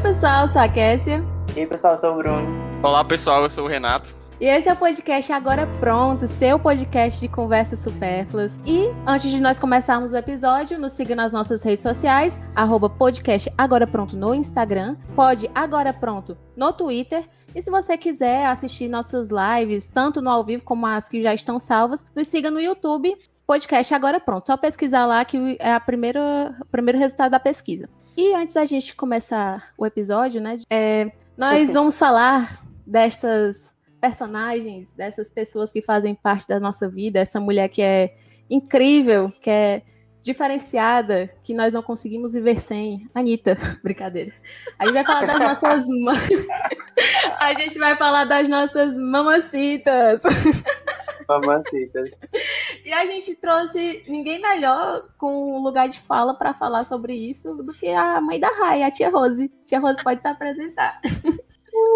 pessoal, 0.00 0.42
eu 0.42 0.48
sou 0.48 0.62
a 0.62 0.68
Kessia. 0.68 1.22
E 1.54 1.60
aí, 1.60 1.66
pessoal, 1.66 1.94
eu 1.94 1.98
sou 1.98 2.14
o 2.14 2.16
Bruno. 2.16 2.48
Olá, 2.82 3.04
pessoal, 3.04 3.42
eu 3.42 3.50
sou 3.50 3.64
o 3.64 3.68
Renato. 3.68 4.14
E 4.40 4.46
esse 4.46 4.66
é 4.66 4.72
o 4.72 4.76
podcast 4.76 5.30
Agora 5.30 5.66
Pronto, 5.78 6.26
seu 6.26 6.58
podcast 6.58 7.20
de 7.20 7.28
conversas 7.28 7.80
supérfluas. 7.80 8.56
E 8.64 8.86
antes 9.06 9.30
de 9.30 9.38
nós 9.38 9.60
começarmos 9.60 10.12
o 10.12 10.16
episódio, 10.16 10.78
nos 10.78 10.92
siga 10.92 11.14
nas 11.14 11.34
nossas 11.34 11.62
redes 11.62 11.82
sociais, 11.82 12.40
arroba 12.56 12.88
podcast 12.88 13.52
Agora 13.58 13.86
Pronto 13.86 14.16
no 14.16 14.34
Instagram, 14.34 14.96
pode 15.14 15.50
Agora 15.54 15.92
Pronto 15.92 16.38
no 16.56 16.72
Twitter. 16.72 17.28
E 17.54 17.60
se 17.60 17.70
você 17.70 17.98
quiser 17.98 18.46
assistir 18.46 18.88
nossas 18.88 19.28
lives, 19.28 19.86
tanto 19.86 20.22
no 20.22 20.30
ao 20.30 20.42
vivo 20.42 20.64
como 20.64 20.86
as 20.86 21.10
que 21.10 21.20
já 21.20 21.34
estão 21.34 21.58
salvas, 21.58 22.06
nos 22.16 22.26
siga 22.26 22.50
no 22.50 22.58
YouTube, 22.58 23.14
podcast 23.46 23.92
Agora 23.92 24.18
Pronto. 24.18 24.46
Só 24.46 24.56
pesquisar 24.56 25.04
lá 25.04 25.22
que 25.26 25.58
é 25.60 25.74
a 25.74 25.80
primeira, 25.80 26.56
o 26.58 26.66
primeiro 26.66 26.98
resultado 26.98 27.32
da 27.32 27.40
pesquisa. 27.40 27.86
E 28.16 28.34
antes 28.34 28.54
da 28.54 28.64
gente 28.64 28.94
começar 28.94 29.72
o 29.78 29.86
episódio, 29.86 30.40
né, 30.40 30.58
é, 30.68 31.10
nós 31.36 31.72
vamos 31.72 31.98
falar 31.98 32.62
destas 32.86 33.72
personagens, 34.00 34.92
dessas 34.92 35.30
pessoas 35.30 35.70
que 35.70 35.82
fazem 35.82 36.14
parte 36.14 36.48
da 36.48 36.58
nossa 36.58 36.88
vida, 36.88 37.18
essa 37.20 37.38
mulher 37.38 37.68
que 37.68 37.82
é 37.82 38.14
incrível, 38.48 39.30
que 39.40 39.50
é 39.50 39.82
diferenciada, 40.22 41.30
que 41.42 41.54
nós 41.54 41.72
não 41.72 41.82
conseguimos 41.82 42.34
viver 42.34 42.58
sem. 42.60 43.08
Anitta, 43.14 43.56
brincadeira. 43.82 44.32
A 44.78 44.86
gente 44.86 44.94
vai 44.94 45.04
falar 45.04 45.26
das 45.26 45.88
nossas 45.88 46.46
A 47.40 47.54
gente 47.54 47.78
vai 47.78 47.96
falar 47.96 48.24
das 48.24 48.48
nossas 48.48 48.96
mamacitas. 48.96 50.22
Mamacitas. 51.38 52.10
E 52.82 52.92
a 52.92 53.04
gente 53.04 53.34
trouxe 53.36 54.04
ninguém 54.08 54.40
melhor 54.40 55.06
com 55.18 55.62
lugar 55.62 55.88
de 55.88 56.00
fala 56.00 56.34
para 56.34 56.54
falar 56.54 56.82
sobre 56.84 57.12
isso 57.12 57.54
do 57.54 57.72
que 57.72 57.88
a 57.88 58.20
mãe 58.20 58.40
da 58.40 58.48
Raia, 58.48 58.86
a 58.86 58.90
tia 58.90 59.10
Rose. 59.10 59.52
Tia 59.64 59.78
Rose 59.78 60.02
pode 60.02 60.22
se 60.22 60.26
apresentar. 60.26 60.98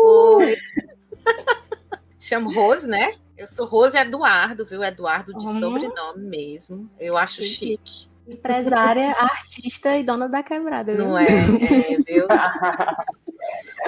Oi. 0.05 0.55
Chamo 2.19 2.53
Rose, 2.53 2.87
né? 2.87 3.15
Eu 3.37 3.47
sou 3.47 3.67
Rose 3.67 3.97
Eduardo, 3.97 4.65
viu? 4.67 4.85
Eduardo 4.85 5.33
de 5.37 5.45
uhum. 5.45 5.59
sobrenome 5.59 6.23
mesmo. 6.29 6.91
Eu 7.01 7.17
acho 7.17 7.43
chique. 7.43 7.81
chique. 7.83 8.09
Empresária, 8.29 9.11
artista 9.19 9.97
e 9.97 10.05
dona 10.05 10.29
da 10.29 10.43
quebrada. 10.43 10.95
Viu? 10.95 11.07
Não 11.07 11.19
é, 11.19 11.25
é 11.25 11.97
viu? 12.07 12.27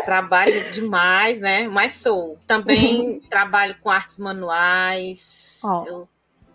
trabalho 0.05 0.73
demais, 0.73 1.41
né? 1.41 1.69
Mas 1.69 1.95
sou. 1.95 2.39
Também 2.47 3.21
trabalho 3.31 3.77
com 3.83 3.91
artes 3.91 4.19
manuais. 4.19 5.61
Oh. 5.65 5.85
Eu 5.87 6.09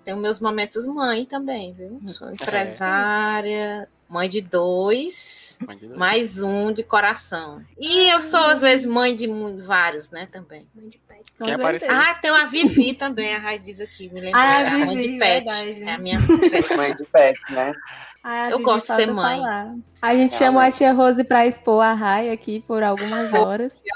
tenho 0.03 0.17
meus 0.17 0.39
momentos 0.39 0.87
mãe 0.87 1.25
também, 1.25 1.73
viu? 1.73 2.01
Sou 2.07 2.29
é. 2.29 2.33
empresária, 2.33 3.87
mãe 4.09 4.27
de 4.27 4.41
dois, 4.41 5.59
mãe 5.65 5.77
de 5.77 5.87
dois, 5.87 5.99
mais 5.99 6.41
um 6.41 6.71
de 6.71 6.83
coração. 6.83 7.63
E 7.79 8.09
eu 8.09 8.21
sou, 8.21 8.39
às 8.39 8.61
vezes, 8.61 8.85
mãe 8.85 9.13
de 9.15 9.27
vários, 9.61 10.11
né? 10.11 10.27
Também. 10.31 10.67
Mãe 10.73 10.89
de 10.89 10.99
quem 11.43 11.53
apareceu? 11.53 11.89
Ah, 11.91 12.13
tem 12.15 12.31
uma 12.31 12.45
Vivi 12.45 12.93
também, 12.93 13.35
a 13.35 13.39
Rai 13.39 13.59
diz 13.59 13.79
aqui, 13.79 14.11
me 14.13 14.21
lembra. 14.21 14.39
Ah, 14.39 14.59
a, 14.59 14.69
Vivi, 14.69 14.85
mãe 14.85 14.97
de 14.97 15.17
pet. 15.17 15.45
Verdade. 15.45 15.83
É 15.83 15.93
a 15.93 15.97
minha 15.97 16.19
mãe 16.77 16.95
de 16.95 17.05
pet, 17.05 17.39
né? 17.49 17.73
Ah, 18.23 18.50
eu 18.50 18.61
gosto 18.61 18.88
de 18.88 18.95
ser 18.95 19.11
mãe. 19.11 19.39
Falar. 19.39 19.75
A 20.02 20.16
gente 20.16 20.36
chamou 20.36 20.61
a 20.61 20.72
tia 20.72 20.94
Rose 20.94 21.23
para 21.23 21.45
expor 21.45 21.83
a 21.83 21.94
Rai 21.94 22.30
aqui 22.30 22.63
por 22.67 22.83
algumas 22.83 23.33
horas. 23.33 23.81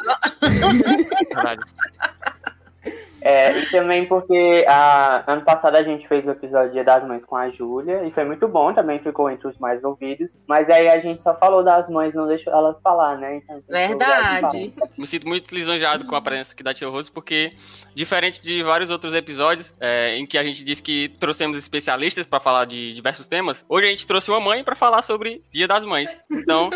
É, 3.26 3.58
e 3.58 3.66
também 3.72 4.08
porque 4.08 4.64
a, 4.70 5.24
ano 5.26 5.44
passado 5.44 5.76
a 5.76 5.82
gente 5.82 6.08
fez 6.08 6.24
o 6.28 6.30
episódio 6.30 6.74
Dia 6.74 6.84
das 6.84 7.04
Mães 7.04 7.26
com 7.26 7.36
a 7.36 7.50
Júlia, 7.50 8.06
e 8.06 8.12
foi 8.12 8.24
muito 8.24 8.48
bom, 8.48 8.72
também 8.72 9.00
ficou 9.00 9.32
entre 9.32 9.48
os 9.48 9.58
mais 9.58 9.84
ouvidos, 9.84 10.38
mas 10.48 10.70
aí 10.70 10.88
a 10.88 11.00
gente 11.00 11.24
só 11.24 11.34
falou 11.34 11.64
das 11.64 11.90
mães, 11.90 12.14
não 12.14 12.28
deixou 12.28 12.54
elas 12.54 12.80
falar, 12.82 13.18
né? 13.18 13.38
Então, 13.38 13.64
Verdade. 13.68 14.76
Me 14.96 15.08
sinto 15.08 15.28
muito 15.28 15.56
lisonjeado 15.56 16.06
com 16.06 16.16
a 16.16 16.22
presença 16.22 16.54
aqui 16.54 16.62
da 16.62 16.72
Tia 16.72 16.88
Rose, 16.88 17.12
porque, 17.12 17.54
diferente 17.96 18.40
de 18.40 18.62
vários 18.62 18.92
outros 18.92 19.16
episódios 19.16 19.74
é, 19.80 20.16
em 20.18 20.28
que 20.28 20.38
a 20.38 20.44
gente 20.44 20.64
disse 20.64 20.84
que 20.84 21.10
trouxemos 21.20 21.58
especialistas 21.58 22.28
para 22.28 22.40
falar 22.40 22.66
de 22.66 22.94
diversos 22.94 23.26
temas, 23.26 23.66
hoje 23.68 23.88
a 23.88 23.90
gente 23.90 24.06
trouxe 24.06 24.30
uma 24.30 24.40
mãe 24.40 24.64
para 24.64 24.76
falar 24.76 25.02
sobre 25.02 25.44
Dia 25.52 25.68
das 25.68 25.84
Mães. 25.84 26.16
Então, 26.32 26.70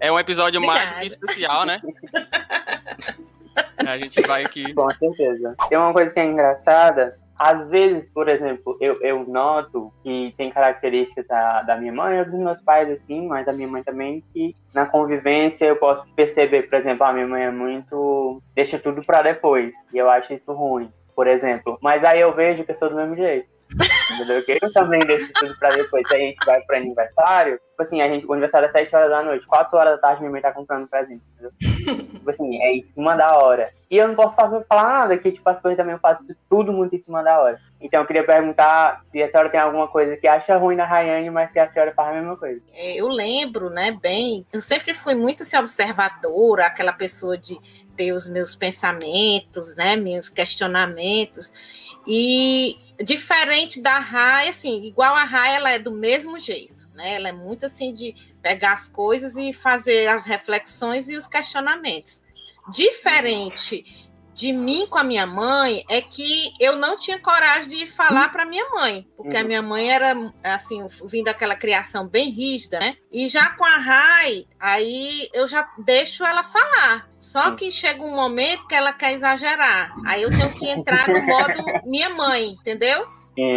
é 0.00 0.10
um 0.10 0.18
episódio 0.18 0.60
Obrigada. 0.60 0.96
mais 0.96 1.14
do 1.14 1.20
que 1.20 1.26
especial, 1.26 1.64
né? 1.64 1.80
A 3.86 3.98
gente 3.98 4.20
vai 4.22 4.44
aqui. 4.44 4.72
Com 4.74 4.90
certeza. 4.90 5.54
Tem 5.68 5.78
uma 5.78 5.92
coisa 5.92 6.12
que 6.12 6.20
é 6.20 6.24
engraçada. 6.24 7.18
Às 7.38 7.68
vezes, 7.68 8.08
por 8.08 8.28
exemplo, 8.28 8.76
eu, 8.80 9.00
eu 9.02 9.24
noto 9.26 9.92
que 10.02 10.32
tem 10.36 10.50
características 10.50 11.26
da, 11.26 11.62
da 11.62 11.76
minha 11.76 11.92
mãe 11.92 12.20
ou 12.20 12.24
dos 12.24 12.38
meus 12.38 12.60
pais, 12.60 12.88
assim, 12.88 13.26
mas 13.26 13.46
da 13.46 13.52
minha 13.52 13.66
mãe 13.66 13.82
também, 13.82 14.22
que 14.32 14.54
na 14.72 14.86
convivência 14.86 15.64
eu 15.64 15.76
posso 15.76 16.06
perceber, 16.14 16.68
por 16.68 16.78
exemplo, 16.78 17.04
a 17.04 17.12
minha 17.12 17.26
mãe 17.26 17.42
é 17.42 17.50
muito. 17.50 18.40
deixa 18.54 18.78
tudo 18.78 19.02
pra 19.02 19.22
depois. 19.22 19.74
E 19.92 19.98
eu 19.98 20.08
acho 20.08 20.32
isso 20.32 20.52
ruim, 20.52 20.88
por 21.16 21.26
exemplo. 21.26 21.78
Mas 21.82 22.04
aí 22.04 22.20
eu 22.20 22.32
vejo 22.32 22.64
que 22.64 22.70
eu 22.70 22.76
sou 22.76 22.88
do 22.88 22.96
mesmo 22.96 23.16
jeito. 23.16 23.48
Entendeu? 24.14 24.44
Que 24.44 24.58
eu 24.60 24.72
também 24.72 25.00
deixo 25.00 25.32
tudo 25.34 25.56
pra 25.58 25.70
depois. 25.70 26.06
Se 26.08 26.14
a 26.14 26.18
gente 26.18 26.44
vai 26.44 26.60
pro 26.62 26.76
aniversário, 26.76 27.54
tipo 27.54 27.82
assim, 27.82 28.02
a 28.02 28.08
gente, 28.08 28.26
o 28.26 28.32
aniversário 28.32 28.68
é 28.68 28.72
7 28.72 28.94
horas 28.94 29.10
da 29.10 29.22
noite, 29.22 29.46
4 29.46 29.76
horas 29.76 29.94
da 29.94 29.98
tarde 29.98 30.20
minha 30.20 30.32
mãe 30.32 30.40
tá 30.40 30.52
comprando 30.52 30.88
presente, 30.88 31.22
entendeu? 31.32 31.52
tipo 32.12 32.30
assim, 32.30 32.62
é 32.62 32.74
em 32.74 32.84
cima 32.84 33.16
da 33.16 33.36
hora. 33.38 33.70
E 33.90 33.96
eu 33.96 34.08
não 34.08 34.14
posso 34.14 34.36
fazer, 34.36 34.64
falar 34.68 35.00
nada, 35.00 35.18
que 35.18 35.32
tipo, 35.32 35.48
as 35.48 35.60
coisas 35.60 35.76
também 35.76 35.94
eu 35.94 36.00
faço 36.00 36.24
tudo 36.48 36.72
muito 36.72 36.94
em 36.94 36.98
cima 36.98 37.22
da 37.22 37.40
hora. 37.40 37.60
Então 37.80 38.00
eu 38.00 38.06
queria 38.06 38.24
perguntar 38.24 39.02
se 39.10 39.22
a 39.22 39.30
senhora 39.30 39.50
tem 39.50 39.60
alguma 39.60 39.88
coisa 39.88 40.16
que 40.16 40.26
acha 40.26 40.56
ruim 40.56 40.76
da 40.76 40.86
Rayane, 40.86 41.30
mas 41.30 41.50
que 41.50 41.58
a 41.58 41.68
senhora 41.68 41.92
faz 41.92 42.08
a 42.08 42.12
mesma 42.12 42.36
coisa. 42.36 42.60
É, 42.74 42.96
eu 42.96 43.08
lembro, 43.08 43.68
né, 43.70 43.90
bem, 44.00 44.46
eu 44.52 44.60
sempre 44.60 44.94
fui 44.94 45.14
muito 45.14 45.42
assim, 45.42 45.56
observadora, 45.56 46.66
aquela 46.66 46.92
pessoa 46.92 47.36
de 47.36 47.58
ter 47.96 48.12
os 48.12 48.28
meus 48.28 48.54
pensamentos, 48.54 49.76
né, 49.76 49.96
meus 49.96 50.28
questionamentos. 50.28 51.52
E 52.06 52.76
diferente 53.02 53.80
da 53.80 53.98
Rai, 53.98 54.48
assim, 54.48 54.84
igual 54.84 55.14
a 55.14 55.24
Rai, 55.24 55.56
ela 55.56 55.70
é 55.70 55.78
do 55.78 55.92
mesmo 55.92 56.38
jeito, 56.38 56.88
né? 56.94 57.14
Ela 57.14 57.28
é 57.28 57.32
muito 57.32 57.66
assim 57.66 57.92
de 57.92 58.14
pegar 58.40 58.72
as 58.72 58.88
coisas 58.88 59.36
e 59.36 59.52
fazer 59.52 60.08
as 60.08 60.26
reflexões 60.26 61.08
e 61.08 61.16
os 61.16 61.26
questionamentos. 61.26 62.24
Diferente 62.72 64.10
de 64.34 64.52
mim 64.52 64.86
com 64.86 64.98
a 64.98 65.04
minha 65.04 65.26
mãe 65.26 65.84
é 65.88 66.00
que 66.00 66.52
eu 66.58 66.76
não 66.76 66.96
tinha 66.96 67.18
coragem 67.18 67.68
de 67.68 67.86
falar 67.86 68.30
para 68.30 68.46
minha 68.46 68.68
mãe, 68.70 69.06
porque 69.16 69.36
uhum. 69.36 69.42
a 69.42 69.44
minha 69.44 69.62
mãe 69.62 69.90
era 69.90 70.32
assim, 70.42 70.86
vindo 71.06 71.24
daquela 71.24 71.54
criação 71.54 72.06
bem 72.06 72.30
rígida, 72.30 72.80
né? 72.80 72.96
E 73.12 73.28
já 73.28 73.50
com 73.50 73.64
a 73.64 73.76
Rai, 73.76 74.46
aí 74.58 75.28
eu 75.34 75.46
já 75.46 75.68
deixo 75.78 76.24
ela 76.24 76.42
falar. 76.42 77.10
Só 77.18 77.52
que 77.52 77.70
chega 77.70 78.02
um 78.02 78.14
momento 78.14 78.66
que 78.66 78.74
ela 78.74 78.92
quer 78.92 79.12
exagerar. 79.12 79.94
Aí 80.06 80.22
eu 80.22 80.30
tenho 80.30 80.52
que 80.52 80.68
entrar 80.68 81.08
no 81.08 81.22
modo 81.22 81.62
minha 81.84 82.10
mãe, 82.10 82.48
entendeu? 82.48 83.06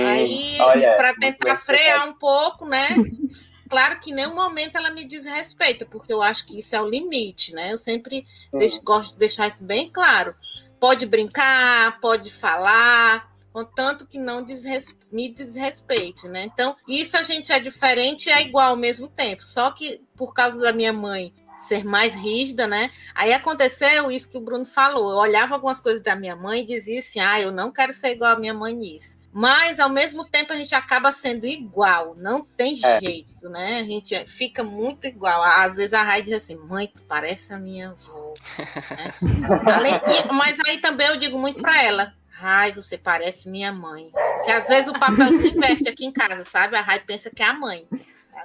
Aí 0.08 0.58
para 0.98 1.14
tentar 1.16 1.56
frear 1.58 2.08
um 2.08 2.14
pouco, 2.14 2.66
né? 2.66 2.90
Claro 3.68 4.00
que 4.00 4.12
em 4.12 4.14
nenhum 4.14 4.36
momento 4.36 4.78
ela 4.78 4.92
me 4.92 5.06
desrespeita, 5.06 5.88
porque 5.88 6.14
eu 6.14 6.22
acho 6.22 6.46
que 6.46 6.60
isso 6.60 6.76
é 6.76 6.82
o 6.82 6.88
limite, 6.88 7.52
né? 7.52 7.74
Eu 7.74 7.80
sempre 7.80 8.24
deixo, 8.54 8.80
gosto 8.84 9.14
de 9.14 9.18
deixar 9.18 9.48
isso 9.48 9.64
bem 9.64 9.90
claro 9.90 10.36
pode 10.86 11.08
brincar, 11.08 12.00
pode 12.00 12.32
falar, 12.32 13.36
contanto 13.52 14.06
que 14.06 14.20
não 14.20 14.44
desres... 14.44 14.96
me 15.12 15.34
desrespeite, 15.34 16.28
né? 16.28 16.44
Então, 16.44 16.76
isso 16.88 17.18
a 17.18 17.24
gente 17.24 17.52
é 17.52 17.60
diferente 17.60 18.28
e 18.28 18.32
é 18.32 18.44
igual 18.44 18.70
ao 18.70 18.76
mesmo 18.76 19.08
tempo, 19.08 19.44
só 19.44 19.72
que 19.72 20.00
por 20.16 20.32
causa 20.32 20.62
da 20.62 20.72
minha 20.72 20.94
mãe 20.94 21.34
ser 21.60 21.84
mais 21.84 22.14
rígida, 22.14 22.68
né? 22.68 22.92
Aí 23.16 23.34
aconteceu 23.34 24.12
isso 24.12 24.30
que 24.30 24.38
o 24.38 24.42
Bruno 24.42 24.64
falou. 24.64 25.10
Eu 25.10 25.18
olhava 25.18 25.56
algumas 25.56 25.80
coisas 25.80 26.04
da 26.04 26.16
minha 26.16 26.36
mãe 26.36 26.62
e 26.62 26.68
dizia 26.68 27.00
assim: 27.00 27.20
ah, 27.20 27.42
eu 27.42 27.52
não 27.52 27.72
quero 27.72 27.92
ser 27.92 28.10
igual 28.10 28.34
à 28.34 28.40
minha 28.40 28.54
mãe 28.54 28.76
nisso. 28.76 29.18
Mas, 29.38 29.82
ao 29.82 29.90
mesmo 29.90 30.24
tempo, 30.24 30.54
a 30.54 30.56
gente 30.56 30.74
acaba 30.74 31.12
sendo 31.12 31.46
igual, 31.46 32.16
não 32.16 32.42
tem 32.42 32.80
é. 32.82 33.02
jeito, 33.02 33.50
né? 33.50 33.80
A 33.80 33.84
gente 33.84 34.26
fica 34.28 34.64
muito 34.64 35.08
igual. 35.08 35.44
Às 35.44 35.76
vezes 35.76 35.94
a 35.94 36.04
Rai 36.04 36.22
diz 36.22 36.36
assim: 36.36 36.56
mãe, 36.56 36.88
tu 36.88 37.04
parece 37.04 37.54
a 37.54 37.58
minha 37.60 37.90
avó. 37.90 38.34
né? 38.58 39.14
Além, 39.76 39.94
mas 40.34 40.58
aí 40.62 40.78
também 40.78 41.08
eu 41.08 41.18
digo 41.18 41.38
muito 41.38 41.62
para 41.62 41.84
ela: 41.84 42.14
Rai, 42.30 42.72
você 42.72 42.98
parece 42.98 43.50
minha 43.50 43.74
mãe. 43.74 44.10
Porque 44.14 44.54
às 44.54 44.70
vezes 44.70 44.90
o 44.90 44.98
papel 44.98 45.34
se 45.34 45.50
investe 45.50 45.90
aqui 45.90 46.06
em 46.06 46.14
casa, 46.14 46.46
sabe? 46.46 46.78
A 46.78 46.82
Rai 46.82 47.02
pensa 47.02 47.30
que 47.30 47.44
é 47.44 47.48
a 47.48 47.54
mãe. 47.54 47.86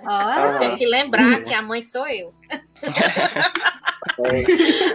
Ah, 0.04 0.56
tem 0.58 0.74
que 0.76 0.86
lembrar 0.86 1.44
que 1.44 1.54
a 1.54 1.62
mãe 1.62 1.84
sou 1.84 2.08
eu. 2.08 2.34
Acontece. 4.10 4.94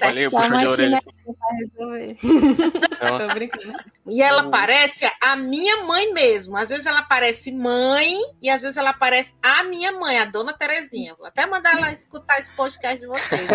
Valeu, 0.00 0.30
Só 0.30 0.38
uma 0.38 0.76
chinela 0.76 1.02
pra 1.02 1.56
resolver. 1.58 2.16
Então... 2.22 3.18
Tô 3.18 3.28
brincando. 3.28 3.74
E 4.06 4.22
ela 4.22 4.44
uhum. 4.44 4.50
parece 4.50 5.10
a 5.20 5.34
minha 5.34 5.82
mãe 5.84 6.12
mesmo. 6.12 6.56
Às 6.56 6.68
vezes 6.68 6.84
ela 6.84 7.02
parece 7.02 7.50
mãe 7.50 8.12
e 8.42 8.50
às 8.50 8.62
vezes 8.62 8.76
ela 8.76 8.92
parece 8.92 9.34
a 9.42 9.64
minha 9.64 9.92
mãe, 9.92 10.18
a 10.18 10.26
dona 10.26 10.52
Terezinha. 10.52 11.14
Vou 11.14 11.26
até 11.26 11.46
mandar 11.46 11.76
ela 11.76 11.90
escutar 11.90 12.38
esse 12.38 12.50
podcast 12.54 13.00
de 13.00 13.06
vocês. 13.06 13.48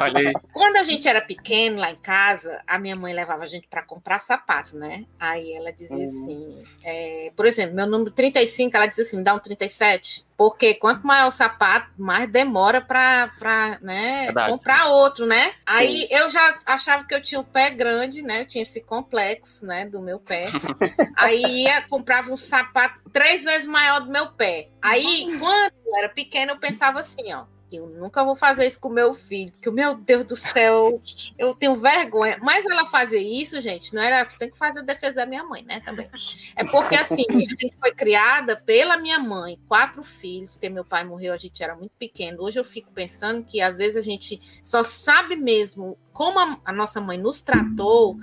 Olha 0.00 0.20
aí. 0.20 0.32
Quando 0.52 0.76
a 0.76 0.84
gente 0.84 1.08
era 1.08 1.20
pequeno 1.20 1.78
lá 1.78 1.90
em 1.90 1.96
casa, 1.96 2.62
a 2.66 2.78
minha 2.78 2.94
mãe 2.94 3.12
levava 3.12 3.44
a 3.44 3.48
gente 3.48 3.66
para 3.66 3.82
comprar 3.82 4.20
sapato, 4.20 4.76
né? 4.76 5.04
Aí 5.18 5.52
ela 5.52 5.72
dizia 5.72 5.96
uhum. 5.96 6.04
assim, 6.04 6.64
é, 6.84 7.32
por 7.34 7.46
exemplo, 7.46 7.74
meu 7.74 7.86
número 7.86 8.10
35, 8.12 8.76
ela 8.76 8.86
dizia 8.86 9.04
assim, 9.04 9.16
me 9.16 9.24
dá 9.24 9.34
um 9.34 9.40
37. 9.40 10.25
Porque 10.36 10.74
quanto 10.74 11.06
maior 11.06 11.28
o 11.28 11.32
sapato, 11.32 11.90
mais 11.96 12.28
demora 12.28 12.80
para 12.80 13.78
né, 13.80 14.32
comprar 14.48 14.88
outro, 14.88 15.24
né? 15.24 15.52
Aí 15.64 16.00
Sim. 16.00 16.08
eu 16.10 16.28
já 16.28 16.58
achava 16.66 17.04
que 17.04 17.14
eu 17.14 17.22
tinha 17.22 17.40
o 17.40 17.44
pé 17.44 17.70
grande, 17.70 18.22
né? 18.22 18.42
Eu 18.42 18.46
tinha 18.46 18.62
esse 18.62 18.82
complexo, 18.82 19.64
né, 19.64 19.86
do 19.86 20.00
meu 20.00 20.18
pé. 20.18 20.48
Aí 21.16 21.64
ia, 21.64 21.80
comprava 21.82 22.30
um 22.30 22.36
sapato 22.36 23.00
três 23.12 23.44
vezes 23.44 23.66
maior 23.66 24.00
do 24.00 24.10
meu 24.10 24.28
pé. 24.32 24.68
Aí, 24.82 25.26
quando 25.38 25.72
eu 25.86 25.96
era 25.96 26.08
pequena, 26.08 26.52
eu 26.52 26.58
pensava 26.58 27.00
assim, 27.00 27.32
ó 27.32 27.44
eu 27.70 27.86
nunca 27.88 28.24
vou 28.24 28.36
fazer 28.36 28.66
isso 28.66 28.78
com 28.78 28.88
meu 28.88 29.12
filho, 29.12 29.50
porque, 29.52 29.70
meu 29.70 29.94
Deus 29.94 30.24
do 30.24 30.36
céu, 30.36 31.02
eu 31.36 31.54
tenho 31.54 31.74
vergonha. 31.74 32.38
Mas 32.40 32.64
ela 32.64 32.86
fazer 32.86 33.18
isso, 33.18 33.60
gente, 33.60 33.94
não 33.94 34.02
era. 34.02 34.24
Tem 34.24 34.50
que 34.50 34.56
fazer 34.56 34.80
a 34.80 34.82
defesa 34.82 35.16
da 35.16 35.26
minha 35.26 35.42
mãe, 35.42 35.64
né? 35.64 35.80
Também. 35.80 36.08
É 36.54 36.64
porque, 36.64 36.94
assim, 36.94 37.24
a 37.28 37.32
gente 37.32 37.76
foi 37.78 37.92
criada 37.92 38.56
pela 38.56 38.96
minha 38.96 39.18
mãe, 39.18 39.58
quatro 39.66 40.02
filhos, 40.02 40.52
porque 40.52 40.68
meu 40.68 40.84
pai 40.84 41.04
morreu, 41.04 41.34
a 41.34 41.38
gente 41.38 41.62
era 41.62 41.74
muito 41.74 41.92
pequeno. 41.98 42.42
Hoje 42.42 42.58
eu 42.58 42.64
fico 42.64 42.92
pensando 42.92 43.44
que, 43.44 43.60
às 43.60 43.76
vezes, 43.76 43.96
a 43.96 44.02
gente 44.02 44.40
só 44.62 44.84
sabe 44.84 45.34
mesmo 45.34 45.98
como 46.12 46.38
a, 46.38 46.60
a 46.64 46.72
nossa 46.72 47.00
mãe 47.00 47.18
nos 47.18 47.40
tratou 47.40 48.16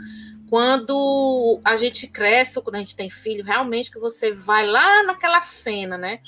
quando 0.50 1.60
a 1.66 1.76
gente 1.78 2.08
cresce, 2.08 2.58
ou 2.60 2.64
quando 2.64 2.76
a 2.76 2.80
gente 2.80 2.96
tem 2.96 3.10
filho, 3.10 3.44
realmente 3.44 3.92
que 3.92 4.00
você 4.00 4.32
vai 4.32 4.66
lá 4.68 5.04
naquela 5.04 5.42
cena, 5.42 5.98
né? 5.98 6.20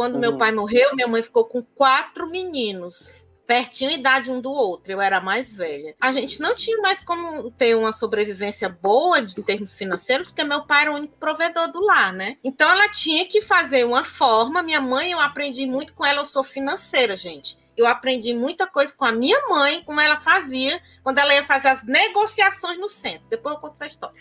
Quando 0.00 0.14
uhum. 0.14 0.20
meu 0.20 0.38
pai 0.38 0.50
morreu, 0.50 0.96
minha 0.96 1.06
mãe 1.06 1.22
ficou 1.22 1.44
com 1.44 1.60
quatro 1.60 2.26
meninos 2.26 3.28
pertinho 3.46 3.90
idade 3.90 4.30
um 4.30 4.40
do 4.40 4.50
outro, 4.50 4.92
eu 4.92 5.00
era 5.00 5.20
mais 5.20 5.54
velha. 5.54 5.94
A 6.00 6.10
gente 6.12 6.40
não 6.40 6.54
tinha 6.54 6.78
mais 6.78 7.04
como 7.04 7.50
ter 7.50 7.76
uma 7.76 7.92
sobrevivência 7.92 8.68
boa 8.68 9.18
em 9.18 9.26
termos 9.26 9.74
financeiros, 9.74 10.28
porque 10.28 10.44
meu 10.44 10.64
pai 10.64 10.82
era 10.82 10.92
o 10.92 10.94
único 10.94 11.18
provedor 11.18 11.70
do 11.70 11.80
lar, 11.80 12.12
né? 12.12 12.38
Então 12.42 12.70
ela 12.70 12.88
tinha 12.88 13.26
que 13.26 13.42
fazer 13.42 13.84
uma 13.84 14.04
forma. 14.04 14.62
Minha 14.62 14.80
mãe, 14.80 15.10
eu 15.10 15.20
aprendi 15.20 15.66
muito 15.66 15.92
com 15.92 16.06
ela, 16.06 16.20
eu 16.20 16.26
sou 16.26 16.44
financeira, 16.44 17.14
gente 17.14 17.59
eu 17.76 17.86
aprendi 17.86 18.34
muita 18.34 18.66
coisa 18.66 18.92
com 18.96 19.04
a 19.04 19.12
minha 19.12 19.40
mãe, 19.48 19.82
como 19.84 20.00
ela 20.00 20.16
fazia 20.16 20.80
quando 21.02 21.18
ela 21.18 21.32
ia 21.34 21.44
fazer 21.44 21.68
as 21.68 21.82
negociações 21.84 22.78
no 22.78 22.88
centro. 22.88 23.26
Depois 23.30 23.54
eu 23.54 23.60
conto 23.60 23.74
essa 23.74 23.86
história. 23.86 24.20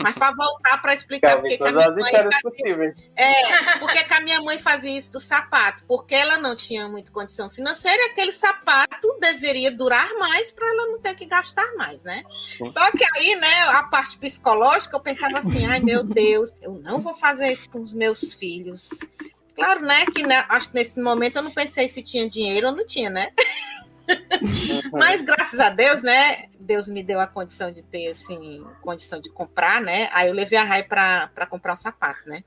Mas 0.00 0.14
para 0.14 0.32
voltar 0.32 0.80
para 0.82 0.92
explicar 0.92 1.40
porque 1.40 1.56
que 1.56 1.62
a 1.62 1.72
minha 1.72 1.90
mãe 1.90 2.12
fazia, 2.12 2.94
é, 3.16 3.78
porque 3.78 4.04
que 4.04 4.14
a 4.14 4.20
minha 4.20 4.40
mãe 4.42 4.58
fazia 4.58 4.96
isso 4.96 5.10
do 5.10 5.20
sapato, 5.20 5.84
porque 5.86 6.14
ela 6.14 6.36
não 6.38 6.54
tinha 6.54 6.88
muita 6.88 7.10
condição 7.10 7.48
financeira, 7.48 8.06
aquele 8.06 8.32
sapato 8.32 9.16
deveria 9.20 9.70
durar 9.70 10.12
mais 10.18 10.50
para 10.50 10.68
ela 10.68 10.86
não 10.86 11.00
ter 11.00 11.14
que 11.14 11.24
gastar 11.26 11.74
mais, 11.76 12.02
né? 12.02 12.24
Só 12.70 12.90
que 12.90 13.04
aí, 13.16 13.36
né, 13.36 13.62
a 13.68 13.84
parte 13.84 14.18
psicológica, 14.18 14.96
eu 14.96 15.00
pensava 15.00 15.38
assim, 15.38 15.66
ai 15.66 15.80
meu 15.80 16.04
Deus, 16.04 16.54
eu 16.60 16.74
não 16.74 17.00
vou 17.00 17.14
fazer 17.14 17.52
isso 17.52 17.68
com 17.70 17.82
os 17.82 17.94
meus 17.94 18.32
filhos. 18.32 18.90
Claro, 19.60 19.82
né? 19.82 20.06
Que 20.06 20.22
né, 20.22 20.44
acho 20.48 20.68
que 20.70 20.74
nesse 20.74 21.00
momento 21.02 21.36
eu 21.36 21.42
não 21.42 21.50
pensei 21.50 21.86
se 21.88 22.02
tinha 22.02 22.26
dinheiro 22.26 22.68
ou 22.68 22.74
não 22.74 22.86
tinha, 22.86 23.10
né? 23.10 23.30
Uhum. 24.08 24.90
Mas 24.92 25.20
graças 25.20 25.60
a 25.60 25.68
Deus, 25.68 26.02
né? 26.02 26.44
Deus 26.60 26.88
me 26.88 27.02
deu 27.02 27.18
a 27.20 27.26
condição 27.26 27.70
de 27.70 27.82
ter, 27.82 28.08
assim, 28.08 28.64
condição 28.82 29.20
de 29.20 29.30
comprar, 29.30 29.80
né? 29.80 30.08
Aí 30.12 30.28
eu 30.28 30.34
levei 30.34 30.58
a 30.58 30.64
Rai 30.64 30.82
para 30.82 31.46
comprar 31.48 31.72
um 31.72 31.76
sapato, 31.76 32.28
né? 32.28 32.44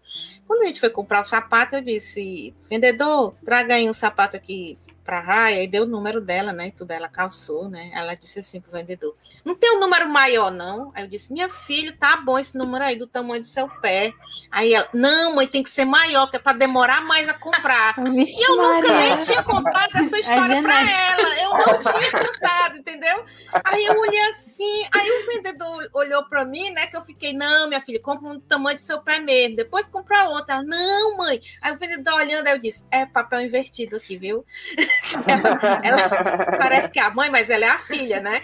Quando 0.48 0.62
a 0.62 0.66
gente 0.66 0.80
foi 0.80 0.90
comprar 0.90 1.22
o 1.22 1.26
sapato, 1.26 1.76
eu 1.76 1.82
disse, 1.82 2.56
vendedor, 2.70 3.36
traga 3.44 3.76
aí 3.76 3.90
um 3.90 3.94
sapato 3.94 4.38
aqui 4.38 4.78
para 5.04 5.20
Rai. 5.20 5.60
Aí 5.60 5.68
deu 5.68 5.84
o 5.84 5.88
número 5.88 6.22
dela, 6.22 6.54
né? 6.54 6.68
E 6.68 6.72
tudo 6.72 6.92
ela 6.92 7.10
calçou, 7.10 7.70
né? 7.70 7.92
Ela 7.94 8.16
disse 8.16 8.40
assim 8.40 8.62
pro 8.62 8.72
vendedor, 8.72 9.16
não 9.44 9.56
tem 9.56 9.76
um 9.76 9.80
número 9.80 10.10
maior, 10.10 10.50
não? 10.52 10.92
Aí 10.96 11.04
eu 11.04 11.10
disse, 11.10 11.34
minha 11.34 11.50
filha, 11.50 11.96
tá 11.98 12.18
bom 12.18 12.40
esse 12.40 12.58
número 12.58 12.84
aí 12.84 12.96
do 12.96 13.08
tamanho 13.08 13.42
do 13.42 13.48
seu 13.48 13.68
pé. 13.68 14.14
Aí 14.50 14.74
ela, 14.74 14.88
não, 14.94 15.36
mãe, 15.36 15.48
tem 15.48 15.64
que 15.64 15.70
ser 15.70 15.86
maior, 15.86 16.28
que 16.30 16.38
é 16.38 16.40
para 16.40 16.58
demorar 16.58 17.02
mais 17.02 17.28
a 17.28 17.34
comprar. 17.34 17.96
Vixe, 18.14 18.42
e 18.42 18.46
eu 18.46 18.58
Maria. 18.58 18.82
nunca 18.82 19.00
nem 19.00 19.18
tinha 19.18 19.44
contado 19.44 19.96
essa 19.96 20.20
história 20.20 20.62
para 20.62 20.82
ela. 20.82 21.42
Eu 21.42 21.50
não 21.52 21.80
tinha 21.80 22.12
contado, 22.12 22.78
entendeu? 22.78 23.26
Aí 23.64 23.86
eu 23.86 23.96
olhei 24.04 24.22
assim, 24.30 24.86
aí 24.92 25.10
o 25.12 25.28
vendedor 25.28 25.90
olhou 25.94 26.26
para 26.26 26.46
mim, 26.46 26.70
né? 26.72 26.88
Que 26.88 26.98
eu 26.98 27.04
fiquei, 27.04 27.34
não, 27.34 27.68
minha 27.68 27.82
filha, 27.82 28.00
compra 28.02 28.30
um 28.30 28.40
tamanho 28.40 28.78
do 28.78 28.82
seu 28.82 29.02
pé 29.02 29.20
mesmo. 29.20 29.56
Depois 29.56 29.88
compra 29.88 30.30
outra. 30.30 30.56
Ela, 30.56 30.64
não, 30.64 31.18
mãe. 31.18 31.42
Aí 31.62 31.74
o 31.74 31.78
vendedor 31.78 32.14
olhando, 32.16 32.48
aí 32.48 32.54
eu 32.54 32.60
disse, 32.60 32.86
é 32.92 33.06
papel 33.06 33.42
invertido 33.42 33.96
aqui, 33.96 34.18
viu? 34.18 34.46
ela, 35.82 35.82
ela 35.84 36.58
parece 36.58 36.90
que 36.90 37.00
é 37.00 37.04
a 37.04 37.10
mãe, 37.10 37.30
mas 37.30 37.50
ela 37.50 37.66
é 37.66 37.70
a 37.70 37.80
filha, 37.80 38.20
né? 38.20 38.42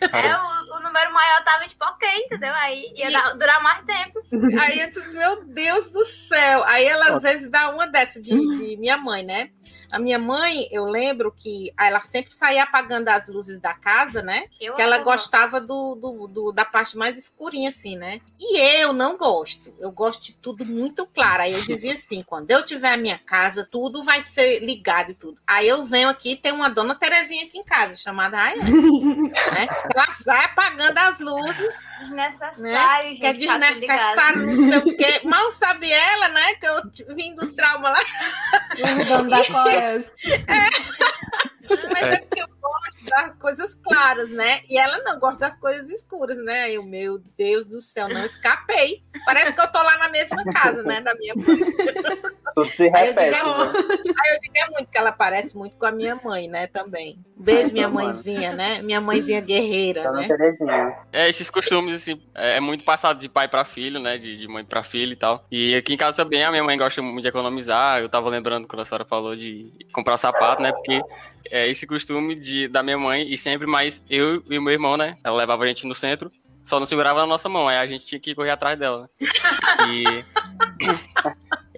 É, 0.00 0.36
o, 0.36 0.76
o, 0.76 0.80
número 0.82 1.12
maior 1.12 1.44
tava 1.44 1.66
tipo, 1.68 1.84
ok, 1.84 2.08
entendeu? 2.26 2.52
Aí 2.54 2.92
ia 2.96 3.10
dar, 3.10 3.34
durar 3.34 3.62
mais 3.62 3.84
tempo. 3.84 4.20
Aí 4.60 4.80
eu 4.80 4.88
disse, 4.88 5.08
meu 5.08 5.44
Deus 5.44 5.92
do 5.92 6.04
céu. 6.04 6.64
Aí 6.64 6.84
ela 6.84 7.14
às 7.14 7.22
vezes 7.22 7.48
dá 7.48 7.70
uma 7.70 7.86
dessa 7.86 8.20
de, 8.20 8.30
de 8.30 8.76
minha 8.76 8.96
mãe, 8.96 9.22
né? 9.22 9.50
A 9.92 9.98
minha 9.98 10.18
mãe, 10.18 10.66
eu 10.70 10.86
lembro 10.86 11.30
que 11.30 11.70
ela 11.78 12.00
sempre 12.00 12.34
saía 12.34 12.62
apagando 12.62 13.08
as 13.08 13.28
luzes 13.28 13.60
da 13.60 13.74
casa, 13.74 14.22
né? 14.22 14.44
Eu 14.58 14.74
que 14.74 14.81
ela 14.82 14.98
gostava 14.98 15.60
do, 15.60 15.94
do, 15.94 16.26
do, 16.26 16.52
da 16.52 16.64
parte 16.64 16.96
mais 16.96 17.16
escurinha, 17.16 17.68
assim, 17.68 17.96
né? 17.96 18.20
E 18.38 18.58
eu 18.58 18.92
não 18.92 19.16
gosto. 19.16 19.72
Eu 19.78 19.90
gosto 19.90 20.22
de 20.22 20.36
tudo 20.36 20.64
muito 20.64 21.06
claro. 21.06 21.42
Aí 21.42 21.52
eu 21.52 21.64
dizia 21.64 21.94
assim: 21.94 22.22
quando 22.22 22.50
eu 22.50 22.64
tiver 22.64 22.92
a 22.92 22.96
minha 22.96 23.18
casa, 23.18 23.66
tudo 23.70 24.02
vai 24.02 24.22
ser 24.22 24.60
ligado 24.60 25.10
e 25.10 25.14
tudo. 25.14 25.38
Aí 25.46 25.68
eu 25.68 25.84
venho 25.84 26.08
aqui 26.08 26.36
tem 26.36 26.52
uma 26.52 26.68
dona 26.68 26.94
Terezinha 26.94 27.44
aqui 27.44 27.58
em 27.58 27.64
casa, 27.64 27.94
chamada 27.94 28.36
Rayane. 28.36 28.62
né? 29.30 29.68
Ela 29.94 30.12
sai 30.14 30.44
apagando 30.44 30.98
as 30.98 31.18
luzes. 31.20 31.74
Desnecessário, 32.00 32.62
né? 32.62 33.10
gente. 33.10 33.20
Que 33.20 33.26
é 33.26 33.32
desnecessário, 33.32 34.46
não 34.46 34.54
sei 34.54 34.78
o 34.78 34.96
quê. 34.96 35.20
Mal 35.24 35.50
sabe 35.50 35.90
ela, 35.90 36.28
né? 36.28 36.54
Que 36.54 36.66
eu 36.66 37.14
vim 37.14 37.34
do 37.34 37.52
trauma 37.54 37.90
lá. 37.90 38.00
O 38.74 39.04
dono 39.04 39.30
da 39.30 39.44
Coreia. 39.46 40.04
É. 40.48 40.68
Mas 41.68 42.02
é. 42.02 42.14
é 42.14 42.16
porque 42.18 42.42
eu 42.42 42.48
gosto 42.62 43.04
das 43.04 43.36
coisas 43.36 43.74
claras, 43.74 44.30
né? 44.30 44.60
E 44.68 44.78
ela 44.78 44.98
não 44.98 45.18
gosta 45.18 45.46
das 45.46 45.56
coisas 45.56 45.88
escuras, 45.90 46.42
né? 46.44 46.62
Aí 46.62 46.74
eu, 46.76 46.84
meu 46.84 47.18
Deus 47.36 47.66
do 47.66 47.80
céu, 47.80 48.08
não 48.08 48.24
escapei. 48.24 49.02
Parece 49.26 49.52
que 49.52 49.60
eu 49.60 49.72
tô 49.72 49.82
lá 49.82 49.98
na 49.98 50.08
mesma 50.08 50.44
casa, 50.44 50.82
né? 50.82 51.00
Da 51.00 51.14
minha 51.14 51.34
mãe. 51.34 51.72
Tudo 52.54 52.68
se 52.68 52.88
repete. 52.88 53.18
Aí 53.18 53.28
eu, 53.28 53.32
digo, 53.32 53.50
é, 53.50 53.72
né? 53.72 54.14
aí 54.20 54.34
eu 54.34 54.40
digo 54.40 54.54
é 54.56 54.70
muito, 54.70 54.90
que 54.90 54.98
ela 54.98 55.12
parece 55.12 55.56
muito 55.56 55.76
com 55.76 55.86
a 55.86 55.90
minha 55.90 56.14
mãe, 56.22 56.48
né? 56.48 56.66
Também. 56.66 57.18
Beijo, 57.36 57.72
minha 57.72 57.88
mãezinha, 57.88 58.52
né? 58.52 58.80
Minha 58.82 59.00
mãezinha 59.00 59.40
guerreira, 59.40 60.12
né? 60.12 60.28
É, 61.12 61.28
esses 61.28 61.50
costumes, 61.50 61.96
assim, 61.96 62.22
é 62.34 62.60
muito 62.60 62.84
passado 62.84 63.18
de 63.18 63.28
pai 63.28 63.48
para 63.48 63.64
filho, 63.64 63.98
né? 63.98 64.16
De, 64.18 64.38
de 64.38 64.46
mãe 64.46 64.64
para 64.64 64.84
filho 64.84 65.12
e 65.12 65.16
tal. 65.16 65.44
E 65.50 65.74
aqui 65.74 65.94
em 65.94 65.96
casa 65.96 66.16
também 66.16 66.44
a 66.44 66.50
minha 66.50 66.62
mãe 66.62 66.78
gosta 66.78 67.02
muito 67.02 67.22
de 67.22 67.28
economizar. 67.28 68.00
Eu 68.00 68.08
tava 68.08 68.28
lembrando 68.28 68.68
quando 68.68 68.82
a 68.82 68.84
senhora 68.84 69.04
falou 69.04 69.34
de 69.34 69.72
comprar 69.92 70.16
sapato, 70.18 70.62
né? 70.62 70.72
Porque 70.72 71.02
é, 71.50 71.68
esse 71.68 71.86
costume 71.86 72.34
de, 72.34 72.51
da 72.68 72.82
minha 72.82 72.98
mãe 72.98 73.32
e 73.32 73.36
sempre 73.36 73.66
mais 73.66 74.02
eu 74.08 74.42
e 74.48 74.58
o 74.58 74.62
meu 74.62 74.72
irmão, 74.72 74.96
né? 74.96 75.16
Ela 75.24 75.36
levava 75.36 75.64
a 75.64 75.66
gente 75.66 75.86
no 75.86 75.94
centro, 75.94 76.30
só 76.64 76.78
não 76.78 76.86
segurava 76.86 77.20
na 77.20 77.26
nossa 77.26 77.48
mão, 77.48 77.68
aí 77.68 77.76
a 77.76 77.86
gente 77.86 78.04
tinha 78.04 78.20
que 78.20 78.34
correr 78.34 78.50
atrás 78.50 78.78
dela. 78.78 79.08
Né? 79.20 79.28
E 79.88 80.24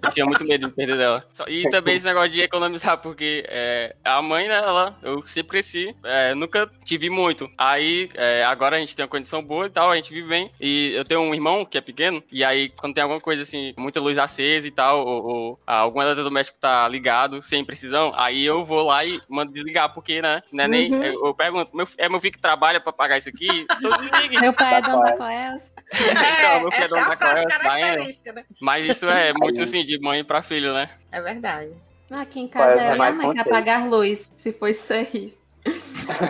eu 0.05 0.13
tinha 0.13 0.25
muito 0.25 0.45
medo 0.45 0.67
de 0.67 0.73
perder 0.73 0.97
dela. 0.97 1.23
E 1.47 1.69
também 1.69 1.95
esse 1.95 2.05
negócio 2.05 2.29
de 2.29 2.41
economizar, 2.41 2.97
porque 2.97 3.45
é, 3.47 3.95
a 4.03 4.21
mãe, 4.21 4.47
né, 4.47 4.55
ela, 4.55 4.97
eu 5.01 5.25
sempre 5.25 5.51
cresci, 5.51 5.95
é, 6.03 6.33
nunca 6.33 6.69
tive 6.83 7.09
muito. 7.09 7.49
Aí, 7.57 8.09
é, 8.15 8.43
agora 8.43 8.77
a 8.77 8.79
gente 8.79 8.95
tem 8.95 9.03
uma 9.03 9.09
condição 9.09 9.43
boa 9.43 9.67
e 9.67 9.69
tal, 9.69 9.91
a 9.91 9.95
gente 9.95 10.13
vive 10.13 10.27
bem. 10.27 10.51
E 10.59 10.93
eu 10.93 11.05
tenho 11.05 11.21
um 11.21 11.33
irmão 11.33 11.65
que 11.65 11.77
é 11.77 11.81
pequeno, 11.81 12.23
e 12.31 12.43
aí 12.43 12.69
quando 12.69 12.93
tem 12.93 13.03
alguma 13.03 13.21
coisa 13.21 13.41
assim, 13.41 13.73
muita 13.77 13.99
luz 13.99 14.17
acesa 14.17 14.67
e 14.67 14.71
tal, 14.71 15.05
ou, 15.05 15.23
ou 15.25 15.59
algum 15.65 16.01
eletrodoméstico 16.01 16.59
tá 16.59 16.87
ligado, 16.87 17.41
sem 17.41 17.63
precisão, 17.63 18.13
aí 18.15 18.43
eu 18.45 18.65
vou 18.65 18.85
lá 18.85 19.03
e 19.05 19.19
mando 19.29 19.51
desligar, 19.51 19.93
porque, 19.93 20.21
né, 20.21 20.41
né 20.51 20.67
nem, 20.67 20.93
uhum. 20.93 21.03
eu, 21.03 21.25
eu, 21.25 21.33
pergunto, 21.33 21.75
meu, 21.75 21.87
é 21.97 22.09
meu 22.09 22.19
filho 22.19 22.33
que 22.33 22.39
trabalha 22.39 22.79
pra 22.79 22.93
pagar 22.93 23.17
isso 23.17 23.29
aqui? 23.29 23.65
Meu 24.41 24.53
pai 24.53 24.75
é 24.75 24.81
dono 24.81 25.03
da 25.03 25.17
Coelhos. 25.17 25.73
É, 25.91 26.59
meu 26.59 26.71
filho 26.71 26.83
é 26.83 26.87
dono 26.87 27.07
da 27.07 27.17
Coelhos, 27.17 28.23
né? 28.25 28.43
Mas 28.61 28.91
isso 28.91 29.05
é 29.07 29.33
muito 29.33 29.61
assim, 29.61 29.83
de 29.83 29.94
mãe 29.99 30.23
para 30.23 30.41
filho, 30.41 30.73
né? 30.73 30.89
É 31.11 31.21
verdade. 31.21 31.73
Aqui 32.11 32.39
em 32.39 32.47
casa 32.47 32.73
é 32.81 32.93
minha 32.95 33.11
mãe 33.11 33.31
que 33.33 33.39
apagar 33.39 33.87
luz, 33.87 34.29
se 34.35 34.51
for 34.53 34.67
isso 34.67 34.93
aí. 34.93 35.35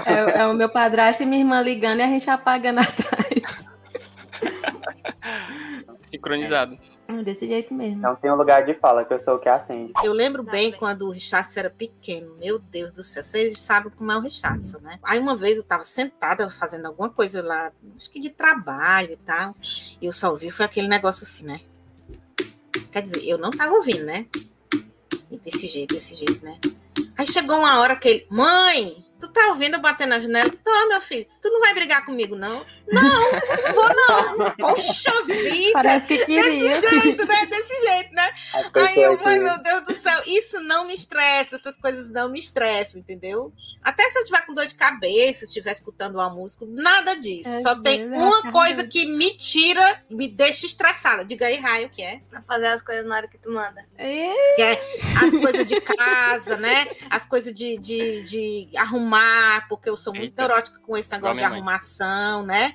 É, 0.05 0.39
é, 0.41 0.47
o 0.47 0.53
meu 0.53 0.69
padrasto 0.69 1.23
e 1.23 1.25
minha 1.25 1.41
irmã 1.41 1.61
ligando 1.61 1.99
e 1.99 2.03
a 2.03 2.07
gente 2.07 2.29
apagando 2.29 2.79
atrás. 2.81 3.69
Sincronizado. 6.09 6.77
Hum, 7.09 7.21
Desse 7.21 7.45
jeito 7.45 7.73
mesmo. 7.73 8.01
Não 8.01 8.15
tem 8.15 8.31
um 8.31 8.35
lugar 8.35 8.65
de 8.65 8.73
fala, 8.75 9.05
que 9.05 9.13
eu 9.13 9.19
sou 9.19 9.35
o 9.35 9.39
que 9.39 9.49
acende. 9.49 9.93
Eu 10.03 10.13
lembro 10.13 10.43
Tá 10.43 10.51
bem 10.53 10.71
bem. 10.71 10.79
quando 10.79 11.03
o 11.07 11.11
Richardson 11.11 11.59
era 11.59 11.69
pequeno. 11.69 12.35
Meu 12.39 12.57
Deus 12.57 12.91
do 12.91 13.03
céu, 13.03 13.23
vocês 13.23 13.59
sabem 13.59 13.91
como 13.95 14.11
é 14.11 14.17
o 14.17 14.21
Richardson, 14.21 14.79
né? 14.79 14.97
Aí 15.03 15.19
uma 15.19 15.35
vez 15.35 15.57
eu 15.57 15.63
tava 15.63 15.83
sentada 15.83 16.49
fazendo 16.49 16.85
alguma 16.87 17.09
coisa 17.09 17.43
lá, 17.43 17.71
acho 17.95 18.09
que 18.09 18.19
de 18.19 18.29
trabalho 18.29 19.11
e 19.13 19.17
tal, 19.17 19.53
e 20.01 20.05
eu 20.05 20.11
só 20.11 20.31
ouvi 20.31 20.49
foi 20.49 20.65
aquele 20.65 20.87
negócio 20.87 21.25
assim, 21.25 21.45
né? 21.45 21.59
Quer 22.95 23.01
dizer, 23.01 23.27
eu 23.27 23.37
não 23.37 23.49
tava 23.49 23.73
ouvindo, 23.73 24.05
né? 24.05 24.25
E 25.29 25.37
desse 25.37 25.67
jeito, 25.67 25.93
desse 25.93 26.15
jeito, 26.15 26.45
né? 26.45 26.57
Aí 27.17 27.27
chegou 27.29 27.57
uma 27.57 27.81
hora 27.81 27.93
que 27.93 28.07
ele, 28.07 28.27
mãe, 28.29 29.05
tu 29.19 29.27
tá 29.27 29.49
ouvindo 29.49 29.73
eu 29.73 29.81
bater 29.81 30.07
na 30.07 30.17
janela? 30.17 30.49
Tô, 30.63 30.87
meu 30.87 31.01
filho, 31.01 31.27
tu 31.41 31.49
não 31.49 31.59
vai 31.59 31.73
brigar 31.73 32.05
comigo, 32.05 32.37
não? 32.37 32.65
Não, 32.91 33.31
vou 33.73 33.89
não. 33.95 34.55
Poxa 34.57 35.11
vida! 35.23 35.73
Parece 35.73 36.07
que 36.07 36.25
queria. 36.25 36.79
Desse 36.79 37.01
jeito, 37.01 37.25
né? 37.25 37.45
Desse 37.45 37.81
jeito, 37.85 38.13
né? 38.13 38.33
A 38.53 38.57
Ai, 38.57 38.71
pessoa 38.71 39.05
eu, 39.05 39.19
ai, 39.23 39.39
meu 39.39 39.57
Deus 39.63 39.83
do 39.83 39.95
céu, 39.95 40.21
isso 40.27 40.59
não 40.61 40.85
me 40.85 40.93
estressa, 40.93 41.55
essas 41.55 41.75
coisas 41.77 42.09
não 42.09 42.29
me 42.29 42.39
estressam, 42.39 42.99
entendeu? 42.99 43.51
Até 43.83 44.09
se 44.09 44.17
eu 44.17 44.25
tiver 44.25 44.43
com 44.45 44.53
dor 44.55 44.65
de 44.65 44.73
cabeça, 44.73 45.41
se 45.41 45.45
estiver 45.45 45.71
escutando 45.71 46.15
uma 46.15 46.29
música, 46.29 46.65
nada 46.67 47.15
disso. 47.15 47.49
Às 47.49 47.61
Só 47.61 47.75
tem 47.81 48.01
é 48.01 48.05
uma 48.05 48.39
a 48.49 48.51
coisa 48.51 48.87
que 48.87 49.05
me 49.05 49.37
tira, 49.37 50.01
me 50.09 50.27
deixa 50.27 50.65
estressada. 50.65 51.23
Diga 51.23 51.45
aí, 51.45 51.57
Raio, 51.57 51.87
o 51.87 51.89
que 51.91 52.01
é? 52.01 52.21
Pra 52.29 52.41
fazer 52.41 52.65
as 52.67 52.81
coisas 52.81 53.05
na 53.05 53.15
hora 53.17 53.27
que 53.27 53.37
tu 53.37 53.51
manda. 53.51 53.85
É, 53.97 54.55
Que 54.55 54.61
é 54.63 54.81
as 55.23 55.37
coisas 55.37 55.65
de 55.67 55.79
casa, 55.81 56.57
né? 56.57 56.87
As 57.11 57.25
coisas 57.25 57.53
de, 57.53 57.77
de, 57.77 58.23
de 58.23 58.69
arrumar, 58.77 59.67
porque 59.69 59.87
eu 59.87 59.95
sou 59.97 60.13
muito 60.13 60.35
neurótica 60.35 60.79
com 60.79 60.97
esse 60.97 61.11
negócio 61.11 61.37
de 61.37 61.43
arrumação, 61.43 62.43
né? 62.43 62.74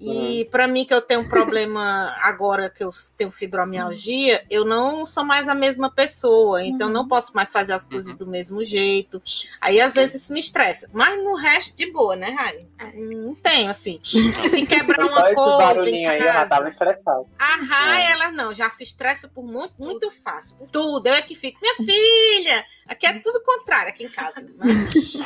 E 0.00 0.44
para 0.46 0.66
mim, 0.66 0.84
que 0.86 0.94
eu 0.94 1.00
tenho 1.02 1.20
um 1.20 1.28
problema 1.28 2.14
agora 2.22 2.70
que 2.70 2.82
eu 2.82 2.90
tenho 3.16 3.30
fibromialgia, 3.30 4.44
eu 4.50 4.64
não 4.64 5.04
sou 5.04 5.22
mais 5.24 5.46
a 5.48 5.54
mesma 5.54 5.90
pessoa, 5.90 6.62
então 6.64 6.88
Uhum. 6.88 6.94
não 6.94 7.08
posso 7.08 7.34
mais 7.36 7.52
fazer 7.52 7.72
as 7.74 7.84
coisas 7.84 8.14
do 8.14 8.26
mesmo 8.26 8.64
jeito. 8.64 9.22
Aí 9.60 9.80
às 9.80 9.94
vezes 9.94 10.22
isso 10.22 10.32
me 10.32 10.40
estressa, 10.40 10.88
mas 10.92 11.22
no 11.22 11.34
resto 11.34 11.76
de 11.76 11.90
boa, 11.92 12.16
né, 12.16 12.30
Rai? 12.30 12.66
Não 12.94 13.34
tenho 13.34 13.70
assim. 13.70 14.00
Se 14.04 14.64
quebrar 14.66 14.96
Só 15.00 15.06
uma 15.08 15.26
esse 15.26 15.34
coisa, 15.34 15.52
em 15.54 15.58
barulhinho 15.58 16.10
aí, 16.10 16.18
eu 16.18 16.24
já 16.24 16.32
casa, 16.32 16.48
tava 16.48 16.68
estressado. 16.70 17.26
a 17.38 17.56
Rai, 17.56 18.02
É. 18.06 18.12
ela 18.12 18.32
não, 18.32 18.52
já 18.54 18.70
se 18.70 18.82
estressa 18.84 19.28
por 19.28 19.44
muito, 19.44 19.74
muito 19.78 20.10
fácil, 20.10 20.56
por 20.56 20.68
tudo. 20.68 21.06
Eu 21.06 21.14
é 21.14 21.22
que 21.22 21.34
fico, 21.34 21.58
minha 21.60 21.74
filha, 21.76 22.64
aqui 22.88 23.06
é 23.06 23.18
tudo 23.20 23.42
contrário 23.42 23.90
aqui 23.90 24.04
em 24.04 24.08
casa. 24.10 24.40
né? 24.40 24.48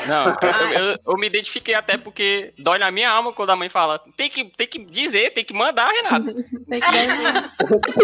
Não, 0.08 0.36
eu, 0.72 0.78
eu- 0.90 0.98
eu 1.06 1.14
me 1.16 1.26
identifiquei 1.26 1.74
até 1.74 1.96
porque 1.96 2.52
dói 2.58 2.78
na 2.78 2.90
minha 2.90 3.10
alma 3.10 3.32
quando 3.32 3.50
a 3.50 3.56
mãe 3.56 3.68
fala. 3.68 4.00
Tem 4.16 4.28
que, 4.28 4.44
tem 4.56 4.63
que 4.66 4.84
dizer, 4.84 5.30
tem 5.32 5.44
que 5.44 5.52
mandar, 5.54 5.90
Renato. 5.90 6.26
tem 6.68 6.80
que 6.80 6.90
dar- 6.92 7.52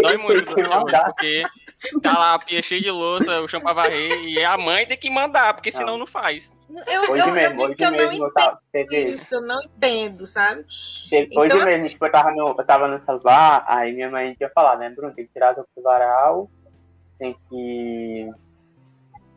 Dói 0.02 0.16
muito, 0.16 0.54
Tem 0.54 0.62
hoje, 0.64 0.70
mandar. 0.70 1.04
porque 1.12 1.42
tá 2.02 2.18
lá 2.18 2.34
a 2.34 2.38
pia 2.38 2.62
cheia 2.62 2.80
de 2.82 2.90
louça, 2.90 3.40
o 3.40 3.48
chão 3.48 3.60
pra 3.60 3.72
varrer, 3.72 4.24
e 4.24 4.44
a 4.44 4.56
mãe 4.58 4.86
tem 4.86 4.96
que 4.98 5.10
mandar, 5.10 5.54
porque 5.54 5.70
senão 5.70 5.96
não 5.98 6.06
faz. 6.06 6.52
Eu, 6.86 7.10
Hoje 7.10 7.22
eu, 7.22 7.26
eu 7.28 7.32
mesmo, 7.34 7.50
digo 7.50 7.62
hoje 7.64 7.74
que 7.74 7.84
eu 7.84 7.90
não 7.90 7.98
mesmo 7.98 8.12
eu 8.12 8.16
entendo 8.28 8.32
tava, 8.32 8.60
teve 8.72 9.04
isso, 9.06 9.34
eu 9.34 9.40
não 9.40 9.60
entendo, 9.60 10.24
sabe? 10.26 10.64
Teve- 11.10 11.28
Então, 11.32 11.42
Hoje 11.42 11.56
assim- 11.56 11.64
mesmo, 11.66 11.88
tipo, 11.88 12.06
eu 12.06 12.12
tava, 12.12 12.30
no, 12.30 12.48
eu 12.56 12.64
tava 12.64 12.86
no 12.88 12.98
celular, 13.00 13.64
aí 13.66 13.92
minha 13.92 14.08
mãe 14.08 14.34
tinha 14.34 14.50
falado, 14.54 14.78
né, 14.78 14.88
Bruno, 14.90 15.12
tem 15.12 15.26
que 15.26 15.32
tirar 15.32 15.52
do 15.54 15.66
varal, 15.82 16.48
tem 17.18 17.34
que. 17.48 18.30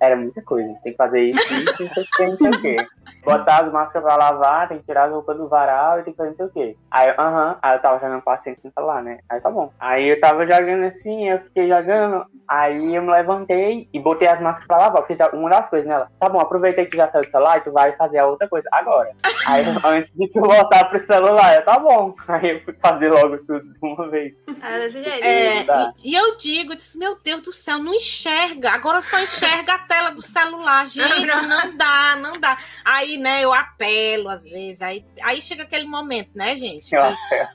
Era 0.04 0.18
muita 0.18 0.42
coisa, 0.42 0.68
tem 0.84 0.92
que 0.92 0.98
fazer 0.98 1.22
isso, 1.22 1.54
isso, 1.54 1.82
não 1.84 1.90
sei 1.90 2.04
o 2.04 2.08
que, 2.18 2.28
não 2.28 2.38
sei 2.38 2.50
o 2.50 2.62
que. 2.62 2.88
Botar 3.24 3.60
as 3.64 3.72
máscaras 3.72 4.04
pra 4.06 4.16
lavar, 4.18 4.68
tem 4.68 4.80
que 4.80 4.86
tirar 4.86 5.06
as 5.06 5.12
roupas 5.12 5.38
do 5.38 5.48
varal 5.48 6.00
e 6.00 6.04
tem 6.04 6.12
que 6.14 6.18
fazer 6.18 6.30
não 6.32 6.36
sei 6.36 6.46
o 6.46 6.50
que. 6.50 6.78
Aí, 6.92 7.08
eu, 7.08 7.16
aham, 7.18 7.58
aí 7.62 7.76
eu 7.78 7.82
tava 7.82 8.00
jogando 8.00 8.22
paciência 8.22 8.62
no 8.66 8.72
celular, 8.74 9.02
né? 9.02 9.20
Aí 9.30 9.40
tá 9.40 9.50
bom. 9.50 9.72
Aí 9.80 10.10
eu 10.10 10.20
tava 10.20 10.46
jogando 10.46 10.84
assim, 10.84 11.30
eu 11.30 11.40
fiquei 11.40 11.70
jogando, 11.70 12.26
aí 12.48 12.96
eu 12.96 13.02
me 13.02 13.12
levantei 13.12 13.88
e 13.94 14.00
botei 14.00 14.28
as 14.28 14.42
máscaras 14.42 14.68
pra 14.68 14.78
lavar. 14.78 15.02
Eu 15.04 15.08
fiz 15.08 15.18
uma 15.32 15.50
das 15.50 15.70
coisas 15.70 15.88
nela. 15.88 16.12
Tá 16.20 16.28
bom, 16.28 16.40
aproveitei 16.40 16.86
que 16.86 16.98
já 16.98 17.08
saiu 17.08 17.24
do 17.24 17.32
celular 17.32 17.60
e 17.60 17.62
tu 17.62 17.72
vai 17.72 17.94
fazer 17.96 18.18
a 18.18 18.28
outra 18.28 18.50
coisa 18.50 18.68
agora. 18.74 19.10
Aí 19.48 19.64
antes 19.86 20.12
de 20.14 20.28
tu 20.30 20.42
voltar 20.42 20.84
pro 20.90 21.00
celular, 21.00 21.56
eu, 21.56 21.64
tá 21.64 21.80
bom. 21.80 22.14
Aí 22.28 22.50
eu 22.58 22.60
fui 22.66 22.74
fazer 22.74 23.10
logo 23.10 23.38
tudo 23.38 23.62
de 23.72 23.80
uma 23.82 24.10
vez. 24.10 24.34
É 24.62 24.90
jeito. 24.90 25.26
É, 25.26 25.64
Tá. 25.64 25.94
e, 26.04 26.12
e 26.12 26.16
eu 26.16 26.36
digo, 26.38 26.74
eu 26.74 26.76
disse, 26.76 26.98
meu 26.98 27.18
Deus 27.24 27.42
do 27.42 27.52
céu, 27.54 27.80
não 27.80 27.94
enxerga. 27.94 28.72
Agora 28.72 29.00
só 29.02 29.18
enxerga 29.20 29.76
a 29.76 29.78
tela 29.94 30.10
do 30.12 30.22
celular. 30.22 30.88
Gente, 30.88 31.26
não 31.48 31.78
dá, 31.78 32.16
não 32.16 32.40
dá. 32.40 32.58
Aí, 32.84 33.18
né, 33.18 33.44
eu 33.44 33.54
apelo 33.54 34.30
às 34.30 34.44
vezes. 34.46 34.82
Aí, 34.82 35.06
aí 35.22 35.42
chega 35.42 35.64
aquele 35.64 35.86
momento, 35.86 36.32
né, 36.36 36.56
gente? 36.56 36.90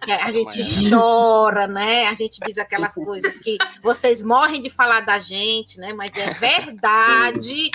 que- 0.05 0.13
a 0.13 0.31
gente 0.31 0.91
chora, 0.91 1.67
né? 1.67 2.07
A 2.07 2.15
gente 2.15 2.39
diz 2.47 2.59
aquelas 2.59 2.95
coisas 2.95 3.37
que 3.39 3.59
vocês 3.83 4.23
morrem 4.23 4.63
de 4.63 4.71
falar 4.71 5.01
da 5.01 5.19
gente, 5.19 5.79
né? 5.79 5.93
Mas 5.93 6.11
é 6.15 6.33
verdade. 6.35 7.71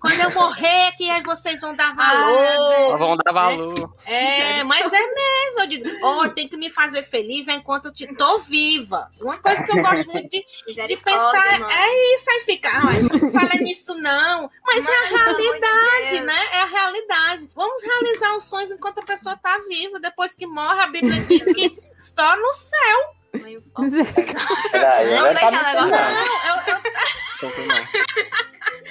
Quando 0.00 0.20
eu 0.20 0.30
morrer, 0.32 0.92
que 0.96 1.10
aí 1.10 1.22
vocês 1.22 1.60
vão 1.60 1.74
dar 1.74 1.94
valor. 1.94 2.98
Vão 2.98 3.16
dar 3.16 3.32
valor. 3.32 3.94
É, 4.06 4.64
mas 4.64 4.92
é 4.92 4.98
mesmo. 4.98 5.60
Eu 5.60 5.66
digo, 5.66 5.88
ó, 6.02 6.28
tem 6.28 6.48
que 6.48 6.56
me 6.56 6.70
fazer 6.70 7.02
feliz 7.02 7.48
enquanto 7.48 7.86
eu 7.86 7.92
te 7.92 8.06
tô 8.14 8.38
viva. 8.40 9.08
Uma 9.20 9.36
coisa 9.38 9.62
que 9.64 9.70
eu 9.70 9.82
gosto 9.82 10.06
muito 10.10 10.30
de, 10.30 10.44
de 10.66 10.96
pensar 10.96 11.58
mano. 11.58 11.70
é 11.70 12.14
isso. 12.14 12.30
Aí 12.30 12.40
fica, 12.40 12.70
ai, 12.72 13.02
não 13.02 13.30
fala 13.30 13.60
nisso 13.60 13.94
não. 13.98 14.50
Mas 14.64 14.86
é 14.86 14.96
a 14.96 15.02
de 15.04 15.14
realidade, 15.14 16.10
Deus. 16.10 16.22
né? 16.22 16.46
É 16.52 16.60
a 16.62 16.66
realidade. 16.66 17.50
Vamos 17.54 17.82
realizar 17.82 18.36
os 18.36 18.44
sonhos 18.44 18.70
enquanto 18.70 19.00
a 19.00 19.04
pessoa 19.04 19.36
tá 19.36 19.58
viva. 19.68 20.00
Depois 20.00 20.34
que 20.34 20.46
morre, 20.46 20.80
a 20.80 20.86
Bíblia 20.86 21.20
diz 21.22 21.44
que 21.44 21.78
só 21.96 22.36
no 22.36 22.52
céu. 22.52 23.19
Mãe, 23.38 23.56
o 23.56 23.62
foco. 23.62 23.90
Peraí, 24.72 25.14
Não 25.14 25.22
tá 25.24 25.32
deixa 25.32 25.48
o 25.48 25.64
negócio. 25.64 25.74
falando. 25.74 25.90
Não, 25.90 26.46
eu, 26.46 26.74
eu, 26.74 26.80
Então, 27.42 27.66
não. 27.66 27.76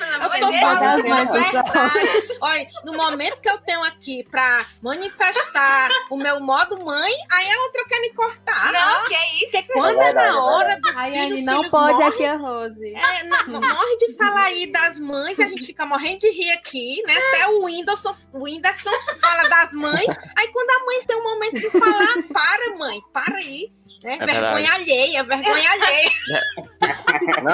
Eu 0.09 0.39
tô 0.39 0.53
falando 0.59 1.03
pessoal. 1.03 1.33
verdade. 1.33 2.37
Olha, 2.41 2.67
no 2.85 2.93
momento 2.93 3.41
que 3.41 3.49
eu 3.49 3.57
tenho 3.59 3.83
aqui 3.83 4.23
pra 4.31 4.65
manifestar 4.81 5.89
o 6.09 6.15
meu 6.17 6.39
modo 6.39 6.83
mãe, 6.83 7.11
aí 7.31 7.51
a 7.51 7.61
outra 7.63 7.85
quer 7.85 7.99
me 7.99 8.13
cortar. 8.13 8.71
Não, 8.71 9.05
que 9.07 9.13
é 9.13 9.35
isso? 9.35 9.51
Porque 9.51 9.73
quando 9.73 9.99
é 9.99 10.05
verdade, 10.05 10.27
na 10.29 10.33
é 10.33 10.37
hora 10.37 10.79
dos 10.81 10.95
Ai, 10.95 11.11
filhos, 11.11 11.45
não 11.45 11.57
filhos 11.57 11.71
pode 11.71 11.93
morrem, 11.93 12.07
a 12.07 12.11
tia 12.11 12.37
Rose. 12.37 12.95
É, 12.95 13.23
não, 13.25 13.61
morre 13.61 13.97
de 13.99 14.13
falar 14.15 14.43
aí 14.45 14.71
das 14.71 14.99
mães, 14.99 15.39
a 15.39 15.45
gente 15.47 15.65
fica 15.65 15.85
morrendo 15.85 16.19
de 16.19 16.29
rir 16.31 16.51
aqui, 16.51 17.03
né? 17.05 17.15
Até 17.15 17.47
o 17.49 17.63
Whindersson, 17.65 18.15
o 18.33 18.43
Whindersson 18.43 18.91
fala 19.19 19.47
das 19.49 19.73
mães. 19.73 20.07
Aí 20.37 20.47
quando 20.47 20.69
a 20.69 20.85
mãe 20.85 21.03
tem 21.05 21.17
um 21.17 21.23
momento 21.23 21.59
de 21.59 21.69
falar, 21.71 22.23
para, 22.33 22.75
mãe, 22.77 22.99
para 23.13 23.35
aí. 23.35 23.71
Né? 24.03 24.17
É 24.19 24.25
vergonha 24.25 24.53
verdade. 24.53 24.67
alheia, 24.71 25.23
vergonha 25.23 25.71
alheia. 25.71 26.11
Não, 27.43 27.53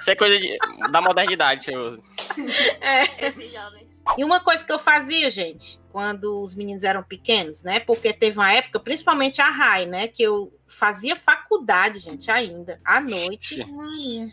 isso 0.00 0.10
é 0.10 0.14
coisa 0.14 0.38
de- 0.38 0.56
da 0.90 1.00
modernidade, 1.00 1.64
Cheiroso. 1.64 2.00
Esses 3.18 3.52
jovens. 3.52 3.88
E 4.16 4.24
uma 4.24 4.40
coisa 4.40 4.64
que 4.64 4.72
eu 4.72 4.78
fazia, 4.78 5.30
gente, 5.30 5.78
quando 5.92 6.40
os 6.42 6.54
meninos 6.54 6.84
eram 6.84 7.02
pequenos, 7.02 7.62
né? 7.62 7.80
Porque 7.80 8.12
teve 8.12 8.38
uma 8.38 8.52
época, 8.52 8.80
principalmente 8.80 9.40
a 9.40 9.48
Rai, 9.50 9.86
né? 9.86 10.08
Que 10.08 10.22
eu 10.22 10.52
fazia 10.70 11.16
faculdade, 11.16 11.98
gente, 11.98 12.30
ainda, 12.30 12.80
à 12.84 13.00
noite. 13.00 13.60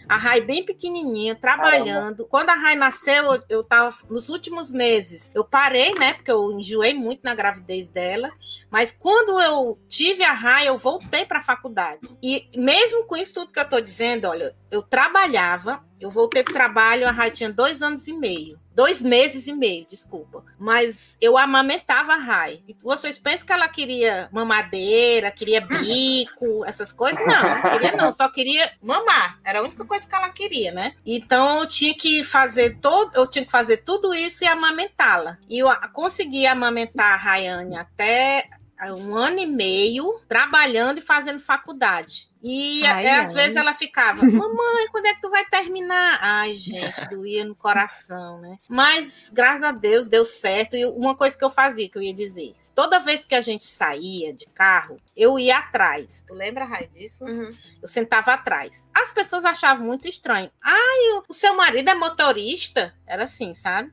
A 0.08 0.16
Rai 0.16 0.42
bem 0.42 0.64
pequenininha, 0.64 1.36
trabalhando. 1.36 2.26
Quando 2.28 2.50
a 2.50 2.54
Rai 2.54 2.76
nasceu, 2.76 3.34
eu, 3.34 3.44
eu 3.50 3.64
tava 3.64 3.96
nos 4.10 4.30
últimos 4.30 4.72
meses. 4.72 5.32
Eu 5.34 5.44
parei, 5.44 5.94
né? 5.96 6.14
Porque 6.14 6.32
eu 6.32 6.52
enjoei 6.52 6.94
muito 6.94 7.22
na 7.24 7.34
gravidez 7.34 7.90
dela. 7.90 8.32
Mas 8.70 8.92
quando 8.92 9.40
eu 9.42 9.80
tive 9.90 10.24
a 10.24 10.34
Rai, 10.34 10.68
eu 10.68 10.78
voltei 10.78 11.26
para 11.26 11.40
a 11.40 11.44
faculdade. 11.44 12.08
E 12.22 12.50
mesmo 12.56 13.06
com 13.06 13.18
isso 13.18 13.34
tudo 13.34 13.52
que 13.52 13.60
eu 13.60 13.70
tô 13.70 13.82
dizendo, 13.82 14.28
olha, 14.28 14.56
eu 14.70 14.82
trabalhava, 14.82 15.84
eu 16.00 16.12
voltei 16.12 16.44
pro 16.44 16.54
trabalho, 16.54 17.08
a 17.08 17.12
Rai 17.12 17.32
tinha 17.32 17.52
dois 17.52 17.82
anos 17.82 18.08
e 18.08 18.14
meio. 18.14 18.60
Dois 18.78 19.02
meses 19.02 19.48
e 19.48 19.54
meio, 19.54 19.88
desculpa. 19.90 20.46
Mas 20.60 21.18
eu 21.20 21.36
amamentava 21.36 22.14
a 22.14 22.18
Rai. 22.18 22.62
E 22.68 22.76
vocês 22.80 23.18
pensam 23.18 23.48
que 23.48 23.52
ela 23.52 23.68
queria 23.68 24.30
mamadeira, 24.32 25.32
queria 25.32 25.60
bico, 25.60 26.64
essas 26.64 26.94
coisas? 26.94 27.20
Não, 27.26 27.56
não 27.56 27.72
queria 27.72 27.92
não. 27.94 28.12
Só 28.12 28.30
queria 28.30 28.72
mamar. 28.80 29.40
Era 29.44 29.58
a 29.58 29.62
única 29.64 29.84
coisa 29.84 30.08
que 30.08 30.14
ela 30.14 30.30
queria, 30.30 30.72
né? 30.72 30.94
Então 31.04 31.62
eu 31.62 31.66
tinha 31.66 31.96
que 31.96 32.24
fazer 32.24 32.78
todo, 32.80 33.16
eu 33.16 33.26
tinha 33.26 33.44
que 33.44 33.52
fazer 33.52 33.78
tudo 33.78 34.14
isso 34.14 34.44
e 34.44 34.48
amamentá-la. 34.48 35.40
E 35.50 35.58
eu 35.58 35.68
consegui 35.92 36.46
amamentar 36.46 37.14
a 37.14 37.18
Rayane 37.18 37.76
até 37.76 38.48
um 38.96 39.16
ano 39.16 39.40
e 39.40 39.48
meio, 39.48 40.22
trabalhando 40.30 41.00
e 41.00 41.02
fazendo 41.02 41.40
faculdade. 41.40 42.30
E 42.50 42.86
Ai, 42.86 43.06
é, 43.06 43.12
ai. 43.12 43.26
às 43.26 43.34
vezes 43.34 43.56
ela 43.56 43.74
ficava, 43.74 44.22
mamãe, 44.26 44.88
quando 44.92 45.06
é 45.08 45.14
que 45.14 45.22
tu 45.22 45.30
vai 45.30 45.44
terminar? 45.46 46.18
Ai, 46.22 46.56
gente, 46.56 47.08
doía 47.10 47.44
no 47.44 47.54
coração, 47.56 48.40
né? 48.40 48.58
Mas, 48.70 49.30
graças 49.34 49.64
a 49.64 49.72
Deus, 49.72 50.06
deu 50.06 50.24
certo. 50.24 50.78
E 50.78 50.86
uma 50.86 51.16
coisa 51.16 51.38
que 51.38 51.44
eu 51.44 51.50
fazia, 51.50 51.90
que 51.90 51.98
eu 51.98 52.02
ia 52.02 52.14
dizer, 52.14 52.54
toda 52.74 53.00
vez 53.00 53.26
que 53.26 53.36
a 53.36 53.42
gente 53.42 53.66
saía 53.66 54.32
de 54.34 54.46
carro, 54.48 54.98
eu 55.16 55.38
ia 55.38 55.58
atrás. 55.58 56.24
Tu 56.26 56.34
lembra, 56.34 56.64
Rai, 56.66 56.88
disso? 56.88 57.26
Uhum. 57.26 57.54
Eu 57.82 57.88
sentava 57.88 58.34
atrás. 58.34 58.88
As 58.96 59.12
pessoas 59.12 59.44
achavam 59.46 59.86
muito 59.86 60.08
estranho. 60.08 60.50
Ai, 60.64 61.20
o- 61.28 61.34
seu 61.34 61.56
marido 61.56 61.90
é 61.90 61.96
motorista? 61.96 62.94
Era 63.06 63.24
assim, 63.26 63.54
sabe? 63.54 63.92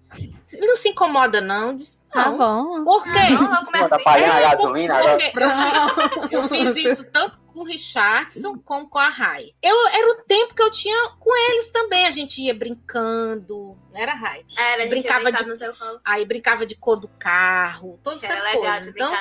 Não 0.61 0.77
se 0.77 0.91
incomoda, 0.91 1.41
não. 1.41 1.69
Eu 1.69 1.75
disse, 1.79 2.01
Tá 2.13 2.27
não. 2.31 2.39
bom. 2.39 2.85
Por 2.85 3.03
quê? 3.05 3.31
Não, 3.31 3.65
na 3.71 3.79
É, 3.79 5.31
Porque 5.31 5.43
eu, 5.43 5.51
fiz, 6.09 6.33
eu 6.33 6.49
fiz 6.49 6.77
isso 6.77 7.05
tanto 7.11 7.39
com 7.55 7.61
o 7.61 7.65
Richardson 7.65 8.59
como 8.59 8.89
com 8.89 8.99
a 8.99 9.09
Rai. 9.09 9.55
Eu, 9.63 9.89
era 9.89 10.11
o 10.11 10.25
tempo 10.25 10.55
que 10.55 10.63
eu 10.63 10.71
tinha 10.73 11.11
com 11.21 11.35
eles 11.51 11.69
também. 11.69 12.05
A 12.07 12.11
gente 12.11 12.43
ia 12.43 12.53
brincando, 12.53 13.79
não 13.93 14.01
era 14.01 14.13
Rai? 14.13 14.45
Era, 14.59 14.83
a 14.83 14.87
gente 14.87 14.91
Brincava 14.91 15.31
de-. 15.33 15.45
Aí 16.05 16.25
brincava 16.25 16.67
de 16.67 16.75
cor 16.75 16.97
do 16.97 17.07
carro, 17.09 17.99
todas 18.03 18.23
Era 18.25 18.35
essas 18.35 18.45
legal 18.45 18.73
coisas. 18.73 18.89
Então, 18.89 19.15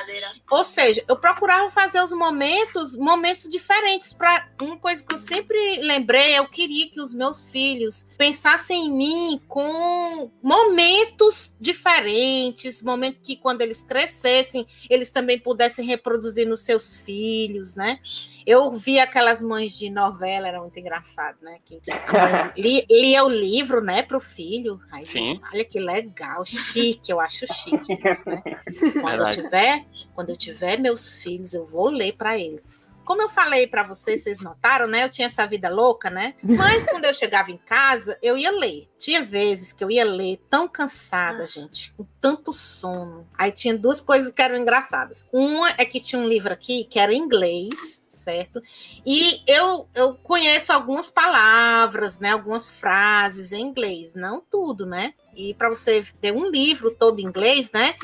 ou 0.50 0.64
seja, 0.64 1.04
eu 1.08 1.16
procurava 1.16 1.70
fazer 1.70 2.02
os 2.02 2.12
momentos, 2.12 2.98
momentos 2.98 3.48
diferentes 3.48 4.14
para 4.14 4.50
uma 4.62 4.78
coisa 4.78 5.04
que 5.04 5.14
eu 5.14 5.18
sempre 5.18 5.82
lembrei, 5.82 6.38
eu 6.38 6.48
queria 6.48 6.90
que 6.90 7.00
os 7.00 7.14
meus 7.14 7.48
filhos 7.48 8.08
pensassem 8.18 8.88
em 8.88 8.92
mim 8.92 9.42
com 9.48 10.32
momentos 10.42 11.56
diferentes, 11.60 12.82
momentos 12.82 13.22
que 13.24 13.36
quando 13.36 13.62
eles 13.62 13.82
crescessem, 13.82 14.66
eles 14.90 15.12
também 15.12 15.38
pudessem 15.38 15.86
reproduzir 15.86 16.48
nos 16.48 16.62
seus 16.62 16.96
filhos, 16.96 17.76
né? 17.76 18.00
Eu 18.46 18.72
vi 18.72 19.00
aquelas 19.00 19.42
mães 19.42 19.74
de 19.78 19.90
novela, 19.90 20.48
era 20.48 20.60
muito 20.60 20.78
engraçado, 20.80 21.38
né? 21.42 21.60
Que 21.66 21.80
li- 22.58 22.86
lia 22.90 23.24
o 23.24 23.30
livro, 23.30 23.82
né, 23.82 24.02
para 24.02 24.18
o 24.18 24.20
filho. 24.22 24.80
Aí, 24.92 25.06
Sim. 25.06 25.40
Olha 25.54 25.64
que 25.66 25.80
legal, 25.80 26.46
chique, 26.46 27.12
eu 27.12 27.20
acho 27.20 27.46
chique 27.54 27.94
isso, 27.94 28.24
né? 28.30 28.42
Quando 29.02 29.22
eu 29.28 29.32
tiver, 29.32 29.86
quando 30.16 30.30
eu 30.30 30.38
tiver 30.38 30.80
meus 30.80 31.22
filhos, 31.22 31.54
eu 31.54 31.66
vou 31.66 31.90
ler 31.90 32.14
para 32.14 32.38
eles. 32.38 33.02
Como 33.06 33.22
eu 33.22 33.28
falei 33.30 33.68
para 33.68 33.84
vocês, 33.84 34.24
vocês 34.24 34.40
notaram, 34.40 34.88
né? 34.88 35.04
Eu 35.04 35.10
tinha 35.10 35.28
essa 35.28 35.46
vida 35.46 35.70
louca, 35.70 36.10
né? 36.10 36.36
Mas 36.44 36.84
quando 36.90 37.06
eu 37.06 37.14
chegava 37.14 37.52
em 37.52 37.58
casa, 37.58 38.18
eu 38.22 38.38
ia 38.38 38.52
ler. 38.52 38.88
Tinha 38.98 39.22
vezes 39.24 39.74
que 39.74 39.84
eu 39.84 39.92
ia 39.92 40.06
ler 40.06 40.40
tão 40.50 40.68
cansada, 40.68 41.46
gente, 41.46 41.92
com 41.94 42.06
tanto 42.22 42.54
sono. 42.54 43.28
Aí 43.38 43.52
tinha 43.52 43.78
duas 43.78 44.00
coisas 44.00 44.32
que 44.32 44.42
eram 44.42 44.56
engraçadas. 44.58 45.26
Uma 45.34 45.70
é 45.78 45.84
que 45.86 46.00
tinha 46.00 46.22
um 46.22 46.28
livro 46.28 46.54
aqui 46.54 46.86
que 46.86 46.98
era 47.00 47.14
em 47.14 47.18
inglês, 47.18 48.02
certo? 48.24 48.62
E 49.06 49.42
eu, 49.48 49.88
eu 49.94 50.16
conheço 50.16 50.72
algumas 50.72 51.10
palavras, 51.10 52.20
né? 52.20 52.32
Algumas 52.32 52.72
frases 52.72 53.52
em 53.52 53.62
inglês, 53.62 54.14
não 54.16 54.40
tudo, 54.42 54.86
né? 54.86 55.14
E 55.36 55.54
para 55.54 55.70
você 55.70 56.06
ter 56.22 56.32
um 56.32 56.50
livro 56.50 56.92
todo 56.96 57.20
em 57.20 57.26
inglês, 57.26 57.70
né? 57.74 57.96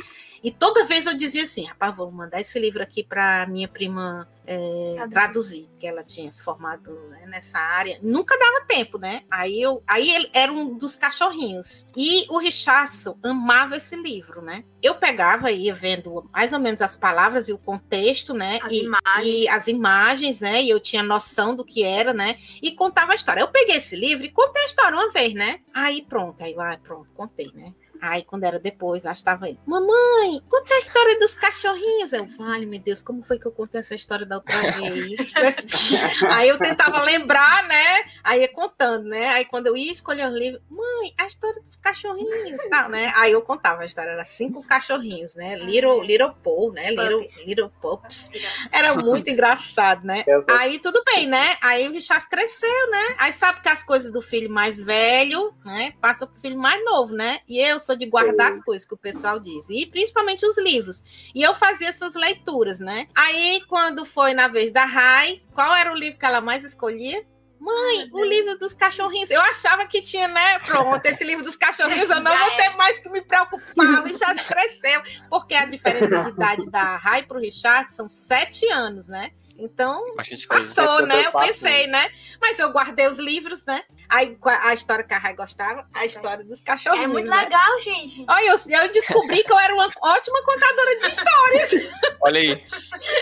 E 0.43 0.51
toda 0.51 0.85
vez 0.85 1.05
eu 1.05 1.17
dizia 1.17 1.43
assim, 1.43 1.65
rapaz, 1.65 1.95
vou 1.95 2.11
mandar 2.11 2.39
esse 2.39 2.57
livro 2.59 2.81
aqui 2.81 3.03
para 3.03 3.45
minha 3.47 3.67
prima 3.67 4.27
é, 4.45 5.07
Traduzir. 5.11 5.69
que 5.77 5.85
ela 5.85 6.01
tinha 6.01 6.31
se 6.31 6.43
formado 6.43 6.91
né, 7.09 7.25
nessa 7.27 7.59
área. 7.59 7.99
Nunca 8.01 8.37
dava 8.37 8.65
tempo, 8.65 8.97
né? 8.97 9.23
Aí 9.29 9.61
eu, 9.61 9.83
aí 9.87 10.09
ele 10.09 10.29
era 10.33 10.51
um 10.51 10.75
dos 10.75 10.95
cachorrinhos. 10.95 11.85
E 11.95 12.25
o 12.29 12.39
Richardson 12.39 13.17
amava 13.23 13.77
esse 13.77 13.95
livro, 13.95 14.41
né? 14.41 14.63
Eu 14.81 14.95
pegava 14.95 15.51
e 15.51 15.65
ia 15.65 15.73
vendo 15.73 16.27
mais 16.33 16.53
ou 16.53 16.59
menos 16.59 16.81
as 16.81 16.95
palavras 16.95 17.49
e 17.49 17.53
o 17.53 17.57
contexto, 17.57 18.33
né? 18.33 18.59
As 18.63 18.71
e, 18.71 18.83
imagens. 18.85 19.27
e 19.27 19.47
as 19.49 19.67
imagens, 19.67 20.39
né? 20.39 20.63
E 20.63 20.69
eu 20.69 20.79
tinha 20.79 21.03
noção 21.03 21.53
do 21.53 21.65
que 21.65 21.83
era, 21.83 22.13
né? 22.13 22.37
E 22.61 22.71
contava 22.71 23.11
a 23.11 23.15
história. 23.15 23.41
Eu 23.41 23.49
peguei 23.49 23.75
esse 23.75 23.95
livro 23.95 24.25
e 24.25 24.31
contei 24.31 24.63
a 24.63 24.65
história 24.65 24.97
uma 24.97 25.11
vez, 25.11 25.33
né? 25.33 25.59
Aí 25.73 26.01
pronto, 26.01 26.43
aí 26.43 26.55
ah, 26.57 26.79
pronto, 26.81 27.07
contei, 27.19 27.51
né? 27.53 27.75
Aí 28.01 28.23
quando 28.23 28.43
era 28.43 28.59
depois, 28.59 29.03
lá 29.03 29.11
estava 29.11 29.49
ele. 29.49 29.59
Mamãe, 29.65 30.41
conta 30.49 30.73
a 30.73 30.79
história 30.79 31.19
dos 31.19 31.33
cachorrinhos. 31.33 32.13
Eu, 32.13 32.25
vale, 32.37 32.65
meu 32.65 32.79
Deus, 32.79 33.01
como 33.01 33.23
foi 33.23 33.37
que 33.37 33.45
eu 33.45 33.51
contei 33.51 33.81
essa 33.81 33.95
história 33.95 34.25
da 34.25 34.37
outra 34.37 34.71
vez? 34.71 35.31
aí 36.31 36.49
eu 36.49 36.57
tentava 36.57 37.01
lembrar, 37.03 37.67
né? 37.67 38.03
Aí 38.23 38.41
ia 38.41 38.47
contando, 38.47 39.05
né? 39.05 39.29
Aí 39.29 39.45
quando 39.45 39.67
eu 39.67 39.75
ia 39.77 39.91
escolher 39.91 40.27
o 40.27 40.35
livro, 40.35 40.61
mãe, 40.69 41.13
a 41.17 41.27
história 41.27 41.61
dos 41.61 41.75
cachorrinhos, 41.75 42.61
tal, 42.69 42.89
né? 42.89 43.11
Aí 43.15 43.31
eu 43.31 43.41
contava 43.41 43.83
a 43.83 43.85
história, 43.85 44.11
era 44.11 44.25
cinco 44.25 44.65
cachorrinhos, 44.65 45.35
né? 45.35 45.55
Little, 45.57 46.01
little 46.03 46.33
Paul, 46.43 46.71
né? 46.71 46.91
Little, 46.91 47.27
little 47.45 47.71
Pups. 47.81 48.29
Era 48.71 48.95
muito 48.95 49.29
engraçado, 49.29 50.05
né? 50.05 50.23
Aí 50.49 50.79
tudo 50.79 51.03
bem, 51.05 51.27
né? 51.27 51.57
Aí 51.61 51.87
o 51.87 51.91
Richard 51.91 52.27
cresceu, 52.27 52.89
né? 52.89 53.15
Aí 53.17 53.33
sabe 53.33 53.61
que 53.61 53.69
as 53.69 53.83
coisas 53.83 54.11
do 54.11 54.21
filho 54.21 54.49
mais 54.49 54.81
velho, 54.81 55.53
né? 55.65 55.93
Passa 55.99 56.25
pro 56.25 56.39
filho 56.39 56.57
mais 56.57 56.83
novo, 56.85 57.13
né? 57.13 57.39
E 57.47 57.59
eu 57.59 57.79
sou 57.89 57.95
de 57.95 58.05
guardar 58.05 58.51
as 58.51 58.63
coisas 58.63 58.87
que 58.87 58.93
o 58.93 58.97
pessoal 58.97 59.39
diz. 59.39 59.67
E 59.69 59.87
principalmente 59.87 60.45
os 60.45 60.57
livros. 60.59 61.01
E 61.33 61.41
eu 61.41 61.55
fazia 61.55 61.89
essas 61.89 62.13
leituras, 62.13 62.79
né? 62.79 63.07
Aí 63.15 63.61
quando 63.67 64.05
foi 64.05 64.33
na 64.33 64.47
vez 64.47 64.71
da 64.71 64.85
Rai, 64.85 65.41
qual 65.53 65.73
era 65.75 65.91
o 65.91 65.95
livro 65.95 66.19
que 66.19 66.25
ela 66.25 66.39
mais 66.39 66.63
escolhia? 66.63 67.25
Mãe, 67.59 68.09
o 68.13 68.23
livro 68.23 68.57
dos 68.57 68.71
cachorrinhos. 68.71 69.29
Eu 69.29 69.41
achava 69.41 69.85
que 69.85 70.01
tinha, 70.01 70.27
né? 70.29 70.59
Pronto, 70.59 71.05
esse 71.05 71.25
livro 71.25 71.43
dos 71.43 71.57
cachorrinhos 71.57 72.09
eu 72.09 72.21
não 72.21 72.31
Já 72.31 72.47
vou 72.47 72.55
ter 72.55 72.69
mais 72.77 72.99
que 72.99 73.09
me 73.09 73.21
preocupar. 73.21 74.01
O 74.01 74.03
Richard 74.05 74.41
cresceu. 74.45 75.01
Porque 75.29 75.55
a 75.55 75.65
diferença 75.65 76.19
de 76.19 76.29
idade 76.29 76.69
da 76.69 76.95
Rai 76.95 77.23
pro 77.23 77.39
Richard 77.39 77.91
são 77.91 78.07
sete 78.07 78.65
anos, 78.69 79.07
né? 79.07 79.31
Então. 79.59 80.03
Passou, 80.47 81.05
né? 81.05 81.25
Eu 81.25 81.31
pensei, 81.31 81.87
né? 81.87 82.09
Mas 82.39 82.59
eu 82.59 82.71
guardei 82.71 83.07
os 83.07 83.17
livros, 83.17 83.65
né? 83.65 83.83
Aí 84.07 84.37
a 84.43 84.73
história 84.73 85.03
que 85.03 85.13
a 85.13 85.17
Rai 85.17 85.33
gostava, 85.33 85.87
a 85.93 86.05
história 86.05 86.43
dos 86.43 86.61
cachorrinhos. 86.61 87.05
É 87.05 87.07
muito 87.07 87.29
né? 87.29 87.35
legal, 87.35 87.81
gente. 87.81 88.25
Olha, 88.27 88.47
eu, 88.47 88.81
eu 88.81 88.91
descobri 88.91 89.43
que 89.43 89.51
eu 89.51 89.59
era 89.59 89.73
uma 89.73 89.89
ótima 90.01 90.43
contadora 90.43 90.99
de 90.99 91.07
histórias. 91.07 91.91
Olha 92.21 92.39
aí. 92.39 92.63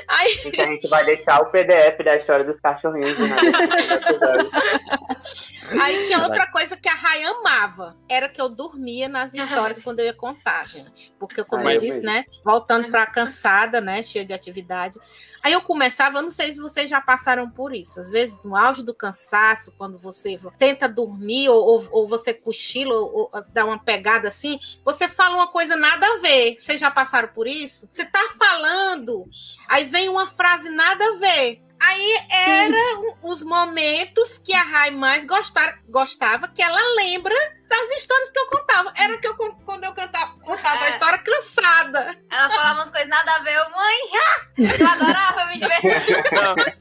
Aí, 0.08 0.42
Então 0.46 0.66
a 0.66 0.68
gente 0.70 0.88
vai 0.88 1.06
deixar 1.06 1.42
o 1.42 1.52
PDF 1.52 2.04
da 2.04 2.16
história 2.16 2.46
dos 2.46 2.60
cachorrinhos 2.60 3.18
episódio. 3.18 4.52
aí 5.82 6.04
tinha 6.06 6.24
outra 6.24 6.48
coisa 6.48 6.78
que 6.78 6.90
a 6.90 6.96
Rai 6.96 7.24
amava. 7.24 7.98
Era 8.10 8.30
que 8.30 8.42
eu 8.42 8.50
dormia 8.50 9.10
nas 9.10 9.34
histórias 9.34 9.80
quando 9.80 10.00
eu 10.00 10.06
ia 10.06 10.14
contar, 10.14 10.68
gente. 10.68 11.14
Porque, 11.20 11.44
como 11.44 11.70
eu 11.70 11.78
eu 11.78 11.82
disse, 11.82 12.00
né? 12.00 12.26
Voltando 12.44 12.90
para 12.90 13.06
cansada, 13.06 13.80
né? 13.80 14.02
Cheia 14.04 14.26
de 14.26 14.34
atividade. 14.34 15.00
Aí 15.42 15.54
eu 15.54 15.62
começava, 15.62 16.18
eu 16.18 16.24
não 16.24 16.32
sei 16.32 16.52
se 16.52 16.60
vocês 16.60 16.90
já 16.90 17.00
passaram 17.00 17.50
por 17.50 17.74
isso. 17.74 18.00
Às 18.00 18.10
vezes, 18.10 18.42
no 18.44 18.56
auge 18.56 18.84
do 18.84 18.94
cansaço, 18.94 19.74
quando 19.78 19.98
você 19.98 20.40
tenta 20.58 20.88
dormir, 20.88 21.50
ou, 21.50 21.64
ou, 21.64 21.88
ou 21.92 22.08
você 22.08 22.34
cochila, 22.34 22.96
ou, 22.96 23.30
ou 23.32 23.42
dá 23.54 23.66
uma 23.66 23.80
pegada 23.80 24.28
assim, 24.28 24.60
você 24.84 25.08
fala 25.08 25.36
uma 25.36 25.48
coisa 25.48 25.76
nada 25.76 26.06
a 26.06 26.18
ver. 26.20 26.56
Vocês 26.58 26.80
já 26.80 26.92
passaram 26.92 27.30
por 27.30 27.48
isso? 27.48 27.90
Você 27.92 28.06
tá 28.06 28.28
falando, 28.38 29.30
aí 29.68 29.84
vem 29.84 30.10
uma 30.10 30.28
frase 30.28 30.70
nada 30.70 31.04
a 31.06 31.14
ver. 31.18 31.67
Aí 31.80 32.18
eram 32.32 33.18
os 33.24 33.44
momentos 33.44 34.38
que 34.38 34.54
a 34.54 34.64
Rai 34.64 34.92
mais 34.92 35.26
gostar, 35.26 35.80
gostava, 35.88 36.48
que 36.48 36.62
ela 36.62 36.80
lembra 36.96 37.36
das 37.70 37.92
histórias 37.92 38.30
que 38.32 38.40
eu 38.40 38.48
contava. 38.48 38.94
Era 38.98 39.18
que 39.18 39.28
eu 39.28 39.36
quando 39.66 39.84
eu 39.84 39.94
cantava, 39.94 40.32
contava 40.40 40.84
a 40.84 40.88
É. 40.88 40.90
história 40.92 41.20
cansada. 41.20 42.16
Ela 42.32 42.50
falava 42.50 42.80
umas 42.80 42.90
coisas 42.90 43.10
nada 43.10 43.32
a 43.36 43.40
ver. 43.40 43.56
Eu, 43.56 43.70
mãe, 43.72 43.98
ah, 44.16 44.46
eu 44.58 44.88
adorava 44.88 45.46
me 45.48 45.60
divertir. 45.60 46.24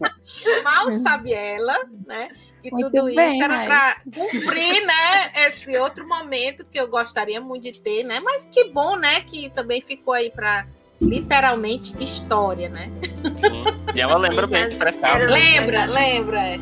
Mal 0.63 0.91
sabe 0.93 1.33
ela, 1.33 1.79
né? 2.07 2.29
Que 2.63 2.71
Muito 2.71 2.91
tudo 2.91 3.15
bem, 3.15 3.35
isso 3.35 3.45
era 3.45 3.65
para 3.65 3.97
cumprir, 4.13 4.85
né? 4.87 5.33
Esse 5.47 5.77
outro 5.77 6.07
momento 6.09 6.65
que 6.67 6.81
eu 6.81 6.89
gostaria 6.89 7.41
muito 7.41 7.65
de 7.65 7.81
ter, 7.81 8.03
né? 8.03 8.19
Mas 8.19 8.45
que 8.47 8.65
bom, 8.65 8.97
né? 8.97 9.21
Que 9.21 9.51
também 9.51 9.81
ficou 9.81 10.15
aí 10.15 10.31
para 10.31 10.67
literalmente 11.01 12.03
história, 12.03 12.69
né? 12.69 12.91
sim. 13.39 13.65
E 13.95 14.01
ela 14.01 14.17
lembra 14.17 14.47
bem 14.47 14.69
de 14.71 14.77
prestar. 14.77 15.21
Era- 15.21 15.31
Lembra, 15.33 15.85
lembra. 15.87 16.41
é. 16.41 16.59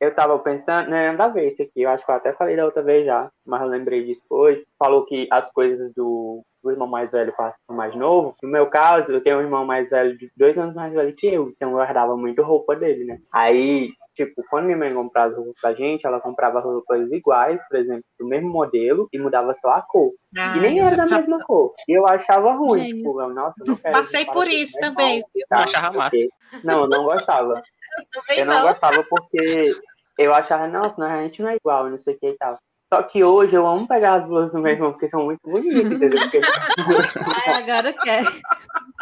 Eu 0.00 0.12
tava 0.14 0.36
pensando, 0.40 0.90
não 0.90 0.96
é 0.96 1.12
nada 1.12 1.24
a 1.26 1.28
ver 1.28 1.46
isso 1.48 1.62
aqui, 1.62 1.82
eu 1.82 1.90
acho 1.90 2.04
que 2.04 2.10
eu 2.10 2.16
até 2.16 2.32
falei 2.32 2.56
da 2.56 2.64
outra 2.64 2.82
vez 2.82 3.06
já, 3.06 3.30
mas 3.46 3.62
eu 3.62 3.68
lembrei 3.68 4.04
disso 4.04 4.24
hoje. 4.28 4.66
Falou 4.76 5.04
que 5.06 5.28
as 5.30 5.50
coisas 5.52 5.92
do, 5.94 6.44
do 6.62 6.70
irmão 6.70 6.86
mais 6.88 7.10
velho 7.10 7.32
passam 7.36 7.58
pro 7.66 7.76
mais 7.76 7.94
novo. 7.94 8.34
No 8.42 8.48
meu 8.48 8.66
caso, 8.68 9.12
eu 9.12 9.22
tenho 9.22 9.38
um 9.38 9.42
irmão 9.42 9.64
mais 9.66 9.88
velho, 9.90 10.16
de 10.16 10.30
dois 10.36 10.56
anos 10.58 10.74
mais 10.74 10.92
velho 10.92 11.14
que 11.14 11.26
eu, 11.26 11.48
então 11.48 11.70
eu 11.70 11.76
guardava 11.76 12.16
muito 12.16 12.42
roupa 12.42 12.76
dele, 12.76 13.04
né? 13.04 13.18
Aí, 13.32 13.90
tipo, 14.14 14.42
quando 14.48 14.66
minha 14.66 14.76
mãe 14.76 14.94
comprava 14.94 15.34
roupa 15.34 15.52
pra 15.60 15.74
gente, 15.74 16.06
ela 16.06 16.20
comprava 16.20 16.60
roupas 16.60 17.10
iguais, 17.10 17.60
por 17.68 17.78
exemplo, 17.78 18.04
do 18.18 18.26
mesmo 18.26 18.48
modelo, 18.50 19.08
e 19.12 19.18
mudava 19.18 19.52
só 19.54 19.70
a 19.70 19.82
cor. 19.82 20.12
Ah, 20.38 20.56
E 20.56 20.60
nem 20.60 20.78
eu 20.78 20.86
era 20.86 20.96
da 20.96 21.06
mesma 21.06 21.38
cor. 21.44 21.72
E 21.88 21.92
eu 21.92 22.06
achava 22.06 22.52
ruim, 22.52 22.80
Gente. 22.82 22.96
tipo, 22.98 23.20
eu, 23.20 23.30
nossa, 23.30 23.54
eu 23.60 23.66
não 23.66 23.76
quero. 23.76 23.94
Passei 23.94 24.24
por 24.26 24.46
isso 24.46 24.78
"Mas 24.80 24.88
também. 24.90 25.22
tá, 25.48 25.58
Eu 25.58 25.62
achava 25.64 25.96
massa. 25.96 26.10
porque- 26.16 26.28
Não, 26.64 26.82
eu 26.82 26.88
não 26.88 27.04
gostava. 27.04 27.62
Também 28.12 28.38
Eu 28.38 28.46
não, 28.46 28.54
não. 28.54 28.62
gostava 28.68 29.04
porque 29.08 29.70
eu 30.18 30.32
achava, 30.32 30.66
nossa, 30.66 30.98
não, 30.98 31.06
a 31.06 31.22
gente 31.24 31.42
não 31.42 31.50
é 31.50 31.56
igual, 31.56 31.90
não 31.90 31.98
sei 31.98 32.14
o 32.14 32.18
que 32.18 32.26
e 32.28 32.36
tal. 32.38 32.58
Só 32.92 33.02
que 33.02 33.24
hoje 33.24 33.56
eu 33.56 33.66
amo 33.66 33.88
pegar 33.88 34.16
as 34.16 34.26
blusas 34.26 34.52
do 34.52 34.58
meu 34.58 34.70
irmão, 34.70 34.92
porque 34.92 35.08
são 35.08 35.24
muito 35.24 35.40
bonitas, 35.48 35.82
entendeu? 35.82 36.10
Porque 36.10 36.40
Ai, 37.46 37.62
agora 37.62 37.90
quer. 37.94 38.22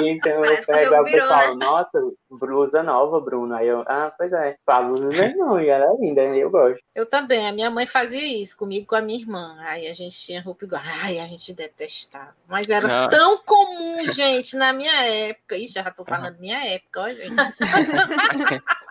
Então 0.00 0.33
eu 0.33 0.42
Parece 0.42 0.62
o 0.62 1.05
pego 1.05 1.09
e 1.09 1.20
falo, 1.26 1.57
né? 1.57 1.66
nossa, 1.66 2.00
blusa 2.31 2.85
nova, 2.85 3.20
Bruno. 3.20 3.53
Aí 3.53 3.66
eu, 3.66 3.83
ah, 3.88 4.12
pois 4.16 4.33
é. 4.33 4.57
A 4.64 4.81
blusa 4.81 5.09
do 5.09 5.09
meu 5.09 5.24
irmão, 5.24 5.61
e 5.61 5.68
ela 5.68 5.87
é 5.87 5.96
linda, 6.00 6.20
eu 6.22 6.48
gosto. 6.48 6.79
Eu 6.94 7.05
também, 7.05 7.48
a 7.48 7.53
minha 7.53 7.68
mãe 7.68 7.85
fazia 7.85 8.24
isso 8.40 8.57
comigo 8.57 8.85
e 8.85 8.87
com 8.87 8.94
a 8.94 9.00
minha 9.00 9.18
irmã. 9.18 9.57
Aí 9.62 9.88
a 9.88 9.94
gente 9.94 10.16
tinha 10.16 10.40
roupa 10.40 10.64
igual. 10.64 10.81
Ai, 11.03 11.18
a 11.18 11.26
gente 11.26 11.53
detestava. 11.53 12.33
Mas 12.48 12.68
era 12.68 12.87
Não. 12.87 13.11
tão 13.11 13.38
comum, 13.38 14.05
gente, 14.12 14.57
na 14.57 14.72
minha 14.72 15.05
época. 15.05 15.57
Ih, 15.57 15.66
já 15.66 15.90
tô 15.90 16.05
falando 16.05 16.38
minha 16.38 16.64
época, 16.64 17.00
ó, 17.00 17.09
gente. 17.09 17.35
É, 17.35 18.61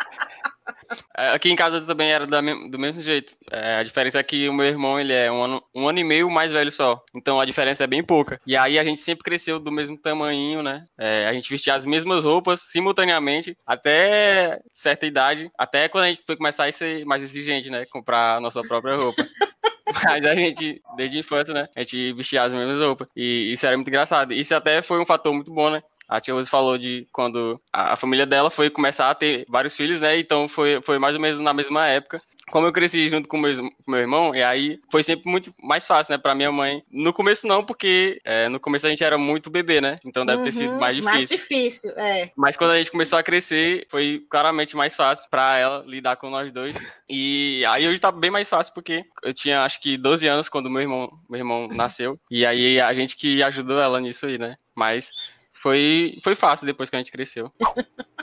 Aqui 1.13 1.49
em 1.49 1.55
casa 1.55 1.81
também 1.81 2.11
era 2.11 2.25
do 2.25 2.79
mesmo 2.79 3.01
jeito. 3.01 3.33
É, 3.51 3.75
a 3.75 3.83
diferença 3.83 4.19
é 4.19 4.23
que 4.23 4.47
o 4.49 4.53
meu 4.53 4.65
irmão 4.65 4.99
ele 4.99 5.13
é 5.13 5.31
um 5.31 5.43
ano, 5.43 5.63
um 5.75 5.87
ano 5.87 5.99
e 5.99 6.03
meio 6.03 6.29
mais 6.29 6.51
velho 6.51 6.71
só. 6.71 7.03
Então 7.13 7.39
a 7.39 7.45
diferença 7.45 7.83
é 7.83 7.87
bem 7.87 8.03
pouca. 8.03 8.39
E 8.45 8.55
aí 8.55 8.79
a 8.79 8.83
gente 8.83 8.99
sempre 8.99 9.23
cresceu 9.23 9.59
do 9.59 9.71
mesmo 9.71 9.97
tamanho, 9.97 10.63
né? 10.63 10.87
É, 10.97 11.27
a 11.27 11.33
gente 11.33 11.49
vestia 11.49 11.73
as 11.73 11.85
mesmas 11.85 12.23
roupas 12.23 12.61
simultaneamente 12.61 13.57
até 13.65 14.59
certa 14.73 15.05
idade. 15.05 15.51
Até 15.57 15.87
quando 15.87 16.05
a 16.05 16.07
gente 16.07 16.23
foi 16.25 16.35
começar 16.35 16.65
a 16.65 16.71
ser 16.71 17.05
mais 17.05 17.23
exigente, 17.23 17.69
né? 17.69 17.85
Comprar 17.85 18.37
a 18.37 18.41
nossa 18.41 18.61
própria 18.61 18.95
roupa. 18.95 19.23
Mas 20.03 20.25
a 20.25 20.35
gente, 20.35 20.81
desde 20.95 21.17
a 21.17 21.19
infância, 21.19 21.53
né? 21.53 21.67
A 21.75 21.79
gente 21.79 22.13
vestia 22.13 22.43
as 22.43 22.53
mesmas 22.53 22.79
roupas. 22.79 23.07
E 23.15 23.51
isso 23.51 23.65
era 23.65 23.75
muito 23.75 23.87
engraçado. 23.87 24.33
Isso 24.33 24.53
até 24.53 24.81
foi 24.81 24.99
um 24.99 25.05
fator 25.05 25.33
muito 25.33 25.51
bom, 25.51 25.69
né? 25.69 25.81
A 26.09 26.19
tia 26.19 26.33
Rose 26.33 26.49
falou 26.49 26.77
de 26.77 27.07
quando 27.13 27.61
a 27.71 27.95
família 27.95 28.25
dela 28.25 28.49
foi 28.49 28.69
começar 28.69 29.09
a 29.11 29.15
ter 29.15 29.45
vários 29.47 29.75
filhos, 29.75 30.01
né? 30.01 30.19
Então 30.19 30.47
foi, 30.49 30.81
foi 30.81 30.97
mais 30.97 31.15
ou 31.15 31.21
menos 31.21 31.39
na 31.39 31.53
mesma 31.53 31.87
época. 31.87 32.19
Como 32.49 32.65
eu 32.65 32.73
cresci 32.73 33.07
junto 33.09 33.27
com 33.27 33.37
meu, 33.37 33.55
com 33.55 33.91
meu 33.91 33.99
irmão, 33.99 34.33
e 34.33 34.41
aí 34.41 34.79
foi 34.91 35.03
sempre 35.03 35.29
muito 35.29 35.53
mais 35.61 35.85
fácil, 35.85 36.11
né, 36.11 36.17
pra 36.17 36.33
minha 36.33 36.51
mãe. 36.51 36.81
No 36.89 37.13
começo 37.13 37.45
não, 37.45 37.63
porque 37.63 38.19
é, 38.25 38.49
no 38.49 38.59
começo 38.59 38.87
a 38.87 38.89
gente 38.89 39.03
era 39.03 39.19
muito 39.19 39.51
bebê, 39.51 39.79
né? 39.79 39.99
Então 40.03 40.25
deve 40.25 40.41
ter 40.41 40.51
sido 40.53 40.73
Uhum, 40.73 40.79
mais 40.79 40.95
difícil. 40.95 41.13
Mais 41.13 41.29
difícil, 41.29 41.91
é. 41.95 42.31
Mas 42.35 42.57
quando 42.57 42.71
a 42.71 42.77
gente 42.79 42.89
começou 42.89 43.19
a 43.19 43.23
crescer, 43.23 43.85
foi 43.87 44.25
claramente 44.31 44.75
mais 44.75 44.95
fácil 44.95 45.29
pra 45.29 45.59
ela 45.59 45.83
lidar 45.85 46.15
com 46.15 46.31
nós 46.31 46.51
dois. 46.51 46.75
E 47.07 47.63
aí 47.67 47.87
hoje 47.87 47.99
tá 47.99 48.11
bem 48.11 48.31
mais 48.31 48.49
fácil, 48.49 48.73
porque 48.73 49.03
eu 49.23 49.33
tinha 49.33 49.61
acho 49.63 49.79
que 49.79 49.95
12 49.95 50.27
anos 50.27 50.49
quando 50.49 50.71
meu 50.71 50.81
irmão, 50.81 51.11
meu 51.29 51.39
irmão 51.39 51.67
nasceu. 51.67 52.19
E 52.31 52.47
aí 52.47 52.81
a 52.81 52.91
gente 52.95 53.15
que 53.15 53.43
ajudou 53.43 53.79
ela 53.79 54.01
nisso 54.01 54.25
aí, 54.25 54.39
né? 54.39 54.55
Mas 54.75 55.11
foi, 55.61 56.17
foi 56.23 56.35
fácil 56.35 56.65
depois 56.65 56.89
que 56.89 56.95
a 56.95 56.99
gente 56.99 57.11
cresceu. 57.11 57.51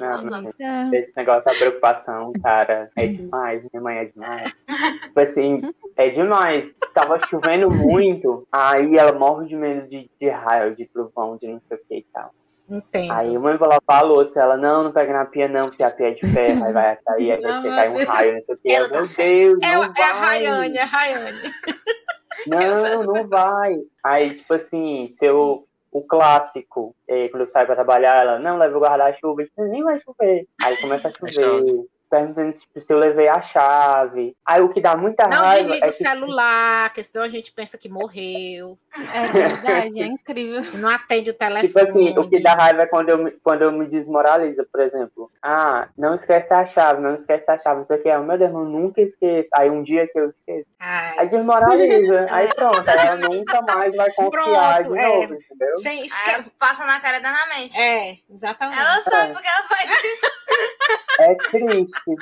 Não. 0.01 0.93
Esse 0.93 1.17
negócio 1.17 1.45
da 1.45 1.55
preocupação, 1.55 2.33
cara, 2.43 2.91
é 2.97 3.07
demais. 3.07 3.67
Minha 3.73 3.83
mãe 3.83 3.99
é 3.99 4.05
demais. 4.07 4.55
Tipo 5.03 5.21
assim, 5.21 5.63
é 5.97 6.11
demais. 6.11 6.75
Tava 6.95 7.19
chovendo 7.27 7.69
muito, 7.75 8.47
aí 8.51 8.97
ela 8.97 9.13
morre 9.13 9.47
de 9.49 9.57
medo 9.57 9.89
de, 9.89 10.11
de 10.21 10.29
raio, 10.29 10.75
de 10.75 10.87
trovão, 10.87 11.37
de 11.37 11.47
não 11.49 11.61
sei 11.69 11.77
o 11.77 11.87
que 11.87 11.97
e 11.97 12.07
tal. 12.13 12.35
Entendo. 12.69 13.13
Aí 13.13 13.37
a 13.37 13.39
mãe 13.39 13.57
vai 13.57 13.69
lavar 13.69 14.03
a 14.03 14.07
louça, 14.07 14.41
ela, 14.41 14.57
não, 14.57 14.83
não 14.85 14.93
pega 14.93 15.13
na 15.13 15.25
pia 15.25 15.47
não, 15.47 15.69
porque 15.69 15.85
a 15.85 15.91
pia 15.91 16.09
é 16.09 16.11
de 16.13 16.27
ferro, 16.27 16.65
aí 16.65 16.73
vai 16.73 16.97
cair, 16.97 17.33
aí 17.33 17.41
vai 17.41 17.63
cair 17.63 17.91
um 17.91 18.05
raio, 18.05 18.35
não 18.35 18.43
sei 18.43 18.55
o 18.55 18.59
que. 18.59 18.75
Tá 18.75 18.89
Meu 18.89 19.07
certa. 19.07 19.33
Deus, 19.33 19.59
É, 19.63 19.75
não 19.77 19.83
é 19.85 19.87
a 19.87 19.93
vai. 19.93 20.45
Rayane, 20.45 20.77
é 20.77 20.83
a 20.83 20.87
Rayane. 20.87 21.39
Não, 22.47 23.03
não 23.05 23.29
vai. 23.29 23.77
Aí, 24.05 24.35
tipo 24.37 24.53
assim, 24.55 25.11
se 25.13 25.25
eu, 25.25 25.67
o 25.97 26.03
clássico, 26.03 26.95
eh, 27.09 27.29
quando 27.29 27.43
eu 27.43 27.49
saio 27.49 27.67
pra 27.67 27.75
trabalhar, 27.75 28.23
ela, 28.23 28.39
não, 28.39 28.59
leva 28.59 28.77
o 28.77 28.81
guarda-chuva, 28.81 29.43
nem 29.57 29.83
vai 29.83 29.99
chover. 30.01 30.47
Aí 30.63 30.77
começa 30.81 31.09
a 31.09 31.13
chover. 31.13 31.87
Perguntando 32.09 32.53
tipo, 32.53 32.79
se 32.81 32.93
eu 32.93 32.99
levei 32.99 33.29
a 33.29 33.41
chave. 33.43 34.37
Aí 34.47 34.61
o 34.61 34.69
que 34.69 34.81
dá 34.81 34.97
muita 34.97 35.27
Não 35.27 35.39
raiva 35.45 35.55
desliga 35.73 35.85
é 35.87 35.89
o 35.89 35.91
que 35.91 35.93
celular, 35.93 36.93
que 36.93 37.03
senão 37.03 37.25
a 37.25 37.29
gente 37.29 37.53
pensa 37.53 37.77
que 37.77 37.89
morreu. 37.89 38.79
É 39.13 39.27
verdade, 39.27 40.01
é 40.03 40.07
incrível. 40.07 40.63
Não 40.81 40.89
atende 40.89 41.31
o 41.31 41.35
telefone. 41.35 41.67
Tipo 41.67 41.79
assim, 41.81 42.19
o 42.19 42.29
que 42.31 42.41
dá 42.41 42.53
raiva 42.55 42.83
é 42.83 42.87
quando 42.87 43.09
eu, 43.11 43.19
me- 43.19 43.31
quando 43.43 43.63
eu 43.63 43.73
me 43.73 43.87
desmoralizo, 43.87 44.65
por 44.73 44.81
exemplo. 44.81 45.31
Ah, 45.43 45.89
não 45.97 46.15
esquece 46.15 46.53
a 46.53 46.65
chave, 46.65 47.01
não 47.01 47.15
esquece 47.15 47.51
a 47.51 47.59
chave, 47.59 47.83
isso 47.83 47.93
aqui 47.93 48.09
é, 48.09 48.19
meu 48.19 48.37
Deus, 48.39 48.51
eu 48.53 48.65
nunca 48.65 49.01
esqueço. 49.01 49.49
Aí 49.55 49.71
um 49.71 49.83
dia 49.83 50.07
que 50.09 50.19
eu 50.19 50.31
esqueço, 50.31 50.67
Ai, 50.81 51.19
aí 51.19 51.29
desmoraliza. 51.29 52.27
Aí 52.31 52.49
pronto, 52.55 52.89
aí 52.89 52.99
ela 53.07 53.17
nunca 53.17 53.63
mais 53.63 53.95
vai 53.97 54.11
confiar 54.13 54.83
Pronto, 54.83 54.95
de 54.95 54.99
é. 55.01 55.07
novo, 55.09 55.35
entendeu? 55.35 55.79
sem 55.83 56.01
Aí 56.01 56.07
esque... 56.07 56.51
passa 56.59 56.85
na 56.85 57.01
cara 57.01 57.21
da 57.21 57.33
mente. 57.55 57.79
É, 57.79 58.17
exatamente. 58.31 58.79
Ela 58.81 59.01
sabe 59.03 59.33
porque 59.33 59.47
ela 59.49 59.69
faz 59.69 59.91
isso. 59.91 60.36
É 61.21 61.35
triste. 61.35 62.17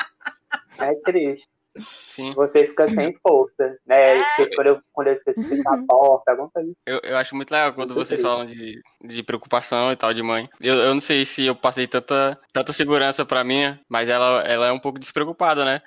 É 0.80 0.94
triste. 1.04 1.48
Sim. 1.76 2.32
Você 2.34 2.66
fica 2.66 2.86
sem 2.86 3.12
força, 3.20 3.76
né? 3.84 4.00
É. 4.00 4.20
Esqueço, 4.20 4.52
quando, 4.54 4.66
eu, 4.68 4.80
quando 4.92 5.06
eu 5.08 5.12
esqueço 5.14 5.42
de 5.42 5.48
fechar 5.48 5.74
a 5.74 5.82
porta, 5.84 6.30
alguma 6.30 6.48
coisa 6.50 6.68
assim. 6.70 6.76
Eu, 6.86 7.00
eu 7.02 7.16
acho 7.16 7.34
muito 7.34 7.50
legal 7.50 7.72
quando 7.72 7.94
vocês 7.94 8.22
falam 8.22 8.46
de, 8.46 8.80
de 9.02 9.22
preocupação 9.24 9.90
e 9.90 9.96
tal 9.96 10.14
de 10.14 10.22
mãe. 10.22 10.48
Eu, 10.60 10.76
eu 10.76 10.94
não 10.94 11.00
sei 11.00 11.24
se 11.24 11.44
eu 11.44 11.56
passei 11.56 11.88
tanta, 11.88 12.38
tanta 12.52 12.72
segurança 12.72 13.26
pra 13.26 13.42
minha, 13.42 13.80
mas 13.88 14.08
ela, 14.08 14.42
ela 14.42 14.68
é 14.68 14.72
um 14.72 14.78
pouco 14.78 15.00
despreocupada, 15.00 15.64
né? 15.64 15.82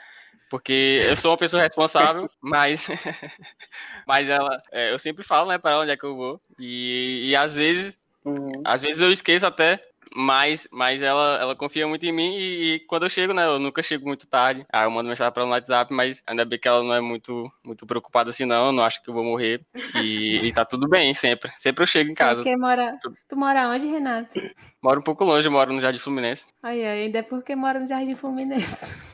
Porque 0.50 0.98
eu 1.08 1.16
sou 1.16 1.32
uma 1.32 1.38
pessoa 1.38 1.64
responsável, 1.64 2.30
mas, 2.42 2.86
mas 4.06 4.28
ela, 4.28 4.62
é, 4.72 4.92
eu 4.92 5.00
sempre 5.00 5.24
falo, 5.24 5.50
né, 5.50 5.58
pra 5.58 5.72
ela 5.72 5.84
onde 5.84 5.92
é 5.92 5.98
que 5.98 6.06
eu 6.06 6.16
vou. 6.16 6.42
E, 6.60 7.30
e 7.30 7.36
às 7.36 7.56
vezes, 7.56 7.98
Uhum. 8.26 8.62
às 8.66 8.82
vezes 8.82 9.00
eu 9.02 9.10
esqueço 9.10 9.46
até, 9.46 9.82
mas, 10.18 10.68
mas 10.72 11.00
ela, 11.00 11.38
ela 11.40 11.56
confia 11.56 11.88
muito 11.88 12.04
em 12.04 12.12
mim 12.12 12.36
e, 12.36 12.74
e 12.74 12.80
quando 12.82 13.04
eu 13.04 13.10
chego, 13.10 13.34
né, 13.34 13.46
eu 13.46 13.60
nunca 13.60 13.84
chego 13.84 14.08
muito 14.08 14.26
tarde. 14.26 14.66
Aí 14.74 14.84
eu 14.84 14.90
mando 14.90 15.08
mensagem 15.08 15.32
pra 15.32 15.44
ela 15.44 15.50
no 15.50 15.56
WhatsApp, 15.56 15.94
mas 15.94 16.24
ainda 16.26 16.44
bem 16.44 16.58
que 16.58 16.68
ela 16.68 16.84
não 16.84 16.94
é 16.94 17.00
muito, 17.00 17.52
muito 17.64 17.86
preocupada 17.86 18.32
assim, 18.32 18.44
não, 18.44 18.72
não 18.72 18.84
acho 18.84 19.04
que 19.04 19.10
eu 19.12 19.14
vou 19.14 19.24
morrer. 19.24 19.62
E, 20.02 20.36
e 20.48 20.52
tá 20.52 20.66
tudo 20.66 20.88
bem, 20.88 21.14
sempre. 21.14 21.52
Sempre 21.56 21.84
eu 21.84 21.88
chego 21.88 22.10
em 22.10 22.16
casa. 22.16 22.38
Porque 22.38 22.58
mora... 22.58 22.98
Tu 23.30 23.38
mora 23.38 23.70
onde, 23.70 23.86
Renato? 23.86 24.42
Moro 24.82 25.02
um 25.02 25.04
pouco 25.04 25.24
longe, 25.24 25.48
eu 25.48 25.52
moro 25.52 25.72
no 25.72 25.82
Jardim 25.82 26.00
Fluminense. 26.00 26.48
Ai, 26.64 26.84
ai, 26.84 27.02
ainda 27.04 27.20
é 27.20 27.24
porque 27.24 27.56
mora 27.56 27.80
no 27.80 27.88
Jardim 27.88 28.16
Fluminense. 28.16 29.08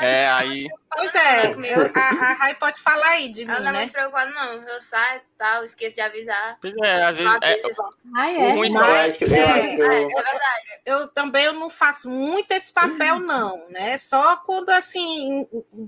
É, 0.00 0.28
aí. 0.28 0.68
Pois 0.96 1.14
é, 1.14 1.50
eu- 1.52 1.90
a, 1.94 2.08
a 2.08 2.32
Rai 2.34 2.54
pode 2.54 2.80
falar 2.80 3.08
aí 3.08 3.32
de 3.32 3.42
Ela 3.42 3.56
mim, 3.58 3.62
não 3.62 3.68
é 3.70 3.72
né? 3.72 3.78
muito 3.80 3.92
preocupada, 3.92 4.30
não. 4.30 4.52
Eu 4.68 4.82
saio 4.82 5.18
e 5.20 5.38
tal, 5.38 5.64
esqueço 5.64 5.96
de 5.96 6.00
avisar. 6.02 6.56
Pois 6.60 6.74
é, 6.82 7.02
às 7.04 7.16
vezes. 7.16 7.32
É. 7.42 7.60
Ai, 8.16 8.36
o 8.36 8.40
é? 8.44 8.50
ruim 8.52 8.66
Eu 8.68 8.72
só 8.72 8.80
Mas- 8.80 9.10
acho, 9.10 9.24
eu 9.24 9.34
é. 9.36 9.42
acho, 9.44 9.58
É, 9.60 10.02
é 10.02 10.06
verdade. 10.06 10.64
Eu 10.86 11.08
também 11.08 11.44
eu 11.44 11.52
não 11.54 11.68
faço 11.70 12.08
muito 12.10 12.50
esse 12.52 12.72
papel, 12.72 13.18
não, 13.18 13.68
né? 13.70 13.96
Só 13.98 14.36
quando, 14.38 14.70
assim, 14.70 15.46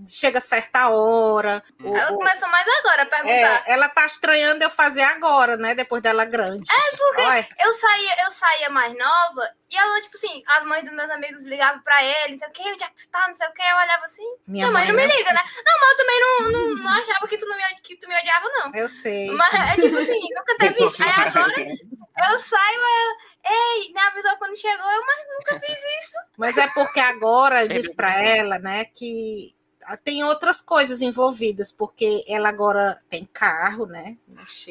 chega 0.08 0.40
certa 0.40 0.88
hora. 0.88 1.62
Ela 1.82 2.10
ou- 2.12 2.16
começou 2.18 2.48
mais 2.48 2.66
agora 2.78 3.02
a 3.02 3.06
perguntar. 3.06 3.32
É, 3.32 3.62
ela 3.66 3.88
tá 3.88 4.06
estranhando 4.06 4.62
eu 4.64 4.70
fazer 4.70 5.02
agora, 5.02 5.56
né? 5.56 5.74
Depois 5.74 6.02
dela 6.02 6.24
grande. 6.24 6.64
É, 6.70 6.96
porque- 6.96 7.20
Olha, 7.22 7.48
Eu 7.60 7.72
saía, 7.74 8.24
eu 8.24 8.32
saía 8.32 8.70
mais 8.70 8.96
nova 8.96 9.50
e 9.70 9.76
ela, 9.76 10.00
tipo 10.02 10.16
assim, 10.16 10.42
as 10.46 10.64
mães 10.64 10.84
dos 10.84 10.92
meus 10.94 11.10
amigos 11.10 11.44
ligavam 11.44 11.80
pra 11.82 12.02
ele, 12.02 12.32
não 12.32 12.38
sei 12.38 12.48
o 12.48 12.52
que, 12.52 12.62
onde 12.62 12.84
é 12.84 12.86
que 12.88 12.94
tu 12.96 13.10
tá, 13.10 13.24
não 13.28 13.34
sei 13.34 13.46
o 13.48 13.52
que, 13.52 13.62
eu 13.62 13.76
olhava 13.76 14.04
assim, 14.06 14.22
minha 14.46 14.66
minha 14.66 14.70
mãe, 14.70 14.82
mãe, 14.84 14.92
não 14.92 14.95
me 14.96 15.06
né? 15.06 15.14
liga, 15.16 15.32
né? 15.32 15.42
Não, 15.64 15.80
mas 15.80 15.90
eu 15.90 15.96
também 15.96 16.20
não, 16.20 16.50
não, 16.50 16.74
não 16.82 16.90
achava 16.90 17.28
que 17.28 17.38
tu, 17.38 17.46
não 17.46 17.56
me, 17.56 17.62
que 17.82 17.96
tu 17.96 18.08
me 18.08 18.18
odiava, 18.18 18.48
não. 18.48 18.70
Eu 18.74 18.88
sei. 18.88 19.30
Mas 19.30 19.54
é 19.54 19.74
tipo 19.80 19.96
assim, 19.96 20.28
nunca 20.34 20.56
teve. 20.58 20.82
Aí 20.82 21.26
agora 21.26 22.32
eu 22.32 22.38
saio, 22.38 22.80
ela, 22.80 23.16
ei, 23.44 23.92
me 23.92 24.00
avisou 24.00 24.36
quando 24.38 24.58
chegou, 24.58 24.90
eu, 24.90 25.06
mas 25.06 25.18
nunca 25.36 25.60
fiz 25.60 25.78
isso. 25.78 26.16
Mas 26.36 26.56
é 26.56 26.66
porque 26.68 27.00
agora 27.00 27.64
eu 27.64 27.68
disse 27.68 27.94
pra 27.94 28.22
ela, 28.22 28.58
né, 28.58 28.84
que 28.84 29.54
tem 30.02 30.24
outras 30.24 30.60
coisas 30.60 31.00
envolvidas, 31.00 31.70
porque 31.70 32.24
ela 32.26 32.48
agora 32.48 32.98
tem 33.08 33.24
carro, 33.24 33.86
né? 33.86 34.16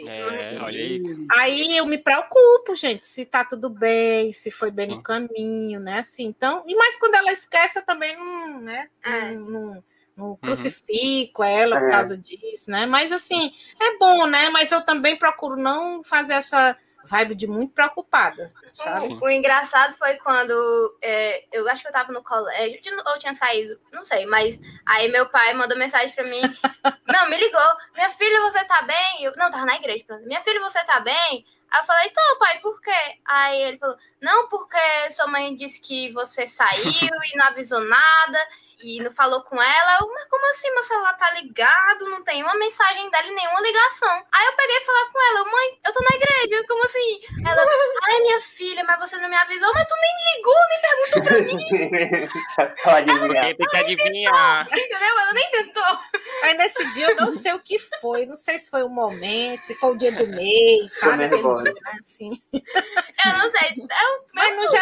É, 0.05 0.25
olha 0.25 0.67
aí. 0.67 1.01
Aí 1.37 1.77
eu 1.77 1.85
me 1.85 1.97
preocupo, 1.97 2.75
gente, 2.75 3.05
se 3.05 3.23
tá 3.23 3.45
tudo 3.45 3.69
bem, 3.69 4.33
se 4.33 4.51
foi 4.51 4.71
bem 4.71 4.87
no 4.87 5.01
caminho, 5.01 5.79
né? 5.79 5.99
Assim, 5.99 6.25
então, 6.25 6.63
e 6.67 6.75
mais 6.75 6.97
quando 6.97 7.15
ela 7.15 7.31
esquece, 7.31 7.79
eu 7.79 7.85
também 7.85 8.17
não, 8.17 8.59
né? 8.59 8.89
É. 9.03 9.31
Não, 9.31 9.49
não- 9.49 9.83
não 10.15 10.35
crucifico 10.37 11.43
ela 11.43 11.77
por 11.79 11.87
É. 11.87 11.91
causa 11.91 12.17
disso, 12.17 12.71
né? 12.71 12.85
Mas 12.85 13.11
assim, 13.11 13.53
é 13.81 13.97
bom, 13.97 14.25
né? 14.25 14.49
Mas 14.49 14.71
eu 14.71 14.81
também 14.81 15.15
procuro 15.15 15.55
não 15.57 16.03
fazer 16.03 16.33
essa 16.33 16.77
vibe 17.05 17.35
de 17.35 17.45
muito 17.47 17.71
preocupada, 17.73 18.51
sabe? 18.73 19.13
O 19.21 19.29
engraçado 19.29 19.95
foi 19.95 20.15
quando 20.17 20.97
é, 21.01 21.45
eu 21.51 21.67
acho 21.69 21.83
que 21.83 21.87
eu 21.87 21.93
tava 21.93 22.11
no 22.11 22.23
colégio, 22.23 22.81
ou 23.05 23.19
tinha 23.19 23.35
saído, 23.35 23.79
não 23.93 24.03
sei, 24.03 24.25
mas 24.25 24.59
aí 24.85 25.07
meu 25.09 25.29
pai 25.29 25.53
mandou 25.53 25.77
mensagem 25.77 26.13
pra 26.15 26.23
mim. 26.23 26.41
não, 27.07 27.29
me 27.29 27.37
ligou. 27.37 27.61
Minha 27.93 28.09
filha, 28.09 28.41
você 28.41 28.63
tá 28.65 28.81
bem? 28.81 29.23
Eu, 29.23 29.33
não, 29.35 29.51
tava 29.51 29.65
na 29.65 29.75
igreja. 29.75 30.03
pronto. 30.07 30.25
Minha 30.25 30.41
filha, 30.41 30.59
você 30.61 30.83
tá 30.83 30.99
bem? 30.99 31.45
Aí 31.69 31.81
eu 31.81 31.85
falei, 31.85 32.07
então, 32.07 32.39
pai, 32.39 32.59
por 32.59 32.81
quê? 32.81 33.19
Aí 33.25 33.61
ele 33.61 33.77
falou, 33.77 33.97
não, 34.21 34.47
porque 34.49 35.11
sua 35.11 35.27
mãe 35.27 35.55
disse 35.55 35.79
que 35.79 36.11
você 36.11 36.47
saiu 36.47 36.83
e 36.85 37.37
não 37.37 37.45
avisou 37.45 37.81
nada 37.81 38.39
e 38.85 39.03
não 39.03 39.11
falou 39.11 39.41
com 39.41 39.59
ela. 39.59 39.97
Eu, 39.99 40.13
mas 40.13 40.29
como 40.29 40.45
assim? 40.51 40.71
Meu 40.71 40.83
celular 40.83 41.17
tá 41.17 41.31
ligado, 41.31 42.09
não 42.09 42.23
tem 42.23 42.43
uma 42.43 42.53
mensagem 42.55 43.09
dela 43.09 43.25
e 43.27 43.31
nenhuma 43.33 43.59
ligação. 43.61 44.23
Aí 44.31 44.45
eu 44.45 44.53
peguei 44.53 44.77
e 44.77 44.85
falei 44.85 45.05
com 45.11 45.21
ela, 45.23 45.45
mãe, 45.51 45.79
eu 45.87 45.93
tô 45.93 45.99
na 46.03 46.15
igreja, 46.15 46.67
como 46.67 46.85
assim? 46.85 47.21
Ela, 47.47 47.63
ai, 48.03 48.19
minha 48.19 48.39
filha, 48.41 48.83
mas 48.83 48.99
você 48.99 49.17
não 49.17 49.27
me 49.27 49.35
avisou, 49.35 49.73
mas 49.73 49.87
tu 49.87 49.95
nem 50.01 50.35
ligou, 50.35 50.55
nem 50.69 50.81
perguntou 50.81 51.23
pra 51.23 51.41
mim, 51.41 52.75
Pode 52.83 53.11
adivinhar. 53.11 53.45
Porque 53.45 53.55
tem 53.55 53.67
que 53.67 53.77
adivinhar. 53.77 54.67
entendeu? 54.67 55.19
Ela 55.19 55.33
nem 55.33 55.51
tentou. 55.51 55.99
Aí 56.43 56.53
nesse 56.55 56.93
dia 56.93 57.09
eu 57.09 57.15
não 57.15 57.31
sei 57.31 57.53
o 57.53 57.59
que 57.59 57.79
foi, 57.79 58.25
não 58.27 58.35
sei 58.35 58.59
se 58.59 58.69
foi 58.69 58.83
o 58.83 58.89
momento, 58.89 59.63
se 59.63 59.73
foi 59.75 59.91
o 59.91 59.97
dia 59.97 60.11
do 60.11 60.27
mês, 60.27 60.99
sabe? 60.99 61.23
Aquele 61.25 61.41
dia, 61.41 61.73
né? 61.73 61.99
Assim. 61.99 62.29
Eu 62.53 63.37
não 63.39 63.51
sei. 63.51 63.69
Eu, 63.79 64.25
Mas 64.33 64.73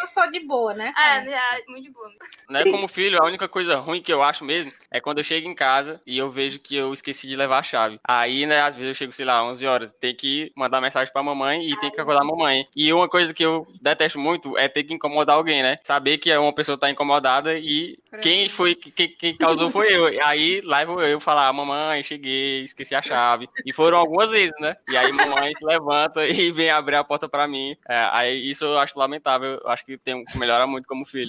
eu 0.00 0.06
sou 0.06 0.30
de 0.30 0.40
boa, 0.40 0.74
né? 0.74 0.92
É, 0.96 1.24
já, 1.24 1.60
muito 1.68 1.84
de 1.84 1.90
boa. 1.90 2.10
Né, 2.48 2.64
como 2.64 2.88
filho, 2.88 3.22
a 3.22 3.26
única 3.26 3.43
coisa 3.48 3.76
ruim 3.76 4.00
que 4.00 4.12
eu 4.12 4.22
acho 4.22 4.44
mesmo 4.44 4.72
é 4.90 5.00
quando 5.00 5.18
eu 5.18 5.24
chego 5.24 5.48
em 5.48 5.54
casa 5.54 6.00
e 6.06 6.16
eu 6.16 6.30
vejo 6.30 6.58
que 6.58 6.76
eu 6.76 6.92
esqueci 6.92 7.26
de 7.26 7.36
levar 7.36 7.58
a 7.58 7.62
chave. 7.62 7.98
Aí, 8.04 8.46
né, 8.46 8.60
às 8.62 8.74
vezes 8.74 8.88
eu 8.88 8.94
chego, 8.94 9.12
sei 9.12 9.24
lá, 9.24 9.44
11 9.44 9.66
horas, 9.66 9.92
tem 9.92 10.14
que 10.14 10.52
mandar 10.56 10.80
mensagem 10.80 11.12
pra 11.12 11.22
mamãe 11.22 11.68
e 11.68 11.76
tem 11.80 11.90
que 11.90 12.00
acordar 12.00 12.22
a 12.22 12.24
mamãe. 12.24 12.66
E 12.74 12.92
uma 12.92 13.08
coisa 13.08 13.34
que 13.34 13.44
eu 13.44 13.66
detesto 13.80 14.18
muito 14.18 14.56
é 14.56 14.68
ter 14.68 14.84
que 14.84 14.94
incomodar 14.94 15.36
alguém, 15.36 15.62
né? 15.62 15.78
Saber 15.82 16.18
que 16.18 16.34
uma 16.36 16.54
pessoa 16.54 16.78
tá 16.78 16.88
incomodada 16.88 17.58
e 17.58 17.98
quem 18.22 18.48
foi, 18.48 18.74
quem, 18.74 19.08
quem 19.08 19.36
causou 19.36 19.70
foi 19.70 19.94
eu. 19.94 20.06
Aí 20.24 20.60
lá 20.62 20.84
vou 20.84 21.02
eu 21.02 21.20
falar, 21.20 21.52
mamãe, 21.52 22.02
cheguei, 22.02 22.64
esqueci 22.64 22.94
a 22.94 23.02
chave. 23.02 23.48
E 23.64 23.72
foram 23.72 23.98
algumas 23.98 24.30
vezes, 24.30 24.54
né? 24.60 24.76
E 24.88 24.96
aí 24.96 25.10
mamãe 25.12 25.52
se 25.56 25.64
levanta 25.64 26.26
e 26.28 26.50
vem 26.52 26.70
abrir 26.70 26.96
a 26.96 27.04
porta 27.04 27.28
pra 27.28 27.48
mim. 27.48 27.76
É, 27.88 28.08
aí 28.12 28.50
isso 28.50 28.64
eu 28.64 28.78
acho 28.78 28.98
lamentável. 28.98 29.60
Eu 29.62 29.68
acho 29.68 29.84
que 29.84 29.98
tem 29.98 30.24
que 30.24 30.38
melhorar 30.38 30.66
muito 30.66 30.86
como 30.86 31.04
filho. 31.04 31.24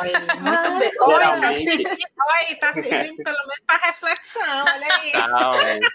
Olha, 0.00 0.20
muito 0.20 0.78
bem. 0.78 0.90
Olha, 1.00 1.36
tá 1.40 1.54
servindo, 1.54 1.88
olha, 1.88 2.60
tá 2.60 2.72
servindo 2.72 3.16
pelo 3.24 3.38
menos 3.38 3.60
pra 3.66 3.76
reflexão, 3.76 4.64
olha 4.64 4.94
aí. 4.94 5.12
Não, 5.30 5.54
é. 5.54 5.80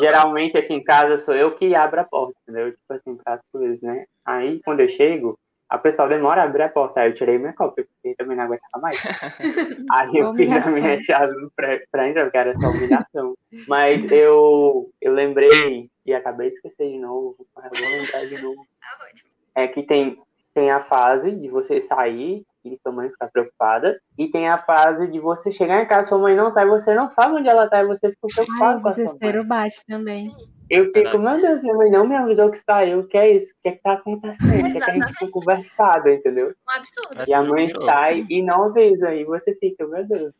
Geralmente 0.00 0.56
aqui 0.56 0.72
em 0.74 0.82
casa 0.82 1.18
sou 1.18 1.34
eu 1.34 1.54
que 1.54 1.74
abro 1.74 2.00
a 2.00 2.04
porta, 2.04 2.34
entendeu? 2.42 2.72
Tipo 2.72 2.92
assim, 2.92 3.16
para 3.16 3.34
as 3.34 3.40
coisas, 3.52 3.80
né? 3.80 4.06
Aí 4.24 4.60
quando 4.64 4.80
eu 4.80 4.88
chego, 4.88 5.38
a 5.68 5.76
pessoa 5.76 6.08
demora 6.08 6.42
a 6.42 6.44
abrir 6.44 6.62
a 6.62 6.68
porta. 6.68 7.00
Aí 7.00 7.10
eu 7.10 7.14
tirei 7.14 7.38
minha 7.38 7.52
cópia, 7.52 7.86
porque 7.86 8.16
também 8.16 8.36
não 8.36 8.44
aguentava 8.44 8.80
mais. 8.80 8.96
Aí 9.92 10.16
eu 10.16 10.34
fiz 10.34 10.50
a 10.50 10.70
minha 10.70 11.02
chave 11.02 11.34
pra, 11.54 11.78
pra 11.90 12.08
entrar, 12.08 12.24
porque 12.24 12.38
era 12.38 12.58
só 12.58 12.68
humilhação. 12.68 13.34
Mas 13.66 14.10
eu, 14.10 14.90
eu 15.00 15.12
lembrei, 15.12 15.90
e 16.06 16.14
acabei 16.14 16.48
de 16.48 16.54
esquecer 16.54 16.90
de 16.90 16.98
novo, 16.98 17.36
mas 17.54 17.78
vou 17.78 17.90
lembrar 17.90 18.26
de 18.26 18.42
novo. 18.42 18.66
É 19.54 19.68
que 19.68 19.82
tem, 19.82 20.18
tem 20.54 20.70
a 20.70 20.80
fase 20.80 21.32
de 21.32 21.48
você 21.48 21.82
sair 21.82 22.44
e 22.64 22.78
sua 22.82 22.92
mãe 22.92 23.10
ficar 23.10 23.28
preocupada. 23.28 24.00
E 24.16 24.28
tem 24.30 24.48
a 24.48 24.58
fase 24.58 25.06
de 25.08 25.18
você 25.20 25.50
chegar 25.50 25.82
em 25.82 25.86
casa, 25.86 26.08
sua 26.08 26.18
mãe 26.18 26.34
não 26.36 26.52
tá, 26.52 26.64
e 26.64 26.68
você 26.68 26.94
não 26.94 27.10
sabe 27.10 27.36
onde 27.36 27.48
ela 27.48 27.68
tá, 27.68 27.82
e 27.82 27.86
você 27.86 28.10
fica 28.10 28.28
preocupado 28.34 28.76
Ai, 28.76 28.80
com 28.82 28.88
a 28.88 28.90
o 28.90 28.94
sua 28.94 28.96
mãe. 28.96 29.04
desespero 29.04 29.44
bate 29.44 29.86
também. 29.86 30.36
Eu 30.70 30.92
fico, 30.92 31.18
meu 31.18 31.40
Deus, 31.40 31.62
minha 31.62 31.74
mãe 31.74 31.90
não 31.90 32.06
me 32.06 32.14
avisou 32.14 32.50
que 32.50 32.58
saiu, 32.58 33.00
o 33.00 33.06
que 33.06 33.16
é 33.16 33.36
isso? 33.36 33.52
O 33.52 33.56
que 33.62 33.68
é 33.70 33.72
que 33.72 33.82
tá 33.82 33.92
acontecendo? 33.94 34.68
O 34.68 34.72
que 34.72 34.78
é 34.78 34.80
que 34.80 34.90
a 34.90 34.94
gente 34.94 35.18
foi 35.18 35.28
conversado, 35.30 36.10
entendeu? 36.10 36.48
Um 36.48 36.78
absurdo. 36.78 37.24
E 37.26 37.32
a 37.32 37.42
mãe 37.42 37.68
Virou. 37.68 37.86
sai 37.86 38.26
e 38.28 38.42
não 38.42 38.64
avisa, 38.64 39.14
e 39.14 39.24
você 39.24 39.54
fica, 39.54 39.86
meu 39.86 40.06
Deus. 40.06 40.32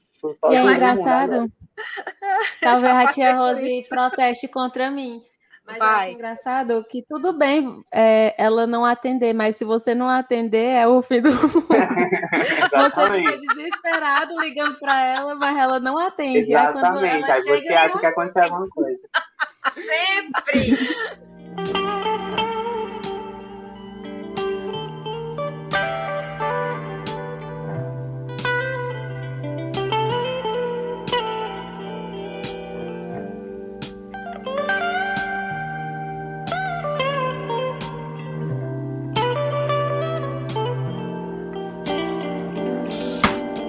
E 0.50 0.54
é 0.56 0.62
mundo 0.62 0.72
engraçado. 0.72 1.52
Talvez 2.60 2.96
a 2.96 3.06
tia 3.06 3.36
Rose 3.36 3.86
proteste 3.88 4.48
contra 4.48 4.90
mim. 4.90 5.22
Mas 5.68 5.76
eu 5.76 5.86
Vai. 5.86 6.06
acho 6.06 6.10
engraçado 6.12 6.84
que 6.88 7.04
tudo 7.06 7.34
bem 7.34 7.84
é, 7.92 8.34
ela 8.42 8.66
não 8.66 8.86
atender, 8.86 9.34
mas 9.34 9.56
se 9.56 9.66
você 9.66 9.94
não 9.94 10.08
atender, 10.08 10.70
é 10.70 10.88
o 10.88 11.02
fim 11.02 11.20
do 11.20 11.30
mundo. 11.30 11.66
Você 12.38 13.12
fica 13.12 13.36
desesperado 13.38 14.40
ligando 14.40 14.78
pra 14.78 15.02
ela, 15.02 15.34
mas 15.34 15.58
ela 15.58 15.80
não 15.80 15.98
atende. 15.98 16.54
Aí 16.54 16.72
quando 16.72 17.04
Exatamente. 17.04 17.24
ela 17.24 17.34
Aí 17.34 17.42
você 17.42 17.74
acha 17.74 17.98
que 17.98 18.06
aconteceu 18.06 18.42
alguma 18.44 18.68
coisa. 18.68 18.98
Sempre. 19.74 20.78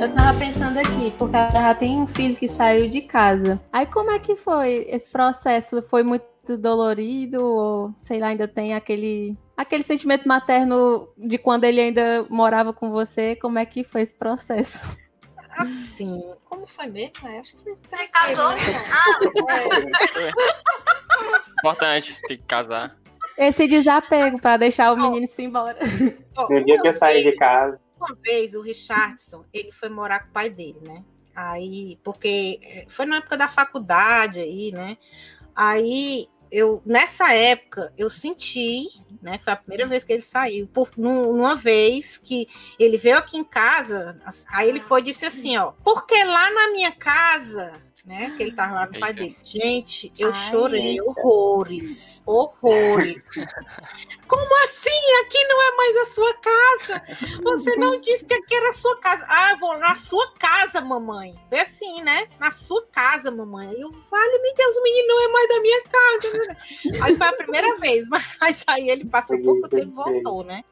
Eu 0.10 0.15
tava 0.15 0.39
pensando 0.39 0.80
aqui, 0.80 1.12
porque 1.19 1.36
ela 1.38 1.52
já 1.52 1.76
tem 1.76 2.02
um 2.02 2.08
filho 2.08 2.36
que 2.36 2.48
saiu 2.48 2.89
de 2.89 3.02
casa. 3.02 3.62
Aí 3.72 3.86
como 3.86 4.10
é 4.10 4.17
que 4.17 4.36
foi 4.36 4.88
esse 4.89 5.08
processo? 5.08 5.84
Foi 5.84 6.02
muito 6.02 6.58
dolorido? 6.58 7.45
Ou, 7.45 7.93
sei 7.95 8.19
lá, 8.19 8.30
ainda 8.30 8.48
tem 8.48 8.74
aquele, 8.74 9.38
aquele 9.56 9.84
sentimento 9.84 10.28
materno 10.28 11.08
de 11.15 11.38
quando 11.38 11.65
ele 11.65 11.80
ainda 11.80 12.26
morava 12.28 12.74
com 12.74 12.89
você? 12.89 13.36
Como 13.36 13.60
é 13.60 13.65
que 13.67 13.84
foi 13.84 14.02
esse 14.02 14.15
processo? 14.15 14.80
Assim, 15.52 16.24
como 16.50 16.65
foi 16.65 16.88
mesmo? 16.88 17.13
Eu 17.24 17.39
acho 17.39 17.56
que 17.58 17.63
foi 17.63 17.76
Você 17.76 18.08
casou? 18.08 18.50
Ah, 18.91 20.30
Importante, 21.60 22.19
tem 22.28 22.38
que 22.38 22.43
casar. 22.45 22.98
Esse 23.38 23.67
desapego 23.67 24.41
para 24.41 24.58
deixar 24.58 24.91
o 24.91 24.98
menino 24.98 25.28
se 25.28 25.43
embora. 25.43 25.78
No 26.50 26.65
dia 26.65 26.82
que 26.82 26.88
eu 26.88 26.93
saí 26.95 27.24
de 27.24 27.34
casa, 27.38 27.80
Uma 27.99 28.15
vez 28.23 28.53
o 28.55 28.62
Richardson, 28.62 29.45
ele 29.53 29.71
foi 29.71 29.89
morar 29.89 30.21
com 30.21 30.29
o 30.29 30.33
pai 30.33 30.49
dele, 30.49 30.79
né? 30.81 31.03
Aí, 31.35 31.99
porque 32.03 32.59
eh, 32.62 32.85
foi 32.89 33.05
na 33.05 33.17
época 33.17 33.38
da 33.38 33.47
faculdade 33.47 34.39
aí, 34.39 34.71
né? 34.71 34.97
Aí 35.55 36.27
eu 36.51 36.81
nessa 36.85 37.33
época 37.33 37.93
eu 37.97 38.09
senti, 38.09 38.88
né? 39.21 39.38
Foi 39.39 39.53
a 39.53 39.55
primeira 39.55 39.85
vez 39.88 40.03
que 40.03 40.13
ele 40.13 40.21
saiu, 40.23 40.67
por 40.67 40.89
num- 40.97 41.33
numa 41.33 41.55
vez 41.55 42.17
que 42.17 42.47
ele 42.79 42.97
veio 42.97 43.17
aqui 43.17 43.38
em 43.38 43.43
casa, 43.43 44.19
aí 44.47 44.67
ele 44.69 44.79
foi 44.79 45.01
e 45.01 45.03
disse 45.05 45.25
assim, 45.25 45.57
ó, 45.57 45.73
porque 45.83 46.15
lá 46.23 46.51
na 46.51 46.71
minha 46.71 46.91
casa, 46.91 47.73
né? 48.10 48.34
Que 48.36 48.41
ele 48.41 48.54
tava 48.54 48.74
lá 48.74 48.86
no 48.88 49.00
pai 49.00 49.12
Eita. 49.12 49.22
dele. 49.22 49.38
Gente, 49.43 50.12
eu 50.17 50.30
Ai, 50.30 50.50
chorei 50.50 51.00
horrores, 51.00 52.24
horrores. 52.26 53.24
Como 54.28 54.63
assim? 54.63 54.89
Aqui 55.22 55.43
não 55.48 55.62
é 55.62 55.76
mais 55.76 55.95
a 55.98 56.06
sua 56.08 56.34
casa. 56.34 57.04
Você 57.43 57.76
não 57.76 58.00
disse 58.00 58.26
que 58.26 58.34
aqui 58.34 58.56
era 58.56 58.72
a 58.72 58.74
sua 58.74 59.00
casa. 59.00 59.24
Ah, 59.28 59.56
vou 59.60 59.78
na 59.78 59.93
sua 59.93 60.34
casa, 60.39 60.82
mamãe. 60.82 61.36
Foi 61.50 61.60
assim, 61.60 62.02
né? 62.02 62.28
Na 62.39 62.52
sua 62.52 62.84
casa, 62.88 63.30
mamãe. 63.30 63.72
Eu, 63.80 63.91
vale-me 63.91 64.56
Deus, 64.56 64.76
o 64.76 64.84
menino 64.84 65.08
não 65.08 65.24
é 65.24 65.32
mais 65.32 65.48
da 65.48 65.62
minha 65.62 65.84
casa. 65.84 66.58
Aí 67.04 67.15
foi 67.15 67.28
a 67.28 67.34
primeira 67.34 67.78
vez, 67.78 68.10
mas 68.10 68.63
aí 68.65 68.89
ele 68.89 69.06
passou 69.06 69.38
Peguei 69.38 69.54
pouco 69.54 69.69
tempo 69.69 69.88
e 69.88 69.91
voltou, 69.91 70.43
né? 70.43 70.63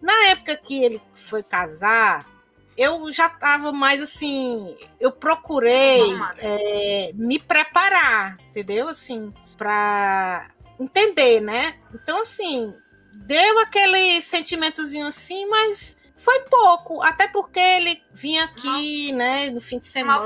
Na 0.00 0.30
época 0.30 0.56
que 0.56 0.82
ele 0.82 1.00
foi 1.14 1.44
casar, 1.44 2.26
eu 2.76 3.12
já 3.12 3.28
tava 3.28 3.72
mais 3.72 4.02
assim. 4.02 4.76
Eu 5.00 5.12
procurei 5.12 6.02
Arrumada. 6.02 6.40
é, 6.42 7.10
me 7.14 7.38
preparar, 7.38 8.38
entendeu? 8.50 8.88
Assim, 8.88 9.32
pra 9.56 10.48
entender, 10.78 11.40
né? 11.40 11.74
Então, 11.94 12.20
assim, 12.20 12.74
deu 13.12 13.58
aquele 13.60 14.20
sentimentozinho 14.22 15.06
assim, 15.06 15.46
mas 15.46 15.96
foi 16.24 16.40
pouco, 16.40 17.02
até 17.02 17.28
porque 17.28 17.60
ele 17.60 18.02
vinha 18.12 18.44
aqui, 18.44 19.12
né, 19.12 19.50
no 19.50 19.60
fim 19.60 19.78
de 19.78 19.86
semana. 19.86 20.24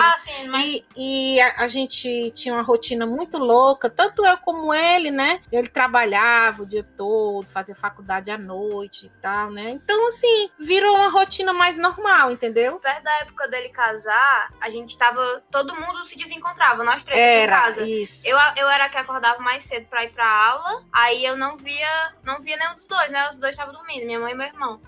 Ah, 0.00 0.16
sim, 0.18 0.46
mas 0.48 0.64
E, 0.64 0.84
e 0.96 1.40
a, 1.40 1.64
a 1.64 1.68
gente 1.68 2.30
tinha 2.30 2.54
uma 2.54 2.62
rotina 2.62 3.04
muito 3.04 3.36
louca, 3.38 3.90
tanto 3.90 4.24
eu 4.24 4.38
como 4.38 4.72
ele, 4.72 5.10
né? 5.10 5.40
Ele 5.50 5.66
trabalhava 5.66 6.62
o 6.62 6.66
dia 6.66 6.84
todo, 6.84 7.48
fazia 7.48 7.74
faculdade 7.74 8.30
à 8.30 8.38
noite 8.38 9.06
e 9.06 9.20
tal, 9.20 9.50
né? 9.50 9.70
Então, 9.70 10.08
assim, 10.08 10.50
virou 10.58 10.94
uma 10.96 11.08
rotina 11.08 11.52
mais 11.52 11.76
normal, 11.76 12.30
entendeu? 12.30 12.78
perto 12.78 13.02
da 13.02 13.18
época 13.18 13.48
dele 13.48 13.70
casar, 13.70 14.52
a 14.60 14.70
gente 14.70 14.96
tava. 14.96 15.42
Todo 15.50 15.74
mundo 15.74 16.04
se 16.04 16.16
desencontrava, 16.16 16.84
nós 16.84 17.02
três 17.02 17.18
aqui 17.18 17.28
em 17.28 17.42
Era 17.42 17.60
casa. 17.60 17.88
isso. 17.88 18.28
Eu, 18.28 18.38
eu 18.56 18.68
era 18.68 18.84
a 18.84 18.88
que 18.88 18.98
acordava 18.98 19.40
mais 19.40 19.64
cedo 19.64 19.86
pra 19.86 20.04
ir 20.04 20.10
pra 20.10 20.26
aula, 20.26 20.84
aí 20.92 21.24
eu 21.24 21.36
não 21.36 21.56
via, 21.56 22.14
não 22.22 22.40
via 22.40 22.56
nenhum 22.56 22.74
dos 22.74 22.86
dois, 22.86 23.10
né? 23.10 23.30
Os 23.30 23.38
dois 23.38 23.52
estavam 23.52 23.74
dormindo, 23.74 24.06
minha 24.06 24.20
mãe 24.20 24.32
e 24.32 24.36
meu 24.36 24.46
irmão. 24.46 24.80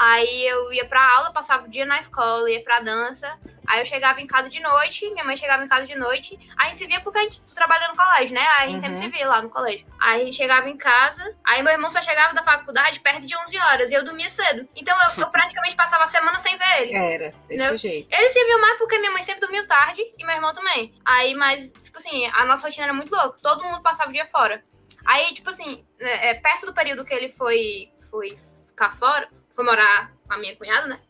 Aí 0.00 0.46
eu 0.46 0.72
ia 0.72 0.84
pra 0.86 1.02
aula, 1.16 1.32
passava 1.32 1.66
o 1.66 1.68
dia 1.68 1.84
na 1.84 1.98
escola, 1.98 2.48
ia 2.48 2.62
pra 2.62 2.78
dança. 2.78 3.36
Aí 3.66 3.80
eu 3.80 3.84
chegava 3.84 4.20
em 4.20 4.26
casa 4.28 4.48
de 4.48 4.60
noite, 4.60 5.10
minha 5.10 5.24
mãe 5.24 5.36
chegava 5.36 5.64
em 5.64 5.68
casa 5.68 5.86
de 5.88 5.96
noite. 5.96 6.38
Aí 6.56 6.66
a 6.66 6.68
gente 6.68 6.78
se 6.78 6.86
via 6.86 7.00
porque 7.00 7.18
a 7.18 7.22
gente 7.22 7.42
trabalha 7.54 7.88
no 7.88 7.96
colégio, 7.96 8.32
né? 8.32 8.40
Aí 8.58 8.68
a 8.68 8.70
gente 8.70 8.74
Uhum. 8.76 8.94
sempre 8.94 8.98
se 8.98 9.08
via 9.08 9.28
lá 9.28 9.42
no 9.42 9.50
colégio. 9.50 9.84
Aí 9.98 10.22
a 10.22 10.24
gente 10.24 10.36
chegava 10.36 10.70
em 10.70 10.76
casa, 10.76 11.34
aí 11.44 11.60
meu 11.64 11.72
irmão 11.72 11.90
só 11.90 12.00
chegava 12.00 12.32
da 12.32 12.44
faculdade 12.44 13.00
perto 13.00 13.26
de 13.26 13.36
11 13.36 13.58
horas 13.58 13.90
e 13.90 13.94
eu 13.94 14.04
dormia 14.04 14.30
cedo. 14.30 14.68
Então 14.76 14.96
eu, 15.16 15.22
eu 15.24 15.30
praticamente 15.32 15.74
passava 15.74 16.04
a 16.04 16.06
semana 16.06 16.38
sem 16.38 16.56
ver 16.56 16.82
ele. 16.82 16.94
Era, 16.94 17.32
desse 17.48 17.68
Não. 17.70 17.76
jeito. 17.76 18.08
Ele 18.16 18.30
se 18.30 18.44
viu 18.44 18.60
mais 18.60 18.78
porque 18.78 18.98
minha 19.00 19.10
mãe 19.10 19.24
sempre 19.24 19.40
dormiu 19.40 19.66
tarde 19.66 20.00
e 20.16 20.24
meu 20.24 20.36
irmão 20.36 20.54
também. 20.54 20.94
Aí, 21.04 21.34
mas, 21.34 21.72
tipo 21.82 21.98
assim, 21.98 22.24
a 22.34 22.44
nossa 22.44 22.68
rotina 22.68 22.84
era 22.86 22.94
muito 22.94 23.12
louca. 23.12 23.36
Todo 23.42 23.64
mundo 23.64 23.82
passava 23.82 24.10
o 24.10 24.12
dia 24.12 24.26
fora. 24.26 24.62
Aí, 25.04 25.34
tipo 25.34 25.50
assim, 25.50 25.84
é, 25.98 26.28
é, 26.30 26.34
perto 26.34 26.66
do 26.66 26.72
período 26.72 27.04
que 27.04 27.12
ele 27.12 27.30
foi, 27.30 27.90
foi 28.10 28.38
ficar 28.66 28.92
fora, 28.96 29.28
foi 29.58 29.64
morar 29.64 30.12
com 30.28 30.34
a 30.34 30.38
minha 30.38 30.54
cunhada, 30.56 30.86
né? 30.86 31.00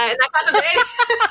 É, 0.00 0.16
na 0.16 0.30
casa 0.30 0.50
dele. 0.50 0.84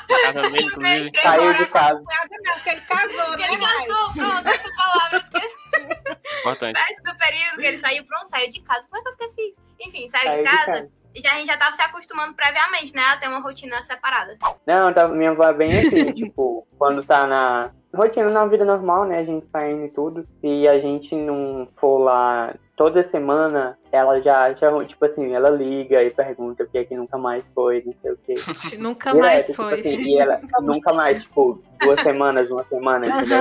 Casa 0.08 0.42
dele, 0.42 0.56
Ele 0.56 0.66
inclusive. 0.66 0.82
fez 0.82 1.10
três 1.10 1.26
saiu 1.26 1.52
de 1.52 1.66
casa. 1.66 1.94
Não, 2.00 2.54
porque 2.54 2.70
ele 2.70 2.80
casou, 2.80 3.26
Porque 3.26 3.42
né, 3.42 3.48
ele 3.52 3.58
casou, 3.58 4.12
pronto, 4.14 4.48
essa 4.48 4.68
palavra, 4.76 5.18
esqueci. 5.18 6.40
Importante. 6.40 6.72
Perto 6.86 7.02
do 7.02 7.18
período 7.18 7.56
que 7.58 7.66
ele 7.66 7.78
saiu, 7.78 8.04
pronto, 8.06 8.28
saiu 8.30 8.50
de 8.50 8.60
casa. 8.62 8.86
Como 8.88 8.96
é 8.96 9.02
que 9.02 9.08
eu 9.08 9.12
esqueci? 9.12 9.54
Enfim, 9.80 10.08
saiu, 10.08 10.22
Saiu 10.24 10.42
de 10.42 10.50
de 10.50 10.56
casa. 10.56 10.72
casa. 10.72 10.90
Já, 11.16 11.32
a 11.32 11.36
gente 11.36 11.46
já 11.46 11.56
tava 11.58 11.76
se 11.76 11.82
acostumando 11.82 12.34
previamente, 12.34 12.94
né? 12.94 13.02
A 13.02 13.16
ter 13.18 13.28
uma 13.28 13.40
rotina 13.40 13.82
separada. 13.82 14.38
Não, 14.66 14.92
tá, 14.94 15.06
minha 15.08 15.30
avó 15.32 15.44
é 15.44 15.52
bem 15.52 15.68
assim, 15.68 16.12
tipo, 16.14 16.66
quando 16.78 17.04
tá 17.04 17.26
na 17.26 17.70
rotina, 17.96 18.30
na 18.30 18.46
vida 18.46 18.64
normal, 18.64 19.04
né, 19.04 19.18
a 19.18 19.24
gente 19.24 19.46
tá 19.46 19.68
indo 19.68 19.84
e 19.84 19.88
tudo, 19.88 20.26
e 20.42 20.68
a 20.68 20.78
gente 20.78 21.14
não 21.14 21.66
for 21.76 21.98
lá 21.98 22.54
toda 22.76 23.02
semana 23.02 23.78
ela 23.90 24.20
já, 24.20 24.52
já, 24.52 24.84
tipo 24.84 25.04
assim, 25.04 25.32
ela 25.32 25.48
liga 25.48 26.02
e 26.02 26.10
pergunta 26.10 26.62
o 26.62 26.66
que 26.66 26.76
é 26.76 26.84
que 26.84 26.94
nunca 26.94 27.16
mais 27.16 27.48
foi, 27.48 27.82
não 27.84 27.94
sei 28.02 28.12
o 28.12 28.16
que. 28.22 28.76
nunca 28.76 29.12
Direto, 29.12 29.24
mais 29.24 29.46
tipo 29.46 29.62
foi. 29.62 29.80
Assim, 29.80 29.94
e 29.94 30.18
ela 30.18 30.40
nunca 30.60 30.92
mais, 30.92 31.22
tipo, 31.22 31.62
duas 31.80 32.00
semanas, 32.00 32.50
uma 32.50 32.64
semana, 32.64 33.06
entendeu? 33.06 33.38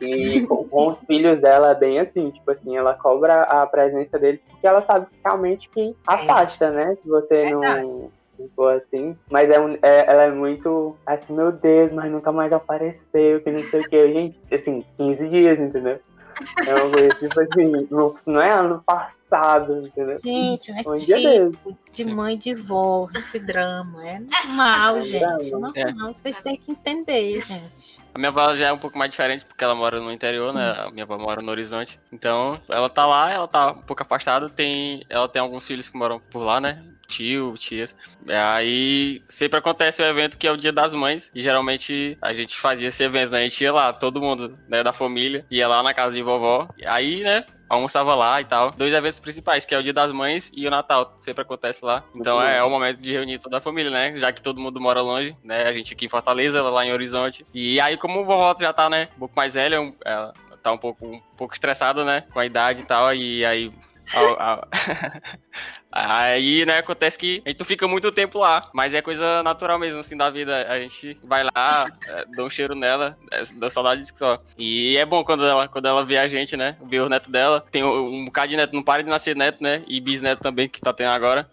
E 0.00 0.46
com, 0.46 0.66
com, 0.66 0.86
os 0.88 1.00
filhos 1.00 1.40
dela 1.40 1.72
é 1.72 1.74
bem 1.74 2.00
assim, 2.00 2.30
tipo 2.30 2.50
assim, 2.50 2.76
ela 2.76 2.94
cobra 2.94 3.42
a 3.42 3.66
presença 3.66 4.18
deles 4.18 4.40
porque 4.48 4.66
ela 4.66 4.82
sabe 4.82 5.06
realmente 5.22 5.68
que 5.68 5.94
afasta, 6.06 6.66
é. 6.66 6.70
né? 6.70 6.96
Se 7.02 7.08
você 7.08 7.50
não 7.50 8.10
ficou 8.38 8.68
assim. 8.68 9.16
Mas 9.30 9.50
é, 9.50 9.60
um, 9.60 9.74
é, 9.82 10.10
ela 10.10 10.22
é 10.24 10.30
muito 10.30 10.96
assim, 11.06 11.34
meu 11.34 11.52
Deus, 11.52 11.92
mas 11.92 12.10
nunca 12.10 12.32
mais 12.32 12.52
apareceu, 12.52 13.40
que 13.40 13.50
não 13.50 13.62
sei 13.64 13.80
o 13.80 13.88
que. 13.88 14.12
Gente, 14.12 14.54
assim, 14.54 14.84
15 14.96 15.28
dias, 15.28 15.58
entendeu? 15.58 16.00
É 16.66 16.74
uma 16.74 16.90
coisa 16.90 17.08
tipo 17.16 17.40
assim, 17.40 17.88
não, 17.90 18.14
não 18.26 18.40
é 18.40 18.52
ano 18.52 18.82
passado, 18.86 19.82
entendeu? 19.84 20.18
Gente, 20.22 20.70
é 20.70 20.74
um 20.88 20.94
tipo 20.94 21.76
de 21.92 22.04
mãe 22.04 22.36
de 22.36 22.54
vó, 22.54 23.08
esse 23.14 23.38
drama. 23.38 24.06
É 24.06 24.20
normal, 24.20 24.98
é 24.98 25.00
gente. 25.00 25.52
Não, 25.52 25.72
é. 25.74 25.92
não, 25.92 26.14
vocês 26.14 26.38
têm 26.38 26.56
que 26.56 26.70
entender, 26.70 27.40
gente. 27.40 28.00
A 28.14 28.18
minha 28.18 28.30
avó 28.30 28.54
já 28.54 28.68
é 28.68 28.72
um 28.72 28.78
pouco 28.78 28.96
mais 28.96 29.10
diferente, 29.10 29.44
porque 29.44 29.64
ela 29.64 29.74
mora 29.74 30.00
no 30.00 30.12
interior, 30.12 30.52
né? 30.52 30.74
A 30.78 30.90
minha 30.90 31.04
avó 31.04 31.18
mora 31.18 31.42
no 31.42 31.50
Horizonte. 31.50 31.98
Então, 32.12 32.60
ela 32.68 32.88
tá 32.88 33.06
lá, 33.06 33.32
ela 33.32 33.48
tá 33.48 33.72
um 33.72 33.82
pouco 33.82 34.02
afastada. 34.02 34.48
Tem, 34.48 35.04
ela 35.08 35.28
tem 35.28 35.42
alguns 35.42 35.66
filhos 35.66 35.88
que 35.88 35.96
moram 35.96 36.20
por 36.30 36.40
lá, 36.40 36.60
né? 36.60 36.84
Tio, 37.08 37.54
tias. 37.56 37.96
Aí 38.28 39.22
sempre 39.28 39.58
acontece 39.58 40.02
o 40.02 40.04
evento 40.04 40.38
que 40.38 40.46
é 40.46 40.52
o 40.52 40.56
Dia 40.56 40.72
das 40.72 40.92
Mães. 40.94 41.30
E 41.34 41.42
geralmente 41.42 42.16
a 42.20 42.32
gente 42.32 42.56
fazia 42.56 42.88
esse 42.88 43.02
evento, 43.02 43.32
né? 43.32 43.38
A 43.38 43.48
gente 43.48 43.64
ia 43.64 43.72
lá, 43.72 43.92
todo 43.92 44.20
mundo, 44.20 44.56
né, 44.68 44.82
da 44.82 44.92
família, 44.92 45.44
ia 45.50 45.66
lá 45.66 45.82
na 45.82 45.94
casa 45.94 46.14
de 46.14 46.22
vovó. 46.22 46.68
Aí, 46.86 47.22
né, 47.22 47.44
almoçava 47.68 48.14
lá 48.14 48.40
e 48.40 48.44
tal. 48.44 48.70
Dois 48.70 48.92
eventos 48.92 49.18
principais, 49.18 49.64
que 49.64 49.74
é 49.74 49.78
o 49.78 49.82
Dia 49.82 49.92
das 49.92 50.12
Mães 50.12 50.52
e 50.54 50.66
o 50.66 50.70
Natal, 50.70 51.14
sempre 51.18 51.42
acontece 51.42 51.84
lá. 51.84 52.04
Então 52.14 52.40
é, 52.40 52.58
é, 52.58 52.62
o 52.62 52.70
momento 52.70 53.02
de 53.02 53.12
reunir 53.12 53.38
toda 53.38 53.58
a 53.58 53.60
família, 53.60 53.90
né? 53.90 54.16
Já 54.16 54.32
que 54.32 54.42
todo 54.42 54.60
mundo 54.60 54.80
mora 54.80 55.00
longe, 55.00 55.34
né? 55.42 55.64
A 55.64 55.72
gente 55.72 55.94
aqui 55.94 56.06
em 56.06 56.10
Fortaleza, 56.10 56.62
lá 56.62 56.84
em 56.84 56.92
Horizonte. 56.92 57.44
E 57.54 57.80
aí, 57.80 57.96
como 57.96 58.20
o 58.20 58.24
vovó 58.24 58.54
já 58.60 58.72
tá, 58.72 58.88
né, 58.88 59.08
um 59.16 59.20
pouco 59.20 59.34
mais 59.34 59.54
velha, 59.54 59.92
ela 60.04 60.32
tá 60.62 60.72
um 60.72 60.78
pouco, 60.78 61.06
um 61.06 61.20
pouco 61.36 61.54
estressada, 61.54 62.04
né? 62.04 62.24
Com 62.32 62.40
a 62.40 62.46
idade 62.46 62.82
e 62.82 62.84
tal, 62.84 63.14
e 63.14 63.44
aí 63.44 63.72
Aí, 65.90 66.66
né, 66.66 66.78
acontece 66.78 67.18
que 67.18 67.42
a 67.44 67.48
gente 67.48 67.64
fica 67.64 67.88
muito 67.88 68.12
tempo 68.12 68.38
lá, 68.38 68.70
mas 68.74 68.92
é 68.92 69.00
coisa 69.00 69.42
natural 69.42 69.78
mesmo, 69.78 70.00
assim, 70.00 70.16
da 70.16 70.30
vida. 70.30 70.66
A 70.68 70.78
gente 70.78 71.18
vai 71.24 71.44
lá, 71.44 71.86
é, 72.10 72.24
dá 72.36 72.44
um 72.44 72.50
cheiro 72.50 72.74
nela, 72.74 73.16
é, 73.32 73.42
dá 73.54 73.70
saudade 73.70 74.06
só. 74.16 74.38
E 74.56 74.96
é 74.96 75.06
bom 75.06 75.24
quando 75.24 75.44
ela, 75.44 75.66
quando 75.66 75.86
ela 75.86 76.04
vê 76.04 76.18
a 76.18 76.26
gente, 76.26 76.56
né, 76.56 76.76
vê 76.84 77.00
o 77.00 77.08
neto 77.08 77.30
dela. 77.30 77.64
Tem 77.70 77.82
um, 77.82 78.20
um 78.20 78.24
bocado 78.26 78.48
de 78.48 78.56
neto, 78.56 78.74
não 78.74 78.82
para 78.82 79.02
de 79.02 79.08
nascer 79.08 79.34
neto, 79.34 79.62
né, 79.62 79.82
e 79.88 80.00
bisneto 80.00 80.42
também, 80.42 80.68
que 80.68 80.80
tá 80.80 80.92
tendo 80.92 81.10
agora. 81.10 81.48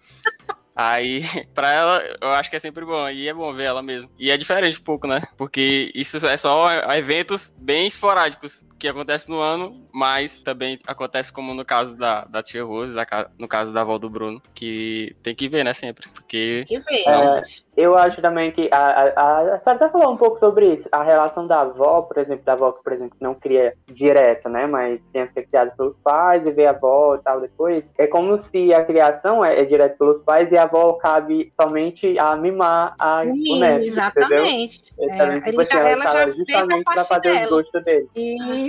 Aí, 0.75 1.23
pra 1.55 1.71
ela, 1.71 2.03
eu 2.21 2.29
acho 2.31 2.49
que 2.49 2.57
é 2.57 2.59
sempre 2.59 2.83
bom. 2.83 3.09
E 3.09 3.29
é 3.29 3.33
bom 3.33 3.53
ver 3.53 3.63
ela 3.63 3.81
mesmo. 3.81 4.09
E 4.19 4.29
é 4.29 4.37
diferente 4.37 4.79
um 4.79 4.83
pouco, 4.83 5.07
né? 5.07 5.23
Porque 5.37 5.91
isso 5.95 6.17
é 6.27 6.35
só 6.35 6.69
eventos 6.93 7.53
bem 7.57 7.87
esporádicos 7.87 8.65
que 8.77 8.87
acontecem 8.87 9.33
no 9.33 9.41
ano, 9.41 9.87
mas 9.91 10.39
também 10.41 10.79
acontece 10.85 11.31
como 11.31 11.53
no 11.53 11.65
caso 11.65 11.97
da, 11.97 12.25
da 12.25 12.43
tia 12.43 12.63
Rose, 12.63 12.93
da, 12.93 13.05
no 13.37 13.47
caso 13.47 13.73
da 13.73 13.81
avó 13.81 13.97
do 13.97 14.09
Bruno, 14.09 14.41
que 14.53 15.15
tem 15.23 15.33
que 15.33 15.47
ver, 15.47 15.63
né, 15.63 15.73
sempre. 15.73 16.07
Porque. 16.09 16.65
Tem 16.67 16.79
que 16.79 16.85
ver, 16.85 17.03
é, 17.07 17.41
Eu 17.77 17.97
acho 17.97 18.21
também 18.21 18.51
que 18.51 18.67
a, 18.71 19.13
a, 19.15 19.55
a 19.55 19.59
Sarah 19.59 19.89
falou 19.89 20.13
um 20.13 20.17
pouco 20.17 20.39
sobre 20.39 20.73
isso. 20.73 20.87
A 20.91 21.03
relação 21.03 21.47
da 21.47 21.61
avó, 21.61 22.01
por 22.01 22.17
exemplo, 22.17 22.43
da 22.45 22.53
avó 22.53 22.71
que, 22.71 22.83
por 22.83 22.93
exemplo, 22.93 23.17
não 23.19 23.33
cria 23.33 23.73
direto, 23.91 24.49
né? 24.49 24.65
Mas 24.67 25.03
tem 25.13 25.25
que 25.27 25.33
ser 25.33 25.47
criada 25.47 25.71
pelos 25.75 25.97
pais 25.99 26.45
e 26.45 26.51
ver 26.51 26.67
a 26.67 26.71
avó 26.71 27.15
e 27.15 27.19
tal 27.19 27.41
depois. 27.41 27.91
É 27.97 28.07
como 28.07 28.37
se 28.39 28.73
a 28.73 28.83
criação 28.83 29.43
é, 29.43 29.59
é 29.61 29.65
direto 29.65 29.97
pelos 29.97 30.21
pais 30.23 30.51
e 30.51 30.57
a 30.57 30.63
avó 30.63 30.93
cabe 30.93 31.49
somente 31.51 32.17
a 32.19 32.35
mimar 32.35 32.95
a 32.99 33.23
o 33.23 33.59
neto, 33.59 33.83
Exatamente. 33.83 34.93
Entendeu? 34.99 35.25
É, 35.25 35.41
tipo 35.41 35.61
assim, 35.61 35.77
ela, 35.77 35.89
ela 35.89 36.03
já 36.09 36.29
justamente 36.29 36.83
para 36.83 37.03
fazer 37.03 37.21
dela. 37.33 37.61
os 37.61 37.83
dele. 37.83 38.07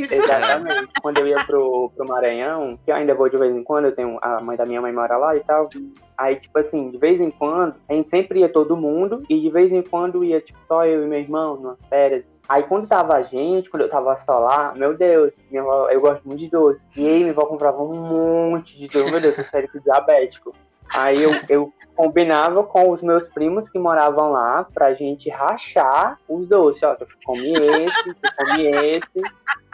Isso. 0.02 0.14
Exatamente. 0.14 0.88
Quando 1.00 1.18
eu 1.18 1.26
ia 1.26 1.44
pro, 1.44 1.90
pro 1.94 2.06
Maranhão, 2.06 2.78
que 2.85 2.90
eu 2.90 2.96
ainda 2.96 3.14
vou 3.14 3.28
de 3.28 3.37
vez 3.37 3.54
em 3.54 3.62
quando, 3.62 3.87
eu 3.87 3.94
tenho 3.94 4.18
a 4.20 4.40
mãe 4.40 4.56
da 4.56 4.64
minha 4.66 4.80
mãe 4.80 4.92
mora 4.92 5.16
lá 5.16 5.37
e 5.37 5.40
tal. 5.40 5.68
Aí, 6.16 6.37
tipo 6.37 6.59
assim, 6.59 6.90
de 6.90 6.98
vez 6.98 7.20
em 7.20 7.30
quando, 7.30 7.74
a 7.88 7.94
gente 7.94 8.09
sempre 8.09 8.40
ia 8.40 8.48
todo 8.48 8.76
mundo, 8.76 9.22
e 9.28 9.40
de 9.40 9.50
vez 9.50 9.72
em 9.72 9.82
quando 9.82 10.24
ia, 10.24 10.40
tipo, 10.40 10.59
só 10.66 10.87
eu 10.87 11.04
e 11.04 11.06
meu 11.06 11.18
irmão, 11.18 11.61
nas 11.61 11.78
férias. 11.88 12.24
Aí 12.48 12.62
quando 12.62 12.87
tava 12.87 13.14
a 13.14 13.22
gente, 13.22 13.68
quando 13.68 13.82
eu 13.82 13.90
tava 13.90 14.16
só 14.18 14.38
lá, 14.38 14.72
meu 14.76 14.96
Deus, 14.96 15.44
minha 15.50 15.62
avó, 15.62 15.90
eu 15.90 16.00
gosto 16.00 16.26
muito 16.26 16.40
de 16.40 16.48
doce. 16.48 16.87
E 16.96 17.06
aí 17.06 17.18
minha 17.20 17.32
avó 17.32 17.44
comprava 17.44 17.82
um 17.82 17.94
monte 17.94 18.78
de 18.78 18.87
doce, 18.88 19.11
meu 19.11 19.20
Deus, 19.20 19.37
eu 19.37 19.44
sério 19.44 19.68
que 19.68 19.80
diabético. 19.80 20.54
Aí 20.94 21.22
eu, 21.22 21.32
eu 21.48 21.72
combinava 21.96 22.62
com 22.62 22.90
os 22.90 23.02
meus 23.02 23.26
primos 23.28 23.68
que 23.68 23.78
moravam 23.78 24.30
lá 24.30 24.66
pra 24.72 24.94
gente 24.94 25.30
rachar 25.30 26.18
os 26.28 26.46
doces. 26.46 26.82
Ó, 26.82 26.94
tu 26.94 27.06
come 27.24 27.52
esse, 27.52 28.14
tu 28.14 28.37
come 28.37 28.66
esse, 28.66 29.22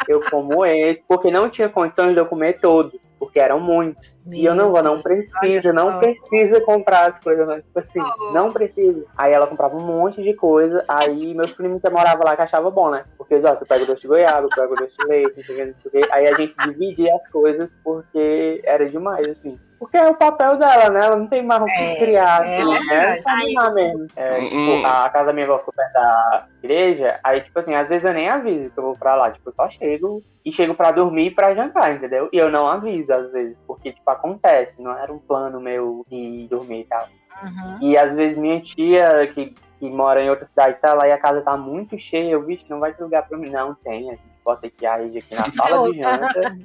eu 0.08 0.20
como 0.30 0.64
esse, 0.64 1.02
porque 1.06 1.30
não 1.30 1.48
tinha 1.48 1.68
condições 1.68 2.12
de 2.12 2.20
eu 2.20 2.26
comer 2.26 2.60
todos, 2.60 3.14
porque 3.18 3.40
eram 3.40 3.60
muitos. 3.60 4.18
Meu 4.24 4.38
e 4.38 4.44
eu 4.44 4.54
não 4.54 4.70
vou, 4.70 4.82
não 4.82 5.02
precisa, 5.02 5.72
não 5.72 5.98
precisa 5.98 6.60
comprar 6.60 7.10
as 7.10 7.18
coisas, 7.18 7.46
né? 7.46 7.56
tipo 7.56 7.78
assim, 7.78 8.00
oh. 8.00 8.32
não 8.32 8.52
precisa. 8.52 9.04
Aí 9.16 9.32
ela 9.32 9.46
comprava 9.46 9.76
um 9.76 9.84
monte 9.84 10.22
de 10.22 10.34
coisa, 10.34 10.84
aí 10.88 11.34
meus 11.34 11.52
primos 11.52 11.82
que 11.82 11.90
moravam 11.90 12.24
lá 12.24 12.36
que 12.36 12.42
achavam 12.42 12.70
bom, 12.70 12.90
né? 12.90 13.04
Porque, 13.18 13.34
ó, 13.44 13.54
tu 13.56 13.66
pega 13.66 13.84
o 13.84 13.86
doce 13.86 14.02
de 14.02 14.08
goiaba, 14.08 14.48
tu 14.48 14.56
pega 14.56 14.72
o 14.72 14.76
doce 14.76 14.96
de 14.96 15.06
leite, 15.06 15.36
não 15.36 15.44
sei 15.44 15.72
o 15.72 15.90
que, 15.90 16.12
aí 16.12 16.26
a 16.26 16.34
gente 16.34 16.54
dividia 16.64 17.14
as 17.14 17.28
coisas 17.28 17.70
porque 17.84 18.60
era 18.64 18.86
demais, 18.86 19.28
assim. 19.28 19.58
Porque 19.82 19.96
é 19.96 20.08
o 20.08 20.14
papel 20.14 20.58
dela, 20.58 20.90
né? 20.90 21.06
Ela 21.06 21.16
não 21.16 21.26
tem 21.26 21.44
mais 21.44 21.60
o 21.60 21.64
que 21.64 21.72
é, 21.72 21.96
criar, 21.96 22.46
é, 22.46 22.62
assim, 22.62 22.86
né? 22.86 23.16
Só 23.52 23.74
mesmo. 23.74 24.06
É, 24.14 24.38
hum, 24.38 24.42
tipo, 24.44 24.56
hum. 24.56 24.86
a 24.86 25.10
casa 25.10 25.26
da 25.26 25.32
minha 25.32 25.44
avó 25.44 25.58
ficou 25.58 25.74
perto 25.74 25.92
da 25.92 26.46
igreja, 26.62 27.18
aí, 27.24 27.40
tipo 27.40 27.58
assim, 27.58 27.74
às 27.74 27.88
vezes 27.88 28.04
eu 28.04 28.14
nem 28.14 28.28
aviso 28.28 28.70
que 28.70 28.78
eu 28.78 28.84
vou 28.84 28.96
pra 28.96 29.16
lá. 29.16 29.32
Tipo, 29.32 29.50
eu 29.50 29.54
só 29.54 29.68
chego 29.68 30.22
e 30.44 30.52
chego 30.52 30.72
pra 30.72 30.92
dormir 30.92 31.26
e 31.26 31.30
pra 31.32 31.52
jantar, 31.52 31.96
entendeu? 31.96 32.28
E 32.32 32.38
eu 32.38 32.48
não 32.48 32.68
aviso, 32.68 33.12
às 33.12 33.32
vezes, 33.32 33.60
porque, 33.66 33.90
tipo, 33.90 34.08
acontece. 34.08 34.80
Não 34.80 34.96
era 34.96 35.12
um 35.12 35.18
plano 35.18 35.60
meu 35.60 36.06
de 36.08 36.46
dormir 36.48 36.82
e 36.82 36.84
tal. 36.84 37.08
Uhum. 37.42 37.78
E 37.80 37.98
às 37.98 38.14
vezes 38.14 38.38
minha 38.38 38.60
tia, 38.60 39.26
que, 39.34 39.52
que 39.82 39.90
mora 39.90 40.22
em 40.22 40.30
outra 40.30 40.46
cidade, 40.46 40.78
tá 40.80 40.94
lá 40.94 41.08
e 41.08 41.12
a 41.12 41.18
casa 41.18 41.40
tá 41.40 41.56
muito 41.56 41.98
cheia, 41.98 42.30
eu, 42.30 42.44
vixe, 42.44 42.64
não 42.70 42.78
vai 42.78 42.94
ter 42.94 43.02
lugar 43.02 43.26
pra 43.26 43.36
mim. 43.36 43.50
Não, 43.50 43.74
tem, 43.74 44.10
a 44.10 44.12
gente 44.12 44.22
bota 44.44 44.68
aqui 44.68 44.86
a 44.86 44.96
rede 44.96 45.18
aqui 45.18 45.34
na 45.34 45.50
sala 45.50 45.90
de 45.90 45.98
janta. 45.98 46.58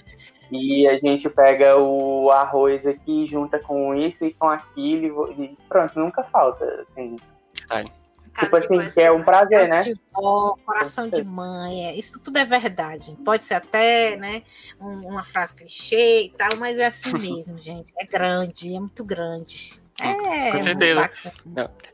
E 0.51 0.87
a 0.87 0.99
gente 0.99 1.27
pega 1.27 1.75
o 1.77 2.29
arroz 2.29 2.85
aqui, 2.85 3.25
junta 3.25 3.57
com 3.57 3.95
isso 3.95 4.23
e 4.23 4.35
com 4.35 4.47
aquilo 4.47 5.31
e 5.31 5.57
pronto, 5.67 5.99
nunca 5.99 6.23
falta. 6.25 6.85
Assim. 6.91 7.15
Ai. 7.71 7.85
Tipo 8.37 8.55
assim, 8.55 8.89
que 8.91 9.01
é 9.01 9.11
um 9.11 9.23
prazer, 9.23 9.67
né? 9.67 9.79
De 9.79 9.95
vó, 10.13 10.55
coração 10.63 11.09
de 11.09 11.23
mãe, 11.23 11.87
é, 11.87 11.95
isso 11.95 12.21
tudo 12.21 12.37
é 12.37 12.45
verdade. 12.45 13.17
Pode 13.25 13.45
ser 13.45 13.55
até, 13.55 14.15
né, 14.15 14.43
uma 14.79 15.23
frase 15.23 15.55
clichê 15.55 16.25
e 16.25 16.29
tal, 16.29 16.55
mas 16.57 16.77
é 16.77 16.85
assim 16.85 17.13
mesmo, 17.17 17.57
gente. 17.57 17.91
É 17.97 18.05
grande, 18.05 18.75
é 18.75 18.79
muito 18.79 19.03
grande. 19.03 19.81
É, 19.99 20.51
Com 20.51 20.61
certeza. 20.61 21.09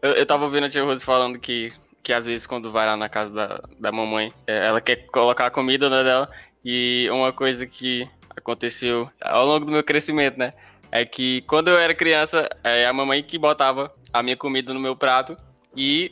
Eu, 0.01 0.11
eu 0.11 0.25
tava 0.25 0.45
ouvindo 0.45 0.65
a 0.65 0.69
tia 0.69 0.83
Rose 0.83 1.03
falando 1.03 1.39
que, 1.39 1.71
que 2.01 2.11
às 2.11 2.25
vezes 2.25 2.45
quando 2.45 2.71
vai 2.71 2.85
lá 2.85 2.97
na 2.97 3.07
casa 3.07 3.31
da, 3.33 3.63
da 3.79 3.91
mamãe, 3.91 4.33
é, 4.45 4.67
ela 4.67 4.81
quer 4.81 5.07
colocar 5.07 5.47
a 5.47 5.51
comida 5.51 5.89
né, 5.89 6.03
dela, 6.03 6.27
e 6.63 7.09
uma 7.09 7.33
coisa 7.33 7.65
que 7.65 8.07
aconteceu 8.35 9.09
ao 9.21 9.45
longo 9.45 9.65
do 9.65 9.71
meu 9.71 9.83
crescimento, 9.83 10.37
né? 10.37 10.49
É 10.91 11.05
que 11.05 11.41
quando 11.43 11.69
eu 11.69 11.77
era 11.77 11.93
criança, 11.95 12.47
é 12.63 12.85
a 12.85 12.93
mamãe 12.93 13.23
que 13.23 13.37
botava 13.37 13.93
a 14.11 14.21
minha 14.21 14.37
comida 14.37 14.73
no 14.73 14.79
meu 14.79 14.95
prato 14.95 15.35
e 15.75 16.11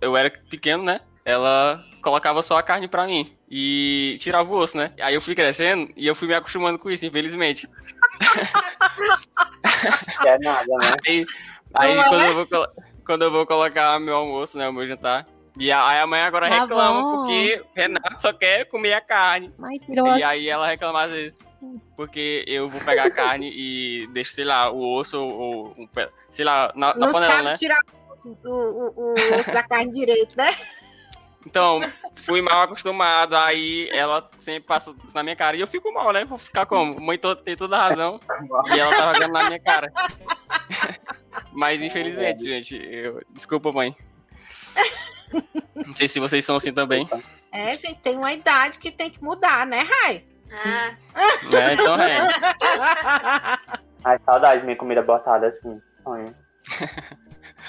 eu 0.00 0.16
era 0.16 0.30
pequeno, 0.30 0.82
né? 0.82 1.00
Ela 1.24 1.84
colocava 2.02 2.42
só 2.42 2.56
a 2.56 2.62
carne 2.62 2.88
pra 2.88 3.06
mim 3.06 3.32
e 3.50 4.16
tirava 4.20 4.50
o 4.50 4.56
osso, 4.56 4.76
né? 4.76 4.92
Aí 5.00 5.14
eu 5.14 5.20
fui 5.20 5.34
crescendo 5.34 5.92
e 5.96 6.06
eu 6.06 6.14
fui 6.14 6.28
me 6.28 6.34
acostumando 6.34 6.78
com 6.78 6.90
isso, 6.90 7.04
infelizmente. 7.04 7.68
É 10.26 10.38
nada, 10.38 10.66
né? 10.78 10.94
Aí, 11.06 11.24
aí 11.74 11.96
quando, 12.08 12.22
é? 12.22 12.28
eu 12.28 12.34
vou, 12.34 12.68
quando 13.04 13.22
eu 13.22 13.30
vou 13.30 13.46
colocar 13.46 13.98
meu 13.98 14.16
almoço, 14.16 14.56
né? 14.56 14.68
O 14.68 14.72
meu 14.72 14.86
jantar, 14.86 15.26
e 15.58 15.70
aí 15.70 15.98
a 15.98 16.06
mãe 16.06 16.20
agora 16.22 16.48
tá 16.48 16.60
reclama 16.62 17.02
bom. 17.02 17.16
porque 17.16 17.62
Renato 17.74 18.22
só 18.22 18.32
quer 18.32 18.64
comer 18.66 18.94
a 18.94 19.00
carne. 19.00 19.52
Mas, 19.58 19.84
e 19.88 20.22
aí 20.22 20.48
ela 20.48 20.66
reclama 20.66 21.02
às 21.02 21.10
vezes. 21.10 21.36
Porque 21.96 22.44
eu 22.48 22.68
vou 22.68 22.80
pegar 22.80 23.04
a 23.04 23.10
carne 23.10 23.48
e 23.54 24.08
deixo, 24.08 24.32
sei 24.32 24.44
lá, 24.44 24.70
o 24.72 24.96
osso 24.96 25.20
ou, 25.20 25.74
um, 25.78 25.88
sei 26.28 26.44
lá, 26.44 26.72
na, 26.74 26.88
na 26.94 27.06
Não 27.06 27.12
panela, 27.12 27.32
sabe 27.32 27.44
né? 27.44 27.54
tirar 27.54 27.78
o, 28.44 28.50
o, 28.50 29.14
o 29.14 29.38
osso 29.38 29.52
da 29.52 29.62
carne 29.62 29.92
direito, 29.92 30.36
né? 30.36 30.50
Então, 31.46 31.80
fui 32.24 32.40
mal 32.40 32.62
acostumado, 32.62 33.36
aí 33.36 33.88
ela 33.90 34.28
sempre 34.40 34.66
passa 34.66 34.94
na 35.14 35.22
minha 35.22 35.36
cara. 35.36 35.56
E 35.56 35.60
eu 35.60 35.66
fico 35.66 35.92
mal, 35.92 36.12
né? 36.12 36.24
Vou 36.24 36.38
ficar 36.38 36.66
como? 36.66 37.00
Mãe 37.00 37.18
tem 37.44 37.56
toda 37.56 37.76
a 37.76 37.88
razão. 37.88 38.20
E 38.74 38.78
ela 38.78 38.96
tá 38.96 39.14
jogando 39.14 39.32
na 39.32 39.44
minha 39.44 39.60
cara. 39.60 39.92
Mas 41.52 41.82
infelizmente, 41.82 42.44
gente, 42.44 42.76
eu... 42.76 43.22
desculpa, 43.30 43.72
mãe. 43.72 43.94
Não 45.86 45.94
sei 45.96 46.08
se 46.08 46.20
vocês 46.20 46.44
são 46.44 46.56
assim 46.56 46.72
também. 46.72 47.08
É, 47.50 47.76
gente, 47.76 48.00
tem 48.00 48.16
uma 48.16 48.32
idade 48.32 48.78
que 48.78 48.90
tem 48.90 49.10
que 49.10 49.22
mudar, 49.22 49.66
né, 49.66 49.80
Rai? 49.80 50.24
Ah, 50.52 50.94
Né? 51.50 51.74
Então 51.74 51.96
é. 51.96 52.18
Ai, 54.04 54.18
saudade 54.24 54.60
de 54.60 54.64
minha 54.64 54.76
comida 54.76 55.02
botada 55.02 55.46
assim. 55.46 55.80
Sonho. 56.02 56.34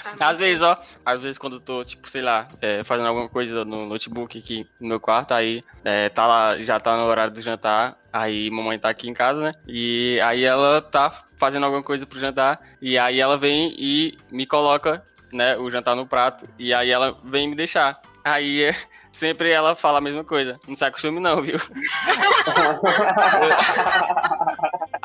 Às 0.20 0.36
vezes, 0.36 0.62
ó, 0.62 0.80
às 1.04 1.20
vezes 1.20 1.38
quando 1.38 1.56
eu 1.56 1.60
tô, 1.60 1.84
tipo, 1.84 2.08
sei 2.08 2.22
lá, 2.22 2.46
é, 2.60 2.84
fazendo 2.84 3.06
alguma 3.08 3.28
coisa 3.28 3.64
no 3.64 3.86
notebook 3.86 4.38
aqui 4.38 4.66
no 4.80 4.88
meu 4.88 5.00
quarto, 5.00 5.32
aí 5.32 5.64
é, 5.84 6.08
tá 6.08 6.26
lá, 6.26 6.58
já 6.62 6.78
tá 6.78 6.96
no 6.96 7.04
horário 7.04 7.32
do 7.32 7.40
jantar, 7.40 7.96
aí 8.12 8.50
mamãe 8.50 8.78
tá 8.78 8.88
aqui 8.88 9.08
em 9.08 9.14
casa, 9.14 9.40
né? 9.40 9.52
E 9.66 10.20
aí 10.22 10.44
ela 10.44 10.80
tá 10.80 11.10
fazendo 11.36 11.64
alguma 11.64 11.82
coisa 11.82 12.06
pro 12.06 12.18
jantar, 12.18 12.60
e 12.80 12.98
aí 12.98 13.20
ela 13.20 13.36
vem 13.36 13.74
e 13.76 14.16
me 14.30 14.46
coloca, 14.46 15.04
né, 15.32 15.56
o 15.56 15.70
jantar 15.70 15.96
no 15.96 16.06
prato, 16.06 16.48
e 16.58 16.72
aí 16.72 16.90
ela 16.90 17.18
vem 17.24 17.48
me 17.48 17.56
deixar. 17.56 18.00
Aí 18.24 18.62
é, 18.62 18.74
sempre 19.12 19.50
ela 19.50 19.74
fala 19.74 19.98
a 19.98 20.02
mesma 20.02 20.24
coisa. 20.24 20.58
Não 20.66 20.74
se 20.74 20.84
acostume 20.84 21.20
não, 21.20 21.42
viu? 21.42 21.58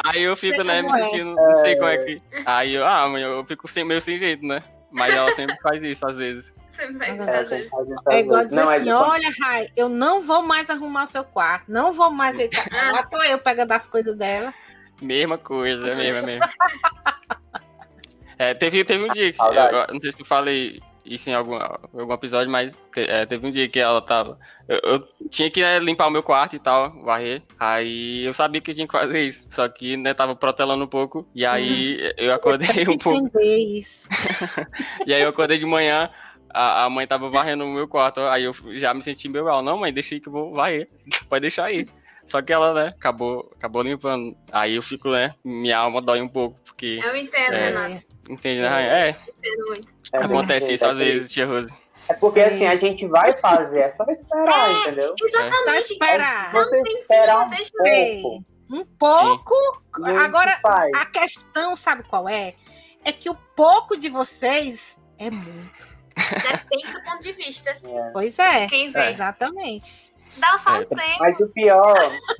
Aí 0.05 0.23
eu 0.23 0.35
fico, 0.37 0.55
Sei 0.55 0.63
né, 0.63 0.81
me 0.81 0.89
é. 0.89 0.91
sentindo, 0.93 1.35
não 1.35 1.55
sei 1.57 1.75
como 1.75 1.89
é 1.89 1.97
que. 1.97 2.21
Aí 2.45 2.73
eu, 2.73 2.85
ah, 2.85 3.07
mãe, 3.07 3.21
eu 3.21 3.43
fico 3.45 3.67
sem, 3.67 3.83
meio 3.83 3.99
sem 3.99 4.17
jeito, 4.17 4.45
né? 4.45 4.63
Mas 4.91 5.13
ela 5.13 5.31
sempre 5.33 5.55
faz 5.61 5.83
isso, 5.83 6.05
às 6.07 6.17
vezes. 6.17 6.55
Você 6.71 6.91
vai 6.93 7.09
É, 7.09 7.13
É, 7.13 7.43
isso 7.43 7.53
É 8.09 8.19
igual 8.19 8.43
dizer 8.45 8.55
Não, 8.55 8.71
é 8.71 8.75
assim, 8.75 8.85
de- 8.85 8.91
olha, 8.91 9.29
Rai, 9.41 9.67
eu 9.75 9.89
não 9.89 10.21
vou 10.21 10.41
mais 10.43 10.69
arrumar 10.69 11.03
o 11.03 11.07
seu 11.07 11.23
quarto, 11.23 11.65
não 11.71 11.93
vou 11.93 12.11
mais. 12.11 12.37
Lá 12.91 13.03
tô 13.03 13.21
eu 13.23 13.37
pegando 13.37 13.71
as 13.71 13.87
coisas 13.87 14.15
dela. 14.15 14.53
Mesma 15.01 15.37
coisa, 15.37 15.87
é 15.87 15.95
mesmo, 15.95 16.17
é 16.17 16.21
mesmo. 16.21 16.49
É, 18.37 18.53
teve, 18.53 18.83
teve 18.85 19.03
um 19.03 19.09
dia 19.11 19.31
que. 19.33 19.39
Eu 19.41 19.93
não 19.93 19.99
sei 19.99 20.11
se 20.11 20.19
eu 20.19 20.25
falei 20.25 20.81
isso 21.05 21.29
em 21.29 21.33
algum, 21.33 21.55
algum 21.55 22.13
episódio, 22.13 22.51
mas 22.51 22.71
é, 22.95 23.25
teve 23.25 23.45
um 23.45 23.51
dia 23.51 23.67
que 23.67 23.79
ela 23.79 24.01
tava. 24.01 24.39
Eu, 24.67 24.79
eu 24.83 25.07
tinha 25.29 25.49
que 25.49 25.61
né, 25.61 25.79
limpar 25.79 26.07
o 26.07 26.11
meu 26.11 26.21
quarto 26.21 26.55
e 26.55 26.59
tal, 26.59 27.01
varrer. 27.03 27.41
Aí 27.59 28.23
eu 28.25 28.33
sabia 28.33 28.61
que 28.61 28.71
eu 28.71 28.75
tinha 28.75 28.87
que 28.87 28.93
fazer 28.93 29.21
isso. 29.23 29.47
Só 29.51 29.67
que, 29.67 29.97
né, 29.97 30.13
tava 30.13 30.35
protelando 30.35 30.83
um 30.83 30.87
pouco. 30.87 31.27
E 31.33 31.45
aí 31.45 31.97
eu 32.17 32.33
acordei 32.33 32.87
um 32.87 32.97
pouco. 32.97 33.17
Entender 33.17 33.57
isso. 33.57 34.07
E 35.07 35.13
aí 35.13 35.21
eu 35.21 35.29
acordei 35.29 35.57
de 35.57 35.65
manhã. 35.65 36.09
A, 36.51 36.85
a 36.85 36.89
mãe 36.89 37.05
tava 37.05 37.29
varrendo 37.29 37.63
o 37.63 37.71
meu 37.71 37.87
quarto, 37.87 38.21
aí 38.21 38.43
eu 38.43 38.53
já 38.77 38.93
me 38.93 39.03
senti 39.03 39.29
meio 39.29 39.45
mal. 39.45 39.61
Não, 39.61 39.77
mãe, 39.77 39.93
deixa 39.93 40.15
aí 40.15 40.21
que 40.21 40.27
eu 40.27 40.33
vou 40.33 40.53
varrer. 40.53 40.89
Pode 41.29 41.41
deixar 41.41 41.65
aí. 41.65 41.85
Só 42.27 42.41
que 42.41 42.53
ela, 42.53 42.73
né, 42.73 42.87
acabou, 42.89 43.51
acabou 43.57 43.81
limpando. 43.81 44.35
Aí 44.51 44.75
eu 44.75 44.83
fico, 44.83 45.09
né, 45.11 45.33
minha 45.43 45.77
alma 45.79 46.01
dói 46.01 46.21
um 46.21 46.27
pouco, 46.27 46.59
porque. 46.63 46.99
Eu 47.03 47.15
entendo, 47.15 47.53
É. 47.53 47.69
Renato. 47.69 48.08
Entende, 48.29 48.61
né? 48.61 49.09
É, 49.09 49.17
muito. 49.67 49.91
é 50.13 50.17
acontece 50.17 50.73
isso 50.73 50.85
às 50.85 50.99
é 50.99 51.03
vezes, 51.03 51.31
tia 51.31 51.47
Rose. 51.47 51.75
É 52.07 52.13
porque 52.13 52.43
Sim. 52.49 52.55
assim, 52.55 52.67
a 52.67 52.75
gente 52.75 53.05
vai 53.07 53.33
fazer, 53.39 53.81
é 53.81 53.91
só 53.91 54.03
esperar, 54.05 54.71
entendeu? 54.71 55.15
Só 55.19 55.27
Exatamente. 55.27 55.93
esperar. 55.93 56.51
Você 56.51 56.83
tem 56.83 56.99
esperar 56.99 57.37
um 57.39 57.49
pouco. 57.49 58.45
Um 58.71 58.85
pouco. 58.85 59.55
gente 59.97 60.17
Agora, 60.19 60.59
a 60.63 61.05
questão, 61.07 61.75
sabe 61.75 62.03
qual 62.03 62.29
é? 62.29 62.53
É 63.03 63.11
que 63.11 63.29
o 63.29 63.35
pouco 63.55 63.97
de 63.97 64.09
vocês 64.09 65.01
é 65.17 65.29
muito. 65.31 65.87
Depende 66.15 66.93
do 66.93 67.03
ponto 67.03 67.21
de 67.21 67.33
vista. 67.33 67.77
Pois 68.13 68.37
é. 68.39 68.67
Quem 68.67 68.91
vê. 68.91 69.11
Exatamente. 69.11 70.13
Dá 70.37 70.57
só 70.57 70.71
um 70.71 70.81
É. 70.81 70.85
tempo. 70.85 71.19
Mas 71.19 71.39
o 71.39 71.47
pior, 71.47 71.95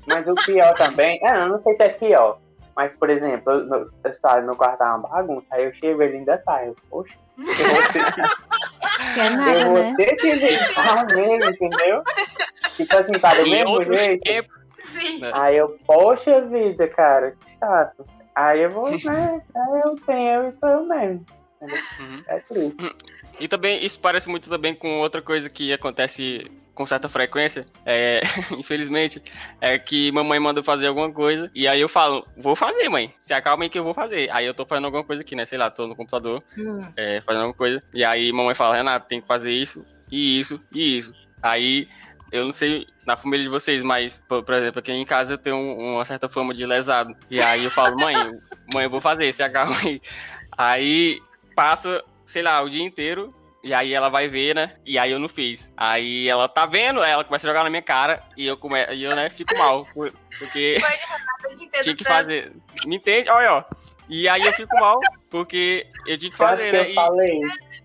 mas 0.07 0.27
o 0.27 0.35
pior 0.35 0.73
também, 0.73 1.19
é, 1.23 1.35
eu 1.43 1.49
não 1.49 1.61
sei 1.63 1.75
se 1.75 1.83
é 1.83 1.89
pior, 1.89 2.39
mas 2.79 2.93
por 2.97 3.09
exemplo, 3.09 3.51
eu, 3.51 3.65
meu, 3.65 3.89
eu 4.05 4.13
saio, 4.13 4.45
meu 4.45 4.55
quarto 4.55 4.81
uma 4.81 4.99
bagunça, 4.99 5.45
aí 5.51 5.65
eu 5.65 5.73
chego 5.73 6.01
ele 6.01 6.19
ainda 6.19 6.37
tá, 6.37 6.65
eu, 6.65 6.73
poxa, 6.89 7.17
eu 7.37 7.45
vou 7.45 7.91
ter, 7.91 8.05
Que 9.13 9.19
é 9.19 9.27
eu 9.27 9.35
nada, 9.35 9.65
vou 9.65 9.83
né? 9.83 9.93
ter 9.97 10.15
que 10.15 10.33
limpar 10.33 11.05
mesmo, 11.07 11.49
entendeu? 11.49 12.03
Tipo 12.77 12.95
assim, 12.95 13.11
tá 13.19 13.33
do 13.33 13.49
mesmo 13.49 13.83
jeito. 13.83 14.21
tempos, 14.23 14.57
Sim. 14.81 15.19
né? 15.19 15.31
Aí 15.33 15.57
eu, 15.57 15.77
poxa 15.85 16.39
vida, 16.39 16.87
cara, 16.87 17.31
que 17.31 17.51
chato. 17.59 18.05
Aí 18.33 18.61
eu 18.61 18.69
vou, 18.69 18.89
né, 18.91 19.41
aí 19.57 19.81
eu 19.85 19.95
tenho 20.05 20.43
eu 20.43 20.51
sou 20.53 20.69
eu 20.69 20.85
mesmo. 20.85 21.25
Uhum. 21.59 22.23
É 22.27 22.39
triste. 22.39 22.95
E 23.41 23.49
também, 23.49 23.83
isso 23.83 23.99
parece 23.99 24.29
muito 24.29 24.49
também 24.49 24.73
com 24.73 25.01
outra 25.01 25.21
coisa 25.21 25.49
que 25.49 25.73
acontece 25.73 26.49
com 26.79 26.85
certa 26.85 27.09
frequência, 27.09 27.65
é, 27.85 28.21
infelizmente, 28.57 29.21
é 29.59 29.77
que 29.77 30.09
mamãe 30.13 30.39
manda 30.39 30.63
fazer 30.63 30.87
alguma 30.87 31.11
coisa, 31.11 31.51
e 31.53 31.67
aí 31.67 31.81
eu 31.81 31.89
falo, 31.89 32.25
vou 32.37 32.55
fazer, 32.55 32.87
mãe, 32.87 33.13
se 33.17 33.33
acalma 33.33 33.65
aí 33.65 33.69
que 33.69 33.77
eu 33.77 33.83
vou 33.83 33.93
fazer. 33.93 34.29
Aí 34.31 34.45
eu 34.45 34.53
tô 34.53 34.65
fazendo 34.65 34.85
alguma 34.85 35.03
coisa 35.03 35.21
aqui, 35.21 35.35
né, 35.35 35.43
sei 35.45 35.57
lá, 35.57 35.69
tô 35.69 35.85
no 35.87 35.93
computador, 35.93 36.41
Hum. 36.57 36.89
é, 36.95 37.19
fazendo 37.19 37.41
alguma 37.41 37.57
coisa, 37.57 37.83
e 37.93 38.01
aí 38.01 38.31
mamãe 38.31 38.55
fala, 38.55 38.77
Renato, 38.77 39.09
tem 39.09 39.19
que 39.19 39.27
fazer 39.27 39.51
isso, 39.51 39.85
e 40.09 40.39
isso, 40.39 40.57
e 40.73 40.97
isso. 40.97 41.13
Aí, 41.43 41.89
eu 42.31 42.45
não 42.45 42.53
sei 42.53 42.87
na 43.05 43.17
família 43.17 43.43
de 43.43 43.49
vocês, 43.49 43.83
mas, 43.83 44.17
por, 44.29 44.53
exemplo, 44.53 44.79
aqui 44.79 44.93
em 44.93 45.03
casa 45.05 45.33
eu 45.33 45.37
tenho 45.37 45.57
um- 45.57 45.95
uma 45.95 46.05
certa 46.05 46.29
fama 46.29 46.53
de 46.53 46.65
lesado, 46.65 47.13
e 47.29 47.41
aí 47.41 47.61
eu 47.65 47.71
falo, 47.71 47.97
mãe, 47.99 48.15
mãe, 48.73 48.85
eu 48.85 48.89
vou 48.89 49.01
fazer, 49.01 49.33
se 49.33 49.43
acalma 49.43 49.75
aí. 49.83 50.01
Aí, 50.57 51.19
passa, 51.57 52.01
sei 52.25 52.41
lá, 52.41 52.61
o 52.61 52.69
dia 52.69 52.83
inteiro, 52.83 53.35
e 53.63 53.73
aí 53.73 53.93
ela 53.93 54.09
vai 54.09 54.27
ver, 54.27 54.55
né? 54.55 54.75
E 54.85 54.97
aí 54.97 55.11
eu 55.11 55.19
não 55.19 55.29
fiz. 55.29 55.71
Aí 55.75 56.27
ela 56.27 56.47
tá 56.47 56.65
vendo, 56.65 57.03
ela 57.03 57.23
começa 57.23 57.47
a 57.47 57.49
jogar 57.49 57.63
na 57.63 57.69
minha 57.69 57.81
cara 57.81 58.23
e 58.37 58.45
eu, 58.45 58.55
come... 58.57 58.77
e 58.93 59.03
eu 59.03 59.15
né, 59.15 59.29
fico 59.29 59.57
mal. 59.57 59.85
por- 59.93 60.13
Porque 60.37 60.77
tinha 61.83 61.95
que 61.95 62.03
fazer. 62.03 62.51
Me 62.85 62.95
entende? 62.97 63.29
Olha, 63.29 63.53
ó. 63.55 63.63
E 64.07 64.27
aí 64.27 64.41
eu 64.41 64.53
fico 64.53 64.75
mal, 64.79 64.99
porque 65.29 65.85
eu 66.07 66.17
tinha 66.17 66.31
que 66.31 66.37
fazer, 66.37 66.71
que 66.71 66.77
né? 66.77 66.79
eu 66.87 66.91
E 66.91 66.95
falei, 66.95 67.39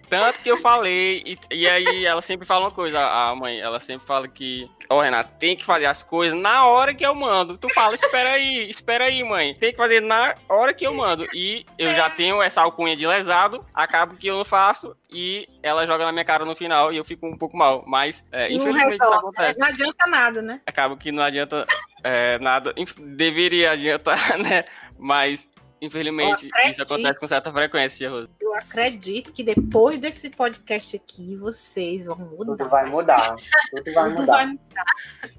tanto 0.09 0.41
que 0.41 0.51
eu 0.51 0.57
falei, 0.59 1.23
e, 1.25 1.39
e 1.51 1.69
aí 1.69 2.05
ela 2.05 2.23
sempre 2.23 2.47
fala 2.47 2.67
uma 2.67 2.71
coisa, 2.71 3.01
a 3.01 3.35
mãe, 3.35 3.61
ela 3.61 3.81
sempre 3.81 4.07
fala 4.07 4.29
que, 4.29 4.71
ó, 4.89 5.01
Renato, 5.01 5.33
tem 5.39 5.57
que 5.57 5.65
fazer 5.65 5.87
as 5.87 6.03
coisas 6.03 6.39
na 6.39 6.67
hora 6.67 6.95
que 6.95 7.05
eu 7.05 7.15
mando. 7.15 7.59
Tu 7.59 7.69
fala, 7.73 7.95
espera 7.95 8.31
aí, 8.31 8.69
espera 8.69 9.05
aí, 9.05 9.23
mãe. 9.23 9.55
Tem 9.55 9.73
que 9.73 9.77
fazer 9.77 10.01
na 10.01 10.35
hora 10.49 10.73
que 10.73 10.87
eu 10.87 10.95
mando. 10.95 11.27
E 11.35 11.65
eu 11.79 11.93
já 11.95 12.11
tenho 12.11 12.43
essa 12.43 12.63
alcunha 12.63 12.97
de 12.97 13.07
lesado, 13.07 13.65
acabo 13.75 14.17
que 14.17 14.27
eu 14.27 14.37
não 14.37 14.45
faço, 14.45 14.97
e 15.11 15.49
ela 15.63 15.87
joga 15.87 16.05
na 16.05 16.13
minha 16.13 16.25
cara 16.25 16.45
no 16.45 16.57
final, 16.57 16.93
e 16.93 16.97
eu 16.97 17.05
fico 17.05 17.27
um 17.27 17.37
pouco 17.37 17.57
mal. 17.57 17.85
Mas, 17.87 18.25
é, 18.33 18.49
Não 18.49 18.57
infelizmente, 18.57 19.03
isso 19.03 19.13
acontece. 19.13 19.59
Não 19.59 19.69
adianta 19.69 20.07
nada, 20.07 20.43
né? 20.43 20.61
Acaba 20.67 20.97
que 20.97 21.13
não 21.13 21.23
adianta 21.23 21.65
é, 22.03 22.39
nada. 22.39 22.75
Deveria 22.99 23.73
adiantar, 23.73 24.37
né? 24.39 24.65
Mas, 24.99 25.49
infelizmente, 25.85 26.45
Eu 26.45 26.49
isso 26.49 26.53
acredito. 26.83 26.83
acontece 26.83 27.19
com 27.21 27.27
certa 27.29 27.53
frequência, 27.53 28.11
Rosa. 28.11 28.29
Eu 28.41 28.55
acredito 28.55 29.33
que 29.33 29.43
depois 29.45 29.99
desse 29.99 30.31
podcast 30.31 30.97
aqui, 30.97 31.37
vocês 31.37 32.07
vão 32.07 32.17
mudar. 32.17 32.57
tudo 32.57 32.69
vai 32.69 32.87
mudar. 32.91 33.37
Tudo 33.71 33.93
vai 33.93 34.09
Tudo 34.11 34.21
mudar. 34.21 34.33
vai 34.33 34.47
mudar. 34.47 34.87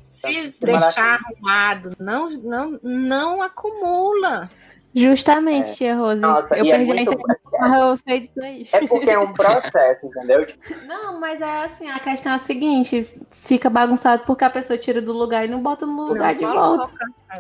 Se 0.01 0.51
Que 0.59 0.65
deixar 0.65 1.19
arrumado, 1.21 1.91
não, 1.99 2.29
não, 2.29 2.79
não 2.81 3.41
acumula. 3.41 4.49
Justamente, 4.95 5.69
É. 5.69 5.73
tia 5.73 5.95
Rose. 5.95 6.21
Nossa, 6.21 6.55
eu 6.55 6.65
é 6.65 6.69
perdi 6.69 6.91
a 6.91 6.95
muito- 6.95 7.13
internet, 7.13 7.39
mas 7.59 7.79
eu 7.81 7.97
sei 7.97 8.19
disso 8.21 8.41
aí. 8.41 8.65
É 8.71 8.87
porque 8.87 9.09
é 9.09 9.19
um 9.19 9.33
processo, 9.33 10.05
entendeu? 10.07 10.45
Tipo, 10.47 10.85
Não, 10.87 11.19
mas 11.19 11.41
é 11.41 11.65
assim, 11.65 11.89
a 11.89 11.99
questão 11.99 12.31
é 12.31 12.35
a 12.35 12.39
seguinte, 12.39 13.01
fica 13.29 13.69
bagunçado 13.69 14.23
porque 14.25 14.43
a 14.45 14.49
pessoa 14.49 14.77
tira 14.79 15.01
do 15.01 15.11
lugar 15.11 15.43
e 15.43 15.47
não 15.49 15.61
bota 15.61 15.85
no 15.85 16.05
lugar 16.07 16.33
Não 16.33 16.39
de 16.39 16.45
volta. 16.45 16.91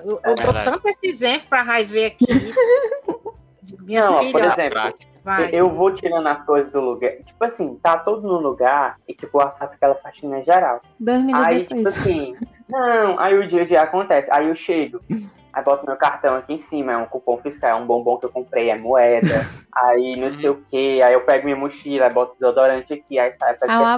Eu, 0.03 0.19
eu 0.23 0.35
dou 0.35 0.35
verdade. 0.35 0.65
tanto 0.65 0.87
esse 0.89 0.99
exemplo 1.07 1.47
pra 1.49 1.61
Rai 1.61 1.85
ver 1.85 2.05
aqui. 2.07 2.25
Minha 3.81 4.01
não, 4.09 4.19
filha, 4.19 4.31
por 4.31 4.41
exemplo, 4.41 4.93
vai. 5.23 5.49
eu 5.53 5.69
vou 5.71 5.93
tirando 5.93 6.27
as 6.27 6.43
coisas 6.43 6.71
do 6.71 6.79
lugar. 6.81 7.11
Tipo 7.23 7.43
assim, 7.45 7.75
tá 7.81 7.97
tudo 7.97 8.27
no 8.27 8.39
lugar 8.39 8.97
e 9.07 9.13
tipo, 9.13 9.41
eu 9.41 9.49
faço 9.51 9.75
aquela 9.75 9.95
faxina 9.95 10.43
geral. 10.43 10.81
Dois 10.99 11.21
minutos 11.21 11.47
Aí, 11.47 11.59
tipo 11.61 11.75
depois. 11.75 11.97
assim, 11.97 12.35
não, 12.69 13.19
aí 13.19 13.37
o 13.37 13.47
dia 13.47 13.61
a 13.61 13.65
dia 13.65 13.81
acontece. 13.81 14.29
Aí 14.31 14.47
eu 14.47 14.55
chego, 14.55 14.99
aí 15.55 15.63
boto 15.63 15.85
meu 15.85 15.95
cartão 15.95 16.35
aqui 16.35 16.53
em 16.53 16.57
cima, 16.57 16.91
é 16.91 16.97
um 16.97 17.05
cupom 17.05 17.37
fiscal, 17.37 17.69
é 17.69 17.75
um 17.75 17.85
bombom 17.85 18.17
que 18.17 18.25
eu 18.25 18.29
comprei, 18.29 18.69
é 18.69 18.77
moeda. 18.77 19.27
aí 19.73 20.17
não 20.17 20.29
sei 20.29 20.49
o 20.49 20.61
que, 20.69 21.01
aí 21.01 21.13
eu 21.13 21.21
pego 21.21 21.45
minha 21.45 21.55
mochila, 21.55 22.09
boto 22.09 22.33
desodorante 22.33 22.93
aqui, 22.93 23.17
aí 23.17 23.31
sai, 23.33 23.53
pego 23.55 23.71
Ah, 23.71 23.97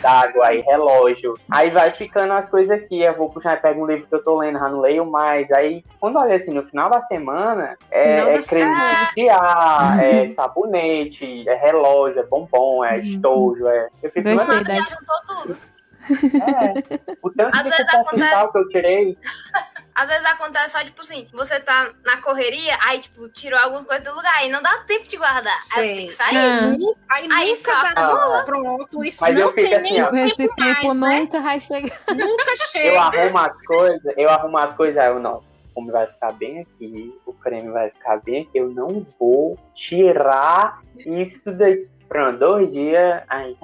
d'água, 0.00 0.46
aí 0.46 0.60
relógio. 0.60 1.34
Aí 1.50 1.70
vai 1.70 1.90
ficando 1.90 2.32
as 2.32 2.48
coisas 2.48 2.70
aqui, 2.70 3.02
eu 3.02 3.16
vou 3.16 3.28
puxar, 3.28 3.60
pego 3.60 3.82
um 3.82 3.86
livro 3.86 4.06
que 4.06 4.14
eu 4.14 4.22
tô 4.22 4.38
lendo, 4.38 4.58
já 4.58 4.68
não 4.68 4.80
leio 4.80 5.04
mais. 5.04 5.50
Aí, 5.50 5.84
quando 5.98 6.16
olha 6.16 6.36
assim, 6.36 6.52
no 6.52 6.62
final 6.62 6.88
da 6.88 7.02
semana, 7.02 7.76
é, 7.90 8.36
é 8.36 8.42
creme 8.42 8.74
de 9.16 9.28
ar, 9.28 9.98
é 10.00 10.28
sabonete, 10.34 11.48
é 11.48 11.54
relógio, 11.56 12.20
é 12.20 12.24
bombom, 12.24 12.84
é 12.84 13.00
estojo, 13.00 13.66
é. 13.66 13.88
Eu 14.00 14.10
fico, 14.12 14.28
Gostei. 14.30 14.58
tudo. 14.58 15.73
É. 16.10 17.16
O 17.22 17.30
tanto 17.30 17.56
Às 17.56 17.64
de 17.64 17.70
vezes 17.70 17.94
acontece. 17.94 18.52
que 18.52 18.58
eu 18.58 18.68
tirei. 18.68 19.18
Às 19.94 20.08
vezes 20.08 20.26
acontece 20.26 20.70
só, 20.76 20.84
tipo 20.84 21.02
assim, 21.02 21.28
você 21.32 21.60
tá 21.60 21.92
na 22.04 22.16
correria, 22.20 22.76
aí, 22.84 22.98
tipo, 22.98 23.28
tirou 23.28 23.56
algumas 23.60 23.84
coisas 23.86 24.04
do 24.04 24.12
lugar 24.12 24.44
e 24.44 24.50
não 24.50 24.60
dá 24.60 24.78
tempo 24.88 25.06
de 25.06 25.16
guardar. 25.16 25.56
Aí 25.72 25.88
você 25.88 25.94
tem 25.94 26.06
que 26.08 26.12
sair. 26.14 26.36
Aí, 26.36 27.28
Aí 27.30 27.50
nunca 27.50 27.56
só 27.72 27.94
dá. 27.94 28.42
Pronto, 28.44 29.04
isso 29.04 29.18
Mas 29.20 29.34
não 29.36 29.42
eu 29.42 29.52
fico 29.52 29.68
tem 29.68 29.74
assim, 29.76 29.92
nem 29.92 30.02
ó. 30.02 30.10
Esse 30.12 30.36
tempo 30.36 30.54
tempo 30.56 30.94
mais, 30.96 31.14
né? 31.14 31.20
nunca 31.20 31.40
vai 31.40 31.60
chegar. 31.60 32.00
Nunca 32.08 32.50
Eu 32.50 32.56
chega. 32.72 33.00
arrumo 33.02 33.38
as 33.38 33.62
coisas, 33.66 34.14
eu 34.16 34.28
arrumo 34.28 34.58
as 34.58 34.74
coisas, 34.74 34.98
aí 34.98 35.08
eu 35.08 35.20
não. 35.20 35.36
O 35.36 35.42
perfume 35.74 35.90
vai 35.92 36.06
ficar 36.08 36.32
bem 36.32 36.60
aqui, 36.60 37.14
o 37.26 37.32
creme 37.32 37.70
vai 37.70 37.90
ficar 37.90 38.16
bem 38.18 38.42
aqui. 38.42 38.50
Eu 38.58 38.70
não 38.70 39.06
vou 39.18 39.56
tirar 39.74 40.80
isso 41.06 41.52
daqui. 41.52 41.88
Pronto, 42.08 42.38
dois 42.38 42.70
dias, 42.72 43.22
aí. 43.28 43.56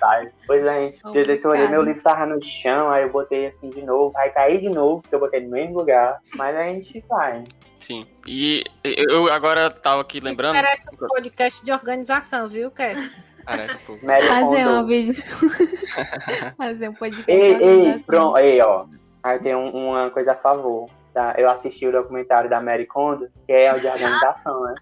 tá, 0.00 0.20
depois 0.40 0.66
a 0.66 0.74
gente. 0.80 1.00
Depois 1.12 1.44
eu 1.44 1.50
olhei, 1.50 1.68
meu 1.68 1.82
livro 1.82 2.02
tava 2.02 2.26
no 2.26 2.40
chão, 2.42 2.90
aí 2.90 3.02
eu 3.02 3.10
botei 3.10 3.46
assim 3.46 3.70
de 3.70 3.82
novo, 3.82 4.16
aí 4.16 4.30
caí 4.30 4.58
de 4.60 4.68
novo, 4.68 5.02
porque 5.02 5.14
eu 5.14 5.20
botei 5.20 5.40
no 5.40 5.50
mesmo 5.50 5.78
lugar. 5.78 6.18
Mas 6.36 6.56
a 6.56 6.62
gente 6.64 7.04
vai. 7.08 7.44
Sim. 7.80 8.06
E 8.26 8.64
eu 8.82 9.30
agora 9.30 9.68
tava 9.70 10.00
aqui 10.00 10.20
lembrando. 10.20 10.54
Isso 10.54 10.64
parece 10.64 10.86
um 10.94 11.06
podcast 11.08 11.64
de 11.64 11.72
organização, 11.72 12.48
viu, 12.48 12.70
Cass? 12.70 13.14
Parece. 13.44 13.98
Mary 14.02 14.26
Fazer 14.26 14.66
um 14.66 14.86
vídeo. 14.86 15.22
Fazer 16.56 16.88
um 16.88 16.94
podcast. 16.94 17.30
Ei, 17.30 17.54
ei, 17.56 17.98
pronto, 18.06 18.36
aí, 18.36 18.58
ó. 18.62 18.86
Aí 19.22 19.38
tem 19.38 19.54
um- 19.54 19.70
uma 19.90 20.10
coisa 20.10 20.32
a 20.32 20.36
favor. 20.36 20.88
Tá? 21.12 21.34
Eu 21.38 21.48
assisti 21.48 21.86
o 21.86 21.92
documentário 21.92 22.48
da 22.50 22.60
Mary 22.60 22.86
Kondo, 22.86 23.28
que 23.46 23.52
é 23.52 23.72
o 23.72 23.78
de 23.78 23.86
organização, 23.86 24.62
né? 24.64 24.74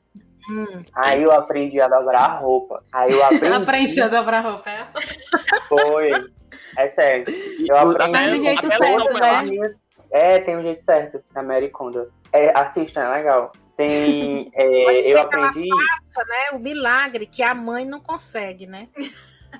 Hum. 0.50 0.82
Aí 0.94 1.22
eu 1.22 1.30
aprendi 1.32 1.80
a 1.80 1.88
dobrar 1.88 2.20
a 2.30 2.36
roupa. 2.38 2.82
Aí 2.92 3.12
eu 3.12 3.22
aprendi. 3.24 3.46
Aprendi 3.54 4.00
a 4.02 4.08
dobrar 4.08 4.40
roupa. 4.40 4.70
é? 4.70 4.86
Foi. 5.68 6.10
É 6.76 6.88
sério. 6.88 7.24
Eu 7.68 7.76
aprendi. 7.76 8.10
Mas 8.12 8.36
do 8.36 8.44
jeito 8.44 8.66
certo, 8.68 9.12
né? 9.14 9.30
as 9.30 9.50
minhas- 9.50 9.82
É, 10.10 10.38
tem 10.40 10.56
um 10.56 10.62
jeito 10.62 10.84
certo 10.84 11.22
na 11.34 11.42
Mary 11.42 11.68
Kondo. 11.70 12.10
É, 12.32 12.58
assistam, 12.58 13.00
é 13.02 13.08
legal. 13.18 13.52
Tem. 13.76 14.50
é, 14.56 14.84
Pode 14.84 15.02
ser 15.02 15.10
eu 15.18 15.28
que 15.28 15.34
ela 15.36 15.48
aprendi. 15.48 15.68
Faça, 15.70 16.28
né? 16.28 16.56
O 16.56 16.58
milagre 16.58 17.26
que 17.26 17.42
a 17.42 17.54
mãe 17.54 17.84
não 17.84 18.00
consegue, 18.00 18.66
né? 18.66 18.88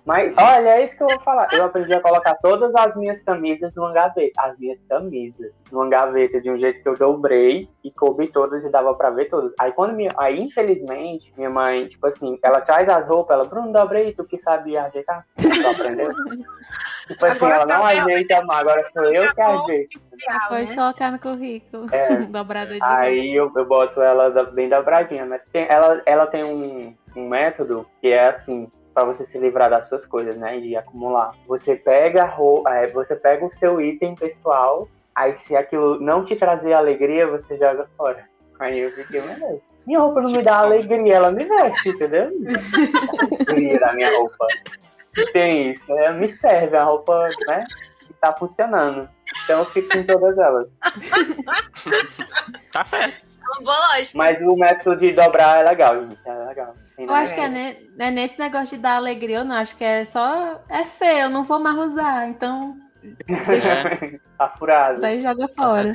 Mas 0.04 0.32
olha, 0.36 0.70
é 0.70 0.84
isso 0.84 0.96
que 0.96 1.02
eu 1.02 1.08
vou 1.08 1.20
falar. 1.20 1.46
Eu 1.52 1.64
aprendi 1.64 1.92
a 1.94 2.00
colocar 2.00 2.34
todas 2.36 2.74
as 2.74 2.96
minhas 2.96 3.20
camisas 3.20 3.72
numa 3.74 3.92
gaveta. 3.92 4.40
As 4.42 4.58
minhas 4.58 4.78
camisas 4.88 5.52
numa 5.70 5.88
gaveta 5.88 6.40
de 6.40 6.50
um 6.50 6.58
jeito 6.58 6.82
que 6.82 6.88
eu 6.88 6.96
dobrei 6.96 7.68
e 7.84 7.90
coube 7.90 8.28
todas 8.28 8.64
e 8.64 8.70
dava 8.70 8.94
pra 8.94 9.10
ver 9.10 9.26
todas. 9.26 9.52
Aí 9.60 9.72
quando 9.72 9.94
minha. 9.94 10.12
Aí, 10.18 10.40
infelizmente, 10.40 11.32
minha 11.36 11.50
mãe, 11.50 11.86
tipo 11.88 12.06
assim, 12.06 12.38
ela 12.42 12.60
traz 12.60 12.88
as 12.88 13.06
roupas, 13.06 13.34
ela, 13.34 13.44
Bruno, 13.44 13.72
dobrei, 13.72 14.12
tu 14.12 14.24
que 14.24 14.38
sabia 14.38 14.84
ajeitar? 14.84 15.26
Tu 15.36 15.68
aprendeu? 15.68 16.12
tipo 17.08 17.24
assim, 17.24 17.36
Agora 17.36 17.54
ela 17.54 17.66
tá 17.66 17.78
não 17.78 17.86
ajeita, 17.86 18.42
mas 18.44 18.58
agora 18.58 18.84
sou 18.90 19.04
eu 19.04 19.34
que 19.34 19.40
ajeito. 19.40 20.00
Oficial, 20.12 20.48
Pode 20.48 20.70
né? 20.70 20.74
colocar 20.76 21.12
no 21.12 21.18
currículo. 21.18 21.86
É. 21.92 22.16
Dobrada 22.26 22.74
de 22.74 22.82
Aí 22.82 23.34
eu, 23.34 23.52
eu 23.54 23.64
boto 23.66 24.00
ela 24.00 24.30
bem 24.46 24.68
dobradinha. 24.68 25.26
Mas 25.26 25.42
tem- 25.52 25.66
ela, 25.68 26.02
ela 26.06 26.26
tem 26.26 26.44
um, 26.44 26.94
um 27.16 27.28
método 27.28 27.86
que 28.00 28.08
é 28.08 28.28
assim, 28.28 28.70
para 28.92 29.04
você 29.04 29.24
se 29.24 29.38
livrar 29.38 29.70
das 29.70 29.86
suas 29.86 30.04
coisas, 30.04 30.36
né? 30.36 30.60
De 30.60 30.76
acumular. 30.76 31.32
Você 31.46 31.74
pega 31.76 32.24
a 32.24 32.26
roupa, 32.26 32.70
é, 32.70 32.86
você 32.88 33.16
pega 33.16 33.44
o 33.44 33.52
seu 33.52 33.80
item 33.80 34.14
pessoal, 34.14 34.88
aí 35.14 35.36
se 35.36 35.56
aquilo 35.56 36.00
não 36.00 36.24
te 36.24 36.36
trazer 36.36 36.72
alegria, 36.72 37.26
você 37.26 37.56
joga 37.56 37.88
fora. 37.96 38.24
Aí 38.58 38.78
eu 38.78 38.90
fiquei, 38.90 39.20
meu 39.20 39.38
Deus. 39.38 39.60
Minha 39.86 40.00
roupa 40.00 40.20
não 40.20 40.30
me 40.30 40.38
Tipo, 40.38 40.44
dá 40.44 40.58
alegria, 40.58 41.14
ela 41.14 41.30
me 41.32 41.44
veste, 41.44 41.88
entendeu? 41.88 42.30
da 43.80 43.92
minha 43.92 44.16
roupa. 44.16 44.46
E 45.16 45.26
tem 45.32 45.70
isso, 45.70 45.92
é, 45.98 46.12
me 46.12 46.28
serve 46.28 46.76
a 46.76 46.84
roupa, 46.84 47.28
né? 47.48 47.64
Que 48.06 48.14
tá 48.14 48.32
funcionando. 48.32 49.08
Então 49.44 49.58
eu 49.58 49.64
fico 49.64 49.88
com 49.88 50.04
todas 50.04 50.38
elas. 50.38 50.68
Tá 52.72 52.84
certo. 52.84 53.31
É 53.54 53.58
uma 53.58 53.64
boa 53.64 53.88
lógica. 53.88 54.16
Mas 54.18 54.40
o 54.40 54.56
método 54.56 54.96
de 54.96 55.12
dobrar 55.12 55.60
é 55.60 55.68
legal, 55.68 56.00
gente. 56.02 56.18
É 56.24 56.32
legal. 56.46 56.76
Eu 56.98 57.14
acho 57.14 57.34
que 57.34 57.40
é, 57.40 57.48
ne- 57.48 57.90
é 57.98 58.10
nesse 58.10 58.38
negócio 58.38 58.76
de 58.76 58.82
dar 58.82 58.96
alegria, 58.96 59.38
eu 59.38 59.44
não 59.44 59.56
acho 59.56 59.76
que 59.76 59.84
é 59.84 60.04
só. 60.04 60.62
É 60.68 60.84
feio, 60.84 61.20
eu 61.24 61.30
não 61.30 61.44
vou 61.44 61.58
mais 61.58 61.76
usar. 61.76 62.28
Então, 62.28 62.76
É. 63.02 64.18
tá 64.38 64.48
furado. 64.48 65.00
daí 65.00 65.20
joga 65.20 65.48
fora. 65.48 65.92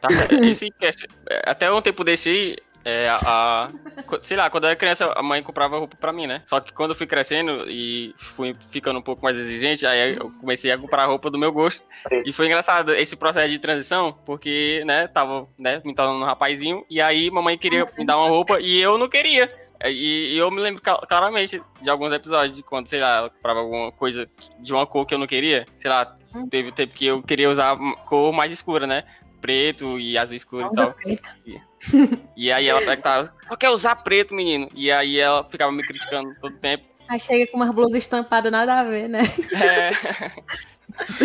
Tá 0.00 0.08
certo. 0.08 0.34
Esse 0.44 0.72
é, 1.28 1.42
até 1.50 1.70
um 1.70 1.82
tempo 1.82 2.02
desse, 2.04 2.56
é, 2.84 3.08
a, 3.08 3.16
a- 3.26 3.70
sei 4.22 4.36
lá, 4.36 4.48
quando 4.50 4.64
eu 4.64 4.70
era 4.70 4.76
criança, 4.76 5.12
a 5.14 5.22
mãe 5.22 5.42
comprava 5.42 5.78
roupa 5.78 5.96
pra 5.96 6.12
mim, 6.12 6.26
né? 6.26 6.42
Só 6.46 6.60
que 6.60 6.72
quando 6.72 6.90
eu 6.90 6.96
fui 6.96 7.06
crescendo 7.06 7.64
e 7.68 8.14
fui 8.18 8.54
ficando 8.70 8.98
um 8.98 9.02
pouco 9.02 9.22
mais 9.22 9.36
exigente, 9.36 9.86
aí 9.86 10.16
eu 10.16 10.30
comecei 10.40 10.70
a 10.72 10.78
comprar 10.78 11.06
roupa 11.06 11.30
do 11.30 11.38
meu 11.38 11.52
gosto. 11.52 11.82
E 12.24 12.32
foi 12.32 12.46
engraçado 12.46 12.94
esse 12.94 13.16
processo 13.16 13.50
de 13.50 13.58
transição, 13.58 14.12
porque, 14.24 14.82
né, 14.86 15.06
tava, 15.08 15.46
né, 15.58 15.80
me 15.84 15.94
tornando 15.94 16.20
um 16.20 16.24
rapazinho, 16.26 16.84
e 16.88 17.00
aí 17.00 17.30
mamãe 17.30 17.56
queria 17.58 17.86
me 17.98 18.04
dar 18.04 18.16
uma 18.18 18.28
roupa 18.28 18.60
e 18.60 18.78
eu 18.80 18.96
não 18.98 19.08
queria. 19.08 19.52
E, 19.86 20.34
e 20.34 20.36
eu 20.36 20.50
me 20.50 20.60
lembro 20.60 20.82
cla- 20.82 21.00
claramente 21.08 21.60
de 21.80 21.88
alguns 21.88 22.12
episódios 22.12 22.54
de 22.54 22.62
quando, 22.62 22.86
sei 22.86 23.00
lá, 23.00 23.16
ela 23.16 23.30
comprava 23.30 23.60
alguma 23.60 23.90
coisa 23.90 24.28
de 24.58 24.74
uma 24.74 24.86
cor 24.86 25.06
que 25.06 25.14
eu 25.14 25.18
não 25.18 25.26
queria. 25.26 25.64
Sei 25.78 25.90
lá, 25.90 26.16
teve 26.50 26.70
tempo 26.70 26.92
que 26.92 27.06
eu 27.06 27.22
queria 27.22 27.48
usar 27.48 27.78
cor 28.04 28.30
mais 28.30 28.52
escura, 28.52 28.86
né? 28.86 29.04
Preto 29.40 29.98
e 29.98 30.18
azul 30.18 30.36
escuro 30.36 30.68
e 30.70 30.74
tal. 30.74 30.94
E 32.36 32.52
aí 32.52 32.68
ela 32.68 32.80
perguntava, 32.80 33.32
só 33.48 33.56
quer 33.56 33.70
usar 33.70 33.96
preto, 33.96 34.34
menino? 34.34 34.68
E 34.74 34.90
aí 34.90 35.18
ela 35.18 35.44
ficava 35.44 35.72
me 35.72 35.82
criticando 35.82 36.34
todo 36.40 36.56
tempo. 36.58 36.84
Aí 37.08 37.18
chega 37.18 37.50
com 37.50 37.56
umas 37.56 37.72
blusas 37.72 37.96
estampadas, 37.96 38.52
nada 38.52 38.78
a 38.78 38.84
ver, 38.84 39.08
né? 39.08 39.22
É, 39.54 39.90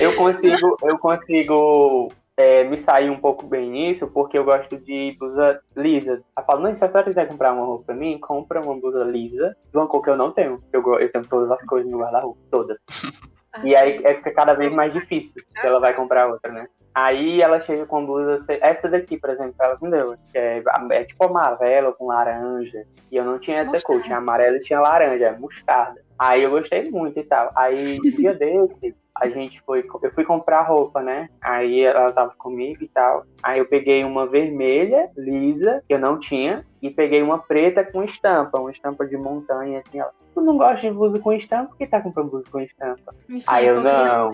Eu 0.01 0.15
consigo, 0.15 0.77
eu 0.81 0.97
consigo 0.97 2.11
é, 2.37 2.63
me 2.63 2.77
sair 2.77 3.09
um 3.09 3.19
pouco 3.19 3.45
bem 3.45 3.69
nisso, 3.69 4.07
porque 4.07 4.37
eu 4.37 4.43
gosto 4.43 4.77
de 4.77 5.15
blusa 5.17 5.59
lisa. 5.75 6.23
Ela 6.35 6.45
fala, 6.45 6.61
não, 6.61 6.75
se 6.75 6.83
a 6.83 6.89
senhora 6.89 7.07
quiser 7.07 7.27
comprar 7.27 7.53
uma 7.53 7.65
roupa 7.65 7.85
pra 7.85 7.95
mim, 7.95 8.19
compra 8.19 8.61
uma 8.61 8.79
blusa 8.79 9.03
lisa 9.03 9.55
de 9.71 9.77
uma 9.77 9.87
cor 9.87 10.01
que 10.01 10.09
eu 10.09 10.17
não 10.17 10.31
tenho. 10.31 10.61
Eu, 10.71 10.81
eu 10.99 11.11
tenho 11.11 11.27
todas 11.27 11.51
as 11.51 11.63
cores 11.65 11.87
no 11.87 11.99
guarda-roupa, 11.99 12.39
todas. 12.51 12.77
E 13.63 13.73
aí 13.73 14.01
é, 14.03 14.15
fica 14.15 14.33
cada 14.33 14.53
vez 14.53 14.69
mais 14.73 14.91
difícil 14.91 15.41
que 15.61 15.65
ela 15.65 15.79
vai 15.79 15.93
comprar 15.93 16.27
outra, 16.27 16.51
né? 16.51 16.67
Aí 16.95 17.41
ela 17.41 17.59
chega 17.59 17.85
com 17.85 18.05
blusa, 18.05 18.37
essa 18.61 18.87
daqui, 18.87 19.17
por 19.17 19.29
exemplo, 19.29 19.53
ela 19.59 19.77
me 19.81 19.91
deu, 19.91 20.15
que 20.31 20.37
é, 20.37 20.63
é 20.91 21.03
tipo 21.03 21.25
amarelo 21.25 21.93
com 21.93 22.07
laranja. 22.07 22.85
E 23.11 23.17
eu 23.17 23.25
não 23.25 23.37
tinha 23.37 23.59
essa 23.59 23.81
cor, 23.81 24.01
tinha 24.01 24.17
amarelo 24.17 24.55
e 24.55 24.61
tinha 24.61 24.79
laranja, 24.79 25.25
é 25.25 25.37
mostarda. 25.37 26.01
Aí 26.17 26.43
eu 26.43 26.51
gostei 26.51 26.89
muito 26.89 27.19
e 27.19 27.23
tal. 27.23 27.51
Aí, 27.53 27.99
dia 27.99 28.33
desse, 28.39 28.95
a 29.15 29.29
gente 29.29 29.61
foi, 29.61 29.85
eu 30.03 30.11
fui 30.11 30.25
comprar 30.25 30.61
roupa, 30.63 31.01
né? 31.01 31.29
Aí 31.41 31.81
ela 31.81 32.11
tava 32.11 32.35
comigo 32.35 32.83
e 32.83 32.87
tal. 32.87 33.25
Aí 33.41 33.59
eu 33.59 33.65
peguei 33.65 34.03
uma 34.03 34.27
vermelha, 34.27 35.09
lisa, 35.15 35.81
que 35.87 35.93
eu 35.93 35.99
não 35.99 36.19
tinha, 36.19 36.65
e 36.81 36.89
peguei 36.89 37.21
uma 37.21 37.39
preta 37.39 37.83
com 37.83 38.03
estampa, 38.03 38.59
uma 38.59 38.71
estampa 38.71 39.05
de 39.05 39.15
montanha, 39.15 39.81
assim, 39.85 39.99
ela. 39.99 40.11
Tu 40.33 40.41
não 40.41 40.57
gosta 40.57 40.89
de 40.89 40.93
blusa 40.93 41.17
com 41.17 41.31
estampa? 41.31 41.69
Por 41.69 41.77
que 41.77 41.87
tá 41.87 42.01
comprando 42.01 42.29
blusa 42.29 42.45
com 42.51 42.59
estampa? 42.59 43.15
Enfim, 43.29 43.45
Aí 43.47 43.65
eu 43.67 43.81
não. 43.81 44.31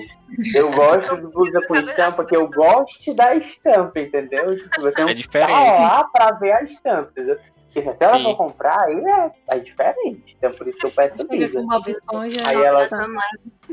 Eu 0.56 0.72
gosto 0.72 1.16
de 1.16 1.28
blusa 1.28 1.62
com 1.68 1.76
estampa, 1.76 2.26
que 2.26 2.36
eu 2.36 2.50
gosto 2.50 3.14
da 3.14 3.36
estampa, 3.36 4.00
entendeu? 4.00 4.50
Tipo, 4.50 4.82
você 4.82 5.02
é 5.02 5.14
diferente. 5.14 5.52
tá 5.52 5.82
lá 5.82 6.04
pra 6.06 6.32
ver 6.32 6.54
a 6.54 6.64
estampa, 6.64 7.12
entendeu? 7.12 7.38
Porque 7.74 7.82
se 7.96 8.04
ela 8.04 8.18
Sim. 8.18 8.24
for 8.24 8.36
comprar, 8.36 8.80
aí 8.84 8.96
é, 9.06 9.32
é 9.56 9.60
diferente. 9.60 10.36
Então 10.38 10.52
por 10.52 10.68
isso 10.68 10.78
que 10.78 10.86
eu 10.88 10.92
peço 10.92 11.18
lisa. 11.32 11.60
Aí 12.46 12.64
ela- 12.64 12.82
nossa, 12.90 12.98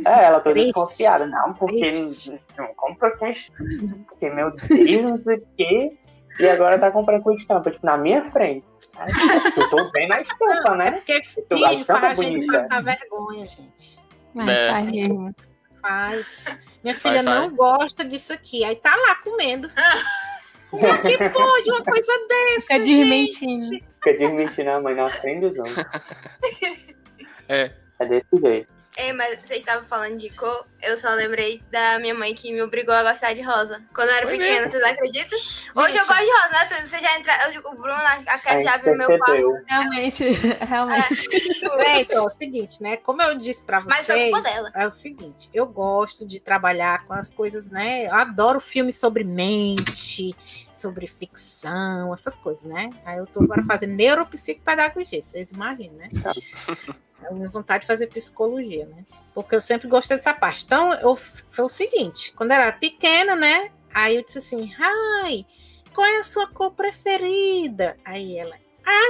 É, 0.06 0.24
ela 0.26 0.40
toda 0.40 0.54
desconfiada. 0.54 1.26
Não, 1.26 1.52
porque 1.54 1.90
não, 1.92 2.38
não 2.66 2.74
compra 2.74 3.16
com 3.16 3.26
estampa. 3.26 3.64
Porque, 4.08 4.30
meu 4.30 4.50
Deus, 4.52 5.02
não 5.02 5.16
sei 5.16 5.36
o 5.38 5.46
quê. 5.56 5.98
E 6.38 6.48
agora 6.48 6.78
tá 6.78 6.92
comprando 6.92 7.22
com 7.24 7.32
estampa, 7.32 7.70
tipo, 7.72 7.84
na 7.84 7.96
minha 7.96 8.22
frente. 8.30 8.64
Eu 9.56 9.68
tô 9.70 9.90
vendo 9.90 10.12
a 10.12 10.20
estampa, 10.20 10.72
É 10.74 10.76
né? 10.76 10.90
porque 10.92 11.12
a 11.14 11.20
filho 11.22 11.72
estampa 11.72 12.00
faz 12.00 12.18
a 12.18 12.22
gente 12.22 12.46
bonita. 12.46 12.58
passar 12.68 12.82
vergonha, 12.84 13.46
gente. 13.48 13.98
Mas 14.32 14.48
É. 14.48 14.70
faz 14.70 14.86
mesmo. 14.86 15.34
Faz. 15.80 16.44
Minha 16.84 16.94
Faz, 16.94 17.02
filha 17.02 17.22
não 17.22 17.42
faz. 17.48 17.52
gosta 17.54 18.04
disso 18.04 18.32
aqui. 18.32 18.62
Aí 18.64 18.76
tá 18.76 18.94
lá 18.94 19.16
comendo. 19.24 19.68
Como 20.70 20.86
é 20.86 20.98
que 20.98 21.30
pode 21.30 21.70
uma 21.70 21.84
coisa 21.84 22.12
dessa? 22.28 22.60
Fica 22.60 22.78
desmentindo. 22.80 23.84
Fica 23.94 24.12
desmentindo 24.14 24.70
a 24.70 24.80
mãe 24.80 24.94
na 24.94 25.08
frente 25.08 25.40
dos 25.40 25.58
homens. 25.58 25.76
É. 27.48 27.72
É 27.98 28.06
desse 28.06 28.28
jeito. 28.40 28.77
Ei, 28.98 29.12
mas 29.12 29.38
vocês 29.38 29.60
estavam 29.60 29.86
falando 29.88 30.18
de 30.18 30.28
cor, 30.30 30.66
eu 30.82 30.96
só 30.98 31.10
lembrei 31.10 31.62
da 31.70 32.00
minha 32.00 32.14
mãe 32.14 32.34
que 32.34 32.52
me 32.52 32.60
obrigou 32.60 32.92
a 32.92 33.12
gostar 33.12 33.32
de 33.32 33.40
rosa. 33.42 33.80
Quando 33.94 34.08
eu 34.08 34.14
era 34.16 34.26
Foi 34.26 34.36
pequena, 34.36 34.66
mesmo? 34.66 34.72
vocês 34.72 34.82
acreditam? 34.82 35.38
Hoje 35.38 35.96
eu 35.96 36.04
gosto 36.04 36.24
de 36.24 36.30
rosa, 36.32 36.48
né? 36.50 36.66
Vocês 36.84 37.02
já 37.02 37.16
entraram. 37.16 37.60
O 37.64 37.76
Bruno, 37.76 37.92
a 37.92 38.14
A 38.26 38.38
Kézia 38.40 38.64
já 38.64 38.76
viu 38.78 38.96
meu 38.96 39.18
quarto. 39.18 39.64
Realmente, 39.68 40.24
realmente. 40.66 41.28
Gente, 41.30 42.16
ó, 42.16 42.18
é 42.18 42.22
o 42.22 42.28
seguinte, 42.28 42.82
né? 42.82 42.96
Como 42.96 43.22
eu 43.22 43.38
disse 43.38 43.62
pra 43.62 43.80
Mas 43.82 44.04
vocês, 44.04 44.32
culpa 44.32 44.42
dela. 44.50 44.72
é 44.74 44.84
o 44.84 44.90
seguinte, 44.90 45.48
eu 45.54 45.64
gosto 45.64 46.26
de 46.26 46.40
trabalhar 46.40 47.04
com 47.04 47.12
as 47.12 47.30
coisas, 47.30 47.70
né? 47.70 48.06
Eu 48.06 48.14
adoro 48.14 48.58
filmes 48.58 48.96
sobre 48.96 49.22
mente, 49.22 50.34
sobre 50.72 51.06
ficção, 51.06 52.12
essas 52.12 52.34
coisas, 52.34 52.64
né? 52.64 52.90
Aí 53.04 53.18
eu 53.18 53.26
tô 53.28 53.44
agora 53.44 53.62
fazendo 53.62 53.94
neuropsicopedagogia, 53.94 55.22
vocês 55.22 55.48
imaginam, 55.52 55.94
né? 55.94 56.08
É 57.22 57.28
a 57.28 57.32
minha 57.32 57.48
vontade 57.48 57.82
de 57.82 57.86
fazer 57.86 58.06
psicologia, 58.06 58.86
né? 58.86 59.04
Porque 59.34 59.54
eu 59.54 59.60
sempre 59.60 59.88
gostei 59.88 60.16
dessa 60.16 60.34
parte. 60.34 60.64
Então, 60.64 60.92
eu, 60.94 61.16
foi 61.16 61.64
o 61.64 61.68
seguinte, 61.68 62.32
quando 62.36 62.52
eu 62.52 62.56
era 62.56 62.72
pequena, 62.72 63.34
né? 63.34 63.70
Aí 63.92 64.16
eu 64.16 64.24
disse 64.24 64.38
assim, 64.38 64.72
ai, 64.78 65.44
qual 65.94 66.06
é 66.06 66.18
a 66.18 66.24
sua 66.24 66.46
cor 66.46 66.72
preferida? 66.72 67.96
Aí 68.04 68.38
ela, 68.38 68.56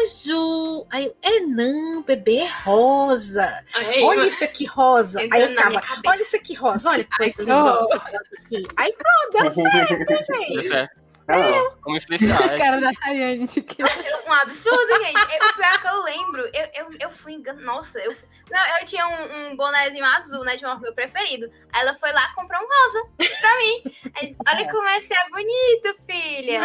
azul. 0.03 0.87
Aí 0.91 1.07
eu, 1.07 1.17
é 1.23 1.41
não, 1.41 2.03
bebê, 2.03 2.39
é 2.39 2.49
rosa. 2.65 3.65
Ai, 3.75 4.03
Olha 4.03 4.27
isso 4.27 4.45
aqui, 4.45 4.67
rosa. 4.67 5.21
Aí 5.21 5.43
eu 5.43 5.55
cabeça. 5.55 6.03
olha 6.07 6.23
isso 6.23 6.37
aqui, 6.37 6.55
rosa. 6.55 6.91
Olha 6.91 7.05
que 7.05 7.17
coisa 7.17 7.43
linda. 7.43 8.69
Aí 8.77 8.93
pronto, 8.93 9.33
deu 9.33 9.53
certo, 9.71 10.35
gente. 10.35 10.89
Não. 11.29 11.77
Como 11.83 11.97
influenciar. 11.97 12.41
A 12.43 12.55
é. 12.55 12.57
cara 12.59 12.81
da 12.81 12.91
Rayane. 13.03 13.47
de 13.47 13.63
que- 13.63 13.83
Um 13.83 14.33
absurdo, 14.33 14.95
gente. 15.05 15.21
Eu, 15.37 15.47
o 15.49 15.53
pior 15.55 15.81
que 15.81 15.87
eu 15.87 16.03
lembro, 16.03 16.41
eu, 16.55 16.69
eu, 16.75 16.97
eu 17.03 17.11
fui 17.11 17.35
enganada. 17.35 17.65
Nossa, 17.67 17.99
eu. 17.99 18.15
Não, 18.51 18.79
eu 18.81 18.87
tinha 18.87 19.07
um, 19.07 19.51
um 19.53 19.57
bonézinho 19.57 20.05
azul, 20.05 20.43
né? 20.45 20.57
De 20.57 20.65
um 20.65 20.79
meu 20.81 20.95
preferido. 20.95 21.51
Aí 21.73 21.83
ela 21.83 21.95
foi 21.95 22.11
lá 22.13 22.33
comprar 22.35 22.61
um 22.61 22.67
rosa 22.67 23.11
pra 23.41 23.57
mim. 23.59 23.83
Aí, 24.17 24.37
olha 24.49 24.71
como 24.71 24.89
esse 24.89 25.13
é 25.13 25.29
bonito, 25.29 25.97
filha. 26.11 26.61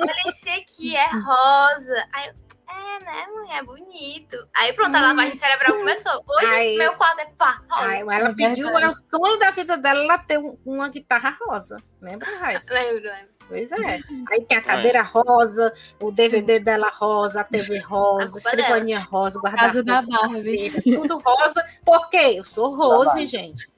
Olha, 0.00 0.28
esse 0.28 0.48
aqui 0.50 0.94
é 0.94 1.06
rosa. 1.10 2.06
Aí 2.12 2.28
eu, 2.28 2.34
é, 2.74 3.04
né, 3.04 3.26
mãe? 3.34 3.56
É 3.58 3.62
bonito. 3.62 4.48
Aí 4.54 4.72
pronto, 4.74 4.94
a 4.96 5.00
lavagem 5.00 5.36
cerebral 5.36 5.72
começou. 5.76 6.24
Hoje, 6.26 6.46
Aí- 6.46 6.76
meu 6.78 6.92
quarto 6.94 7.20
é 7.20 7.26
pá, 7.36 7.62
rosa. 7.70 7.86
Ai, 7.88 8.00
ela 8.00 8.28
É 8.30 8.34
pediu, 8.34 8.68
é 8.78 8.88
o 8.88 8.94
sonho 8.94 9.38
da 9.38 9.50
vida 9.50 9.76
dela 9.78 10.00
ela 10.02 10.18
ter 10.18 10.38
um- 10.38 10.58
uma 10.66 10.88
guitarra 10.88 11.36
rosa. 11.46 11.82
Lembra, 12.00 12.28
Rai? 12.38 12.62
Lembro, 12.68 13.04
lembro. 13.10 13.32
Pois 13.52 13.70
é. 13.72 14.00
Aí 14.30 14.44
tem 14.48 14.56
a 14.56 14.62
cadeira 14.62 15.02
rosa, 15.02 15.72
o 16.00 16.10
DVD 16.10 16.58
dela 16.58 16.88
rosa, 16.90 17.42
a 17.42 17.44
TV 17.44 17.78
rosa, 17.80 18.24
A 18.38 18.42
culpa 18.42 18.48
escrivaninha 18.48 18.98
rosa, 19.00 19.40
Casa 19.42 19.82
da 19.82 20.00
guarda-roupa, 20.00 20.28
Barbie. 20.32 20.70
tudo 20.82 21.18
rosa. 21.18 21.64
Por 21.84 22.08
quê? 22.08 22.34
Eu 22.36 22.44
sou 22.44 22.74
Rose, 22.74 23.26
gente. 23.26 23.68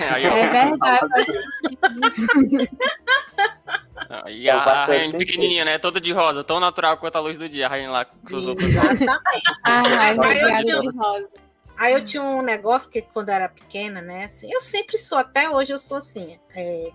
Ó, 0.00 0.16
É 0.16 0.48
verdade. 0.48 1.08
E 4.30 4.48
a, 4.50 4.64
faz 4.64 4.90
a 4.90 5.04
sentido. 5.04 5.18
pequenininha, 5.18 5.64
né? 5.64 5.78
Toda 5.78 6.00
de 6.00 6.12
rosa, 6.12 6.42
tão 6.42 6.58
natural 6.60 6.96
quanto 6.98 7.16
a 7.16 7.20
luz 7.20 7.38
do 7.38 7.48
dia. 7.48 7.66
A 7.66 7.68
Rayane 7.68 7.92
lá 7.92 8.04
com 8.04 8.28
suas 8.28 8.44
roupas. 8.44 8.64
Exatamente. 8.64 9.42
Ai, 9.64 10.10
Aí 10.10 10.16
eu 10.16 10.64
tinha- 10.64 10.80
de 10.80 10.96
rosa. 10.98 11.28
Aí 11.78 11.92
eu 11.94 12.04
tinha 12.04 12.22
um 12.22 12.42
negócio 12.42 12.90
que 12.90 13.02
quando 13.02 13.30
eu 13.30 13.34
era 13.34 13.48
pequena, 13.48 14.00
né? 14.02 14.26
Assim, 14.26 14.52
eu 14.52 14.60
sempre 14.60 14.96
sou, 14.98 15.18
até 15.18 15.48
hoje 15.50 15.72
eu 15.72 15.78
sou 15.78 15.96
assim. 15.96 16.38
é, 16.54 16.90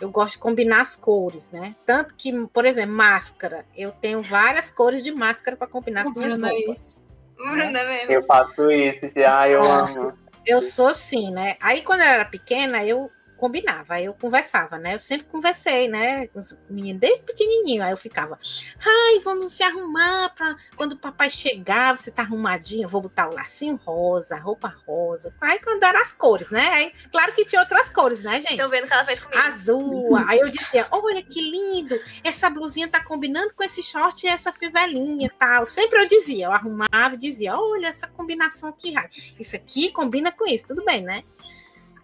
eu 0.00 0.10
gosto 0.10 0.32
de 0.34 0.38
combinar 0.38 0.80
as 0.82 0.94
cores, 0.96 1.50
né? 1.50 1.74
Tanto 1.84 2.14
que, 2.14 2.32
por 2.48 2.64
exemplo, 2.64 2.94
máscara. 2.94 3.64
Eu 3.76 3.92
tenho 3.92 4.20
várias 4.20 4.70
cores 4.70 5.02
de 5.02 5.12
máscara 5.12 5.56
para 5.56 5.66
combinar 5.66 6.04
com 6.04 6.10
minhas 6.10 6.34
Bruna, 6.38 6.50
roupas. 6.50 7.08
Bruna 7.36 7.84
mesmo. 7.84 8.12
Eu 8.12 8.22
faço 8.24 8.70
isso, 8.70 9.06
ah, 9.26 9.48
eu 9.48 9.62
Ah. 9.62 9.80
amo. 9.90 10.12
Eu 10.46 10.62
sou 10.62 10.88
assim, 10.88 11.30
né? 11.32 11.56
Aí 11.60 11.82
quando 11.82 12.02
eu 12.02 12.06
era 12.06 12.24
pequena, 12.24 12.84
eu 12.84 13.10
combinava, 13.36 13.94
aí 13.94 14.06
eu 14.06 14.14
conversava, 14.14 14.78
né? 14.78 14.94
Eu 14.94 14.98
sempre 14.98 15.26
conversei, 15.26 15.88
né? 15.88 16.26
Com 16.28 16.38
os 16.38 16.56
meninos 16.68 17.00
desde 17.00 17.22
pequenininho. 17.22 17.82
Aí 17.82 17.90
eu 17.90 17.96
ficava, 17.96 18.38
ai, 18.84 19.20
vamos 19.20 19.52
se 19.52 19.62
arrumar 19.62 20.30
para 20.30 20.56
quando 20.76 20.92
o 20.92 20.98
papai 20.98 21.30
chegar, 21.30 21.96
você 21.96 22.10
tá 22.10 22.22
arrumadinho, 22.22 22.84
eu 22.84 22.88
vou 22.88 23.02
botar 23.02 23.28
o 23.28 23.34
lacinho 23.34 23.76
rosa, 23.76 24.36
roupa 24.36 24.74
rosa. 24.86 25.34
Aí 25.40 25.58
quando 25.60 25.82
eram 25.82 26.00
as 26.00 26.12
cores, 26.12 26.50
né? 26.50 26.68
Aí, 26.68 26.92
claro 27.10 27.32
que 27.32 27.44
tinha 27.44 27.60
outras 27.60 27.88
cores, 27.88 28.20
né, 28.20 28.40
gente? 28.40 28.56
Tô 28.56 28.68
vendo 28.68 28.84
o 28.84 28.88
que 28.88 28.94
ela 28.94 29.04
fez 29.04 29.20
comigo. 29.20 29.40
Azul. 29.40 30.16
Aí 30.26 30.40
eu 30.40 30.48
dizia, 30.48 30.86
olha 30.90 31.22
que 31.22 31.40
lindo, 31.40 31.98
essa 32.24 32.48
blusinha 32.50 32.88
tá 32.88 33.02
combinando 33.04 33.54
com 33.54 33.62
esse 33.62 33.82
short 33.82 34.26
e 34.26 34.28
essa 34.28 34.52
fivelinha 34.52 35.26
e 35.26 35.30
tal. 35.30 35.66
Sempre 35.66 36.02
eu 36.02 36.08
dizia, 36.08 36.46
eu 36.46 36.52
arrumava 36.52 37.14
e 37.14 37.18
dizia, 37.18 37.56
olha 37.56 37.88
essa 37.88 38.06
combinação 38.06 38.70
aqui. 38.70 38.94
Isso 39.38 39.56
aqui 39.56 39.90
combina 39.92 40.32
com 40.32 40.46
isso, 40.46 40.66
tudo 40.66 40.84
bem, 40.84 41.02
né? 41.02 41.22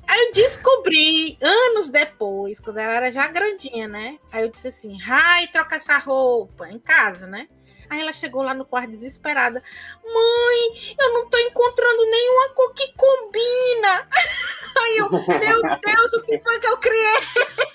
Aí 0.09 0.26
eu 0.26 0.32
descobri, 0.32 1.38
anos 1.40 1.88
depois, 1.88 2.61
quando 2.61 2.78
ela 2.78 2.92
era 2.94 3.12
já 3.12 3.28
grandinha, 3.28 3.88
né? 3.88 4.18
Aí 4.30 4.42
eu 4.42 4.48
disse 4.48 4.68
assim, 4.68 4.98
Rai, 4.98 5.46
troca 5.48 5.76
essa 5.76 5.96
roupa 5.98 6.68
em 6.68 6.78
casa, 6.78 7.26
né? 7.26 7.48
Aí 7.92 8.00
ela 8.00 8.12
chegou 8.12 8.42
lá 8.42 8.55
no 8.55 8.64
quarto 8.64 8.90
desesperada. 8.90 9.62
Mãe, 10.03 10.94
eu 10.98 11.12
não 11.12 11.28
tô 11.28 11.36
encontrando 11.38 12.05
nenhuma 12.07 12.48
cor 12.55 12.72
que 12.72 12.90
combina. 12.94 14.09
Aí 14.74 14.96
eu, 14.96 15.11
meu 15.11 15.62
Deus, 15.62 16.12
o 16.14 16.22
que 16.22 16.38
foi 16.38 16.59
que 16.59 16.66
eu 16.66 16.78
criei? 16.78 17.20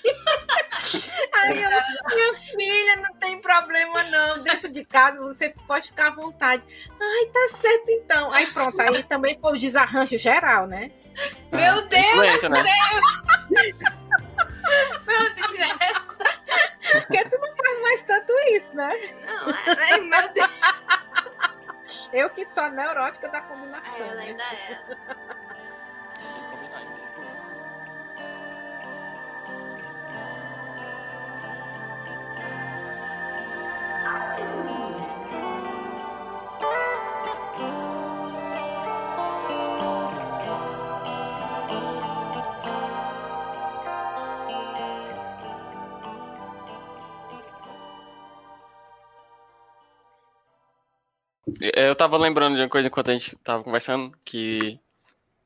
Aí 1.36 1.62
eu, 1.62 1.70
minha 2.16 2.34
filha, 2.34 2.96
não 2.96 3.14
tem 3.20 3.40
problema 3.40 4.04
não. 4.06 4.42
Dentro 4.42 4.70
de 4.70 4.84
casa 4.84 5.20
você 5.22 5.54
pode 5.68 5.86
ficar 5.88 6.08
à 6.08 6.16
vontade. 6.16 6.64
Ai, 7.00 7.26
tá 7.28 7.56
certo 7.56 7.90
então. 7.90 8.34
Aí 8.34 8.48
pronto, 8.48 8.80
aí 8.82 9.04
também 9.04 9.38
foi 9.40 9.54
o 9.54 9.60
desarranjo 9.60 10.18
geral, 10.18 10.66
né? 10.66 10.92
Meu 11.52 11.88
Deus, 11.88 12.06
Influência, 12.06 12.50
né? 12.50 12.64
meu 15.08 15.36
Deus. 15.36 15.48
Porque 16.92 17.26
tu 17.30 17.38
não 17.38 17.56
faz 17.56 17.82
mais 17.82 18.02
tanto 18.04 18.34
isso, 18.52 18.76
né? 18.76 18.94
Não, 19.26 19.50
é, 19.50 19.94
é, 19.94 19.98
meu 19.98 20.34
Deus. 20.34 20.50
Eu 22.14 22.30
que 22.30 22.46
sou 22.46 22.64
a 22.64 22.70
neurótica 22.70 23.28
da 23.30 23.42
combinação. 23.42 24.06
Ela 24.06 24.16
né? 24.16 24.24
ainda 24.24 24.44
é. 24.44 24.80
Eu 51.60 51.96
tava 51.96 52.18
lembrando 52.18 52.56
de 52.56 52.62
uma 52.62 52.70
coisa 52.70 52.88
enquanto 52.88 53.10
a 53.10 53.14
gente 53.14 53.36
tava 53.44 53.64
conversando, 53.64 54.12
que 54.24 54.80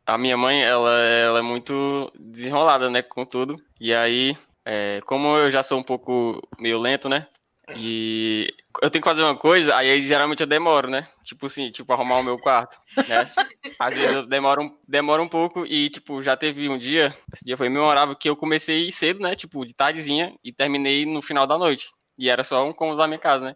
a 0.06 0.18
minha 0.18 0.36
mãe, 0.36 0.62
ela, 0.64 0.92
ela 1.04 1.40
é 1.40 1.42
muito 1.42 2.12
desenrolada, 2.20 2.90
né, 2.90 3.02
com 3.02 3.26
tudo. 3.26 3.58
E 3.80 3.94
aí, 3.94 4.38
é, 4.66 5.02
como 5.06 5.38
eu 5.38 5.50
já 5.50 5.64
sou 5.64 5.80
um 5.80 5.84
pouco 5.84 6.42
meio 6.60 6.80
lento, 6.80 7.08
né, 7.08 7.28
e 7.78 8.54
eu 8.82 8.90
tenho 8.90 9.02
que 9.02 9.10
fazer 9.10 9.22
uma 9.22 9.36
coisa, 9.36 9.76
aí 9.76 10.06
geralmente 10.06 10.42
eu 10.42 10.48
demoro, 10.48 10.90
né, 10.90 11.08
tipo 11.24 11.46
assim, 11.46 11.72
tipo 11.72 11.92
arrumar 11.94 12.18
o 12.18 12.24
meu 12.24 12.38
quarto, 12.38 12.78
né. 13.08 13.30
Às 13.80 13.96
vezes 13.96 14.16
eu 14.16 14.26
demoro 14.26 14.64
um, 14.64 14.78
demoro 14.88 15.24
um 15.24 15.30
pouco 15.30 15.66
e, 15.66 15.90
tipo, 15.90 16.22
já 16.22 16.36
teve 16.36 16.68
um 16.68 16.78
dia, 16.78 17.16
esse 17.32 17.46
dia 17.46 17.56
foi 17.56 17.70
memorável, 17.70 18.16
que 18.16 18.30
eu 18.30 18.36
comecei 18.36 18.92
cedo, 18.92 19.22
né, 19.22 19.36
tipo, 19.36 19.66
de 19.66 19.74
tardezinha 19.74 20.34
e 20.44 20.52
terminei 20.52 21.06
no 21.06 21.22
final 21.22 21.48
da 21.48 21.58
noite. 21.58 21.90
E 22.18 22.30
era 22.30 22.44
só 22.44 22.68
um 22.68 22.74
cômodo 22.74 22.98
da 22.98 23.08
minha 23.08 23.20
casa, 23.20 23.46
né. 23.46 23.56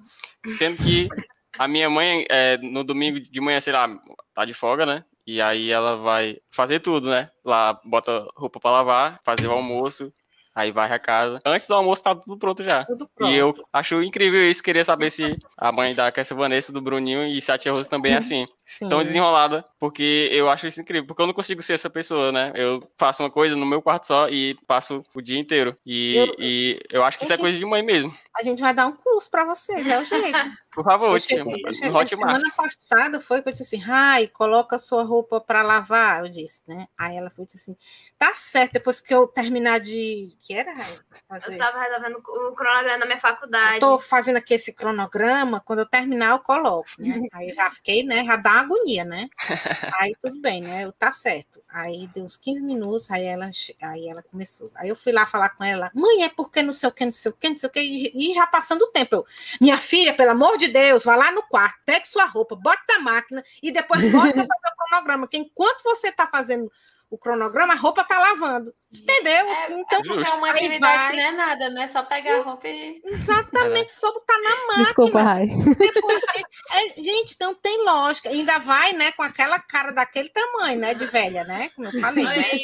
Sendo 0.58 0.78
que 0.84 1.10
a 1.58 1.68
minha 1.68 1.90
mãe, 1.90 2.26
é, 2.30 2.58
no 2.58 2.84
domingo 2.84 3.20
de 3.20 3.42
manhã, 3.42 3.60
sei 3.60 3.74
lá, 3.74 3.88
tá 4.34 4.46
de 4.46 4.54
folga, 4.54 4.86
né? 4.86 5.04
E 5.28 5.42
aí 5.42 5.72
ela 5.72 5.98
vai 5.98 6.38
fazer 6.52 6.80
tudo, 6.80 7.10
né? 7.10 7.30
Lá 7.44 7.80
bota 7.84 8.28
roupa 8.36 8.60
pra 8.60 8.72
lavar, 8.72 9.20
fazer 9.24 9.48
o 9.48 9.52
almoço, 9.52 10.14
aí 10.54 10.72
vai 10.72 10.92
a 10.92 11.00
casa. 11.00 11.40
Antes 11.44 11.68
do 11.68 11.74
almoço 11.74 12.04
tá 12.04 12.16
tudo 12.16 12.38
pronto 12.38 12.64
já. 12.64 12.84
Tudo 12.84 13.10
pronto. 13.14 13.32
E 13.32 13.36
eu 13.36 13.54
acho 13.74 14.02
incrível 14.04 14.48
isso, 14.50 14.62
queria 14.62 14.86
saber 14.86 15.10
se 15.10 15.36
a 15.58 15.72
mãe 15.72 15.96
da 15.96 16.12
Cassia 16.12 16.36
Vanessa, 16.36 16.72
do 16.72 16.82
Bruninho 16.82 17.26
e 17.26 17.42
se 17.42 17.52
a 17.52 17.58
tia 17.58 17.72
Rose 17.72 17.90
também 17.90 18.14
é 18.14 18.18
assim. 18.18 18.48
Sim. 18.66 18.90
Tão 18.90 19.04
desenrolada, 19.04 19.64
porque 19.80 20.28
eu 20.32 20.50
acho 20.50 20.66
isso 20.66 20.82
incrível, 20.82 21.06
porque 21.06 21.22
eu 21.22 21.28
não 21.28 21.34
consigo 21.36 21.62
ser 21.62 21.74
essa 21.74 21.90
pessoa, 21.90 22.32
né? 22.32 22.52
Eu 22.56 22.90
faço 22.98 23.22
uma 23.22 23.30
coisa 23.30 23.56
no 23.56 23.66
meu 23.66 23.80
quarto 23.82 24.08
só 24.08 24.28
e 24.28 24.58
passo 24.66 25.04
o 25.14 25.22
dia 25.22 25.38
inteiro. 25.40 25.78
E 25.86 26.16
Eu- 26.18 26.36
e 26.40 26.82
eu 26.90 27.04
acho 27.04 27.18
que 27.20 27.26
isso 27.26 27.34
é 27.34 27.38
coisa 27.38 27.60
de 27.60 27.66
mãe 27.66 27.84
mesmo. 27.84 28.16
A 28.36 28.42
gente 28.44 28.62
vai 28.62 28.74
dar 28.74 28.88
um 28.88 28.92
curso 28.92 29.30
para 29.30 29.46
você, 29.46 29.72
é 29.74 30.00
o 30.00 30.04
jeito. 30.04 30.10
Por 30.76 30.84
favor, 30.84 31.14
Eu 31.16 31.20
cheguei- 31.22 31.40
eu 31.66 31.74
cheguei- 31.74 32.08
semana 32.08 32.52
passada 32.58 33.22
foi 33.22 33.42
que 33.42 33.48
eu 33.48 33.54
disse 33.54 33.64
assim, 33.64 33.78
Rai, 33.78 34.28
coloca 34.28 34.78
sua 34.78 35.04
roupa 35.04 35.40
para 35.40 35.62
lavar, 35.64 36.26
eu 36.26 36.30
disse, 36.30 36.64
né? 36.68 36.88
Aí 36.98 37.16
ela 37.16 37.30
foi 37.30 37.46
disse 37.46 37.60
assim, 37.72 37.78
tá 38.20 38.34
certo, 38.34 38.74
depois 38.74 39.00
que 39.00 39.14
eu 39.14 39.26
terminar 39.26 39.80
de... 39.80 40.36
que 40.42 40.54
era, 40.54 40.74
Rai? 40.74 41.00
Fazer... 41.30 41.54
Eu 41.54 41.58
tava 41.60 41.82
resolvendo 41.82 42.18
o 42.18 42.54
cronograma 42.54 43.00
da 43.00 43.06
minha 43.06 43.20
faculdade. 43.20 43.76
Eu 43.76 43.80
tô 43.80 44.00
fazendo 44.00 44.36
aqui 44.36 44.54
esse 44.56 44.74
cronograma, 44.74 45.62
quando 45.62 45.80
eu 45.80 45.86
terminar 45.86 46.32
eu 46.32 46.40
coloco, 46.40 46.90
né? 47.00 47.22
Aí 47.32 47.54
já 47.56 47.72
fiquei, 47.72 48.04
né? 48.04 48.26
Já 48.26 48.36
dá 48.36 48.55
uma 48.56 48.62
agonia, 48.62 49.04
né? 49.04 49.30
Aí 50.00 50.16
tudo 50.22 50.40
bem, 50.40 50.62
né? 50.62 50.86
Eu, 50.86 50.92
tá 50.92 51.12
certo. 51.12 51.64
Aí 51.70 52.08
deu 52.14 52.24
uns 52.24 52.38
15 52.38 52.64
minutos, 52.64 53.12
aí 53.12 53.26
ela, 53.26 53.50
aí 53.82 54.08
ela 54.08 54.24
começou. 54.24 54.72
Aí 54.76 54.88
eu 54.88 54.96
fui 54.96 55.12
lá 55.12 55.26
falar 55.26 55.50
com 55.50 55.64
ela, 55.64 55.92
mãe, 55.94 56.24
é 56.24 56.30
porque 56.30 56.62
não 56.62 56.72
sei 56.72 56.88
o 56.88 56.92
que, 56.92 57.04
não 57.04 57.12
sei 57.12 57.32
o 57.32 57.34
que, 57.34 57.50
não 57.50 57.58
sei 57.58 57.68
o 57.68 57.72
que, 57.72 58.12
e 58.16 58.34
já 58.34 58.48
passando 58.48 58.84
o 58.84 58.92
tempo. 58.92 59.16
Eu, 59.16 59.26
minha 59.60 59.78
filha, 59.78 60.14
pelo 60.14 60.32
amor 60.32 60.58
de 60.58 60.70
Deus, 60.70 61.04
vá 61.04 61.16
lá 61.16 61.32
no 61.32 61.44
quarto, 61.44 61.80
pegue 61.86 62.08
sua 62.08 62.26
roupa, 62.26 62.56
bote 62.56 62.82
na 62.88 63.00
máquina 63.00 63.44
e 63.62 63.72
depois 63.72 64.10
volte 64.10 64.34
para 64.34 64.46
fazer 64.46 64.74
o 64.74 64.88
cronograma. 64.88 65.28
Que 65.28 65.38
enquanto 65.38 65.84
você 65.84 66.12
tá 66.12 66.28
fazendo 66.28 66.72
o 67.16 67.18
cronograma, 67.18 67.74
a 67.74 67.78
roupa 67.78 68.04
tá 68.04 68.20
lavando. 68.20 68.74
Entendeu? 68.94 69.52
Assim, 69.52 69.80
então. 69.82 70.00
É 70.24 70.34
uma 70.34 70.50
atividade 70.52 71.04
vai. 71.04 71.12
que 71.12 71.18
não 71.18 71.24
é 71.24 71.32
nada, 71.32 71.70
né? 71.70 71.90
Só 71.90 72.04
pegar 72.04 72.38
a 72.40 72.42
roupa 72.44 72.68
e. 72.68 73.02
exatamente, 73.04 73.92
só 73.92 74.12
botar 74.14 74.38
na 74.40 74.50
máquina. 74.68 74.86
Desculpa, 74.86 75.22
Rai. 75.22 75.48
Depois 75.48 76.22
que- 76.32 76.44
é, 76.72 77.02
gente, 77.02 77.36
não 77.42 77.54
tem 77.54 77.84
lógica. 77.84 78.30
Ainda 78.30 78.58
vai, 78.60 78.94
né, 78.94 79.12
com 79.12 79.24
aquela 79.24 79.60
cara 79.60 79.92
daquele 79.92 80.30
tamanho, 80.30 80.80
né, 80.80 80.94
de 80.94 81.06
velha, 81.08 81.44
né? 81.44 81.70
Como 81.76 81.88
eu 81.90 82.00
falei, 82.00 82.26
Oi. 82.26 82.62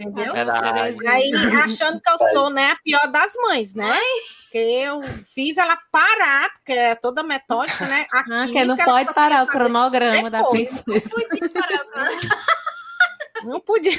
Entendeu? 0.00 0.32
Verdade. 0.32 1.06
Aí 1.06 1.30
achando 1.62 2.00
que 2.00 2.10
eu 2.10 2.18
sou, 2.32 2.50
né, 2.50 2.72
a 2.72 2.76
pior 2.82 3.06
das 3.08 3.32
mães, 3.34 3.74
né? 3.74 3.96
Porque 4.44 4.58
eu 4.58 5.02
fiz 5.34 5.56
ela 5.58 5.76
parar, 5.92 6.50
porque 6.54 6.72
é 6.72 6.94
toda 6.94 7.22
metódica, 7.22 7.86
né? 7.86 8.06
Ah, 8.12 8.20
Aquilo 8.44 8.52
que 8.54 8.64
não 8.64 8.76
que 8.76 8.84
pode 8.84 9.12
parar 9.14 9.44
o 9.44 9.46
cronograma 9.46 10.30
da 10.30 10.38
depois. 10.42 10.82
princesa. 10.82 11.10
Para 11.28 11.46
o 11.46 11.50
cronograma. 11.50 12.38
Não 13.44 13.60
podia. 13.60 13.92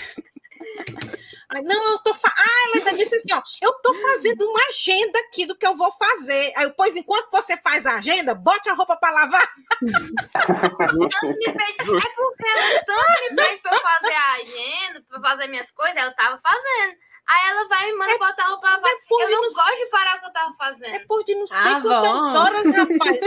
Aí, 1.49 1.61
não, 1.63 1.91
eu 1.93 1.99
tô. 1.99 2.13
Fa... 2.13 2.31
Ah, 2.37 2.65
ela 2.67 2.75
ainda 2.77 2.93
disse 2.93 3.15
assim: 3.15 3.33
ó, 3.33 3.41
eu 3.61 3.73
tô 3.81 3.93
fazendo 3.95 4.45
uma 4.47 4.59
agenda 4.67 5.17
aqui 5.19 5.45
do 5.45 5.55
que 5.55 5.65
eu 5.65 5.75
vou 5.75 5.91
fazer. 5.93 6.51
Aí, 6.55 6.69
pois 6.77 6.95
enquanto 6.95 7.31
você 7.31 7.57
faz 7.57 7.85
a 7.85 7.95
agenda, 7.95 8.35
bote 8.35 8.69
a 8.69 8.73
roupa 8.73 8.95
para 8.97 9.13
lavar. 9.13 9.49
Pede- 9.79 11.49
É 11.97 12.09
porque 12.15 12.47
ela 12.47 12.83
tanto 12.85 13.31
me 13.31 13.35
pede 13.35 13.61
pra 13.61 13.73
eu 13.73 13.79
fazer 13.79 14.13
a 14.13 14.31
agenda, 14.33 15.01
pra 15.07 15.17
eu 15.17 15.21
fazer 15.21 15.47
minhas 15.47 15.71
coisas, 15.71 16.03
eu 16.03 16.15
tava 16.15 16.37
fazendo. 16.39 16.97
Aí 17.31 17.49
ela 17.51 17.67
vai 17.67 17.89
e 17.89 17.91
me 17.91 17.97
manda 17.99 18.17
botar 18.17 18.43
a 18.43 18.47
roupa 18.47 18.61
pra 18.61 18.71
lavar. 18.77 18.91
por 19.07 19.21
Eu 19.21 19.29
não 19.29 19.41
gosto 19.41 19.85
de 19.85 19.91
parar 19.91 20.17
o 20.17 20.19
que 20.19 20.25
eu 20.25 20.33
tava 20.33 20.49
É 20.51 20.55
fazendo. 20.57 21.07
por 21.07 21.23
de 21.23 21.35
não 21.35 21.45
sei 21.45 21.57
Ah, 21.57 21.81
quantas 21.81 22.21
bom. 22.21 22.39
horas, 22.39 22.65
rapaz. 22.65 23.19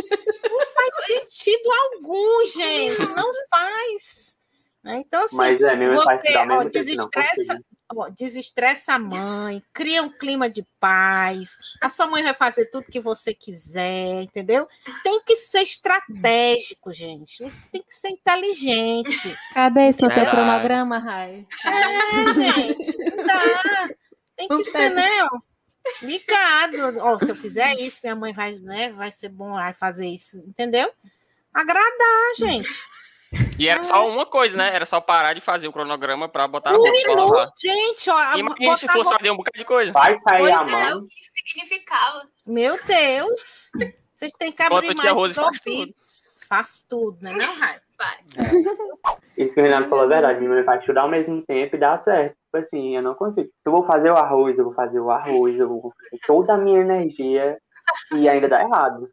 Não 0.50 0.66
faz 0.74 0.94
sentido 1.06 1.70
algum, 1.72 2.46
gente. 2.48 3.06
Não 3.14 3.30
faz. 3.48 4.36
Né? 4.82 4.96
Então, 4.96 5.22
assim, 5.22 5.36
Mas 5.36 5.60
é, 5.60 5.88
você, 5.90 6.36
ó, 6.36 6.64
desestressa, 6.64 7.64
ó, 7.94 8.08
desestressa 8.08 8.94
a 8.94 8.98
mãe, 8.98 9.62
cria 9.72 10.02
um 10.02 10.10
clima 10.10 10.50
de 10.50 10.66
paz. 10.80 11.56
A 11.80 11.88
sua 11.88 12.08
mãe 12.08 12.22
vai 12.22 12.34
fazer 12.34 12.66
tudo 12.66 12.90
que 12.90 12.98
você 12.98 13.32
quiser, 13.32 14.22
entendeu? 14.22 14.66
Tem 15.04 15.22
que 15.22 15.36
ser 15.36 15.62
estratégico, 15.62 16.92
gente. 16.92 17.44
Você 17.44 17.62
tem 17.70 17.82
que 17.82 17.96
ser 17.96 18.08
inteligente. 18.08 19.36
Cadê 19.54 19.88
esse 19.88 19.98
teu 19.98 20.30
cronograma, 20.30 20.98
Rai? 20.98 21.46
É, 21.64 22.34
gente. 22.34 23.16
Dá. 23.24 23.88
Tem 24.36 24.48
que 24.48 24.54
Não 24.54 24.64
ser, 24.64 24.72
pede. 24.72 24.94
né? 24.96 25.24
Ó, 25.32 25.38
ligado. 26.02 26.98
Ó, 27.00 27.18
se 27.20 27.30
eu 27.30 27.36
fizer 27.36 27.72
isso, 27.74 28.00
minha 28.02 28.16
mãe 28.16 28.32
vai, 28.32 28.52
né, 28.56 28.90
vai 28.92 29.12
ser 29.12 29.28
bom, 29.28 29.52
vai 29.52 29.74
fazer 29.74 30.08
isso, 30.08 30.38
entendeu? 30.38 30.90
Agradar, 31.54 32.34
gente. 32.36 32.68
E 33.58 33.68
era 33.68 33.82
só 33.82 34.06
uma 34.08 34.26
coisa, 34.26 34.56
né? 34.56 34.74
Era 34.74 34.84
só 34.84 35.00
parar 35.00 35.34
de 35.34 35.40
fazer 35.40 35.68
o 35.68 35.72
cronograma 35.72 36.28
pra 36.28 36.46
botar 36.48 36.70
a 36.70 36.74
Um 36.74 36.78
roupa 36.78 36.92
pra 37.02 37.14
lavar. 37.14 37.26
minuto, 37.36 37.52
gente, 37.60 38.10
ó. 38.10 38.36
Imagina 38.36 38.76
se 38.76 38.86
fosse 38.86 38.96
roupa- 39.04 39.18
fazer 39.18 39.30
um 39.30 39.36
bocado 39.36 39.58
de 39.58 39.64
coisa. 39.64 39.92
Vai 39.92 40.18
sair 40.20 40.38
Pois 40.38 40.54
a 40.54 40.58
é, 40.58 40.60
É 40.60 40.90
mão. 40.90 40.98
o 40.98 41.06
que 41.06 41.16
significava. 41.24 42.22
Meu 42.46 42.78
Deus! 42.84 43.70
Vocês 44.16 44.32
têm 44.34 44.52
que 44.52 44.62
abrir 44.62 44.94
mais 44.94 45.16
os 45.16 45.34
faz 45.34 45.38
ouvidos. 45.66 46.44
Faz 46.48 46.86
tudo, 46.88 47.18
né, 47.22 47.32
não, 47.32 47.54
Raio? 47.58 47.80
Vai. 47.98 48.18
Isso 49.38 49.54
que 49.54 49.60
o 49.60 49.64
Renato 49.64 49.88
falou 49.88 50.04
é 50.04 50.08
verdade. 50.08 50.40
Minha 50.40 50.50
mãe 50.50 50.64
faz 50.64 50.84
tudo 50.84 50.98
ao 50.98 51.08
mesmo 51.08 51.40
tempo 51.46 51.76
e 51.76 51.78
dá 51.78 51.96
certo. 51.98 52.34
Tipo 52.34 52.56
assim, 52.58 52.96
eu 52.96 53.02
não 53.02 53.14
consigo. 53.14 53.46
Se 53.48 53.52
eu 53.64 53.72
vou 53.72 53.86
fazer 53.86 54.10
o 54.10 54.16
arroz, 54.16 54.58
eu 54.58 54.64
vou 54.64 54.74
fazer 54.74 54.98
o 55.00 55.10
arroz, 55.10 55.58
eu 55.58 55.68
vou 55.68 55.92
fazer 55.96 56.20
toda 56.26 56.54
a 56.54 56.58
minha 56.58 56.80
energia 56.80 57.56
e 58.12 58.28
ainda 58.28 58.48
dá 58.48 58.60
errado. 58.62 59.08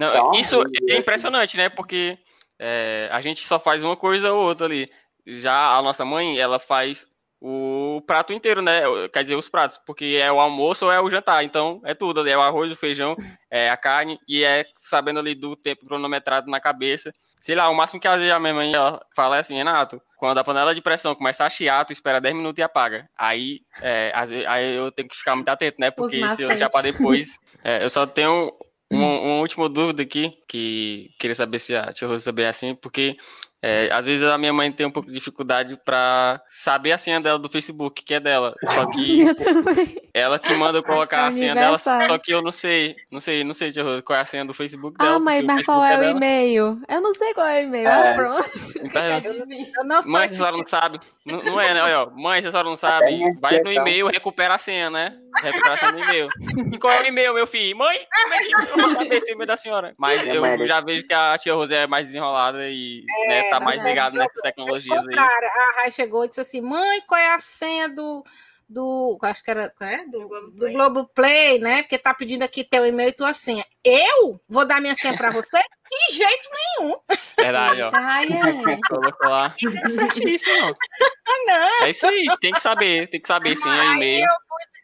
Não, 0.00 0.32
Tá 0.32 0.38
isso 0.38 0.62
é 0.62 0.64
assim. 0.64 0.98
impressionante, 0.98 1.56
né? 1.58 1.68
Porque 1.68 2.18
é, 2.58 3.10
a 3.12 3.20
gente 3.20 3.46
só 3.46 3.60
faz 3.60 3.84
uma 3.84 3.96
coisa 3.96 4.32
ou 4.32 4.42
outra 4.42 4.64
ali. 4.64 4.90
Já 5.26 5.76
a 5.76 5.82
nossa 5.82 6.06
mãe, 6.06 6.38
ela 6.38 6.58
faz 6.58 7.06
o 7.38 8.02
prato 8.06 8.32
inteiro, 8.32 8.62
né? 8.62 8.80
Quer 9.12 9.22
dizer, 9.22 9.34
os 9.34 9.50
pratos, 9.50 9.78
porque 9.86 10.18
é 10.18 10.32
o 10.32 10.40
almoço 10.40 10.86
ou 10.86 10.92
é 10.92 10.98
o 10.98 11.10
jantar. 11.10 11.44
Então, 11.44 11.82
é 11.84 11.92
tudo 11.92 12.20
ali. 12.20 12.30
É 12.30 12.38
o 12.38 12.40
arroz, 12.40 12.72
o 12.72 12.76
feijão, 12.76 13.14
é 13.50 13.68
a 13.68 13.76
carne 13.76 14.18
e 14.26 14.42
é 14.42 14.64
sabendo 14.74 15.20
ali 15.20 15.34
do 15.34 15.54
tempo 15.54 15.84
cronometrado 15.84 16.50
na 16.50 16.60
cabeça. 16.60 17.12
Sei 17.42 17.54
lá, 17.54 17.68
o 17.68 17.76
máximo 17.76 18.00
que 18.00 18.08
às 18.08 18.16
vezes 18.18 18.32
a 18.32 18.40
minha 18.40 18.54
mãe 18.54 18.74
ela 18.74 19.02
fala 19.14 19.36
é 19.36 19.40
assim, 19.40 19.54
Renato, 19.54 20.00
quando 20.16 20.38
a 20.38 20.44
panela 20.44 20.74
de 20.74 20.80
pressão 20.80 21.14
começar 21.14 21.46
a 21.46 21.50
chiar, 21.50 21.84
tu 21.84 21.92
espera 21.92 22.20
10 22.20 22.34
minutos 22.34 22.58
e 22.58 22.62
apaga. 22.62 23.06
Aí, 23.16 23.60
é, 23.82 24.12
aí 24.46 24.76
eu 24.76 24.90
tenho 24.92 25.08
que 25.08 25.16
ficar 25.16 25.36
muito 25.36 25.48
atento, 25.48 25.76
né? 25.78 25.90
Porque 25.90 26.26
se 26.30 26.42
eu 26.42 26.48
deixar 26.48 26.70
pra 26.70 26.82
depois... 26.82 27.38
é, 27.62 27.82
eu 27.84 27.90
só 27.90 28.06
tenho 28.06 28.50
uma, 28.90 29.20
uma 29.20 29.40
última 29.40 29.68
dúvida 29.68 30.02
aqui, 30.02 30.36
que 30.48 31.10
queria 31.18 31.34
saber 31.34 31.58
se 31.58 31.74
a 31.74 31.92
tia 31.92 32.08
Rosa 32.08 32.24
também 32.24 32.44
é 32.44 32.48
assim, 32.48 32.74
porque 32.74 33.16
é, 33.62 33.90
às 33.92 34.06
vezes 34.06 34.26
a 34.26 34.38
minha 34.38 34.52
mãe 34.52 34.72
tem 34.72 34.86
um 34.86 34.90
pouco 34.90 35.08
de 35.08 35.14
dificuldade 35.14 35.78
pra 35.84 36.40
saber 36.46 36.92
a 36.92 36.98
senha 36.98 37.20
dela 37.20 37.38
do 37.38 37.50
Facebook, 37.50 38.02
que 38.02 38.14
é 38.14 38.20
dela. 38.20 38.54
Só 38.64 38.86
que 38.86 39.20
Eu 39.20 39.34
também. 39.34 39.96
ela 40.14 40.38
que 40.38 40.54
manda 40.54 40.78
eu 40.78 40.82
colocar 40.82 41.26
a 41.26 41.28
é 41.28 41.32
senha 41.32 41.54
dela, 41.54 41.76
só 41.76 42.18
que 42.18 42.32
eu 42.32 42.40
não 42.40 42.52
sei, 42.52 42.94
não 43.10 43.20
sei, 43.20 43.44
não 43.44 43.52
sei, 43.52 43.72
qual 44.02 44.18
é 44.18 44.22
a 44.22 44.24
senha 44.24 44.44
do 44.44 44.54
Facebook 44.54 44.96
dela. 44.96 45.16
Ah, 45.16 45.18
mãe, 45.18 45.42
mas 45.42 45.66
qual 45.66 45.82
Facebook 45.82 46.04
é 46.04 46.12
o 46.12 46.16
e-mail? 46.16 46.80
Eu 46.88 47.00
não 47.02 47.12
sei 47.12 47.34
qual 47.34 47.46
é 47.46 47.60
o 47.60 47.64
e-mail. 47.64 47.88
É. 47.88 48.10
Ah, 48.10 48.14
pronto. 48.14 48.50
Então, 48.80 49.02
Eu 49.04 49.84
não 49.84 50.00
Mãe, 50.06 50.28
se 50.28 50.34
a 50.34 50.36
senhora 50.38 50.56
não 50.56 50.66
sabe. 50.66 51.00
Não, 51.24 51.42
não 51.42 51.60
é, 51.60 51.74
né? 51.74 51.82
Olha, 51.82 52.00
ó, 52.00 52.10
mãe, 52.10 52.40
se 52.40 52.48
a 52.48 52.50
senhora 52.50 52.68
não 52.68 52.76
sabe, 52.76 53.20
vai 53.40 53.60
no 53.60 53.72
e-mail, 53.72 54.06
recupera 54.06 54.54
a 54.54 54.58
senha, 54.58 54.90
né? 54.90 55.16
Recupera 55.42 55.74
a 55.74 55.76
senha 55.76 55.92
no 55.92 56.00
e-mail. 56.00 56.28
E 56.72 56.78
qual 56.78 56.92
é 56.94 57.02
o 57.02 57.06
e-mail, 57.06 57.34
meu 57.34 57.46
filho? 57.46 57.76
Mãe, 57.76 57.98
como 58.22 58.34
é 58.34 58.38
que 58.38 58.54
eu 58.54 58.76
vou 58.76 58.88
saber 58.90 59.16
esse 59.16 59.32
e-mail 59.32 59.46
da 59.46 59.56
senhora? 59.56 59.94
Mas 59.98 60.26
É, 60.26 60.36
eu 60.36 60.66
já 60.66 60.80
vejo 60.80 61.06
que 61.06 61.14
a 61.14 61.36
tia 61.38 61.54
Rosé 61.54 61.82
é 61.82 61.86
mais 61.86 62.06
desenrolada 62.06 62.68
e 62.68 63.04
né, 63.28 63.49
tá 63.50 63.60
mais 63.60 63.80
é, 63.80 63.88
ligada 63.88 64.16
é, 64.16 64.18
nessas 64.18 64.40
tecnologias 64.42 64.98
aí. 64.98 65.04
Contrário, 65.04 65.48
a 65.48 65.80
Rai 65.80 65.92
chegou 65.92 66.24
e 66.24 66.28
disse 66.28 66.40
assim: 66.40 66.60
mãe, 66.60 67.00
qual 67.06 67.20
é 67.20 67.34
a 67.34 67.38
senha 67.38 67.88
do. 67.88 68.24
Do, 68.72 69.18
acho 69.22 69.42
que 69.42 69.50
era 69.50 69.68
qual 69.68 69.90
é? 69.90 70.04
do, 70.06 70.28
Globoplay. 70.28 70.52
do 70.52 70.72
Globoplay, 70.72 71.58
né? 71.58 71.82
Porque 71.82 71.98
tá 71.98 72.14
pedindo 72.14 72.44
aqui 72.44 72.62
teu 72.62 72.86
e-mail 72.86 73.08
e 73.08 73.12
tua 73.12 73.32
senha. 73.32 73.64
Eu 73.84 74.40
vou 74.48 74.64
dar 74.64 74.80
minha 74.80 74.94
senha 74.94 75.16
para 75.16 75.32
você? 75.32 75.58
De 75.58 76.14
jeito 76.14 76.48
nenhum. 76.78 76.96
Verdade, 77.36 77.82
ó. 77.82 77.90
Ai, 77.92 78.26
é. 78.26 78.78
Colocou 78.88 79.28
lá. 79.28 79.52
Não. 81.46 81.84
É 81.84 81.90
isso 81.90 82.06
aí, 82.06 82.26
tem 82.40 82.52
que 82.52 82.60
saber, 82.60 83.08
tem 83.10 83.20
que 83.20 83.26
saber 83.26 83.56
senha, 83.56 83.74
Aí 83.90 83.96
e-mail. 83.96 84.26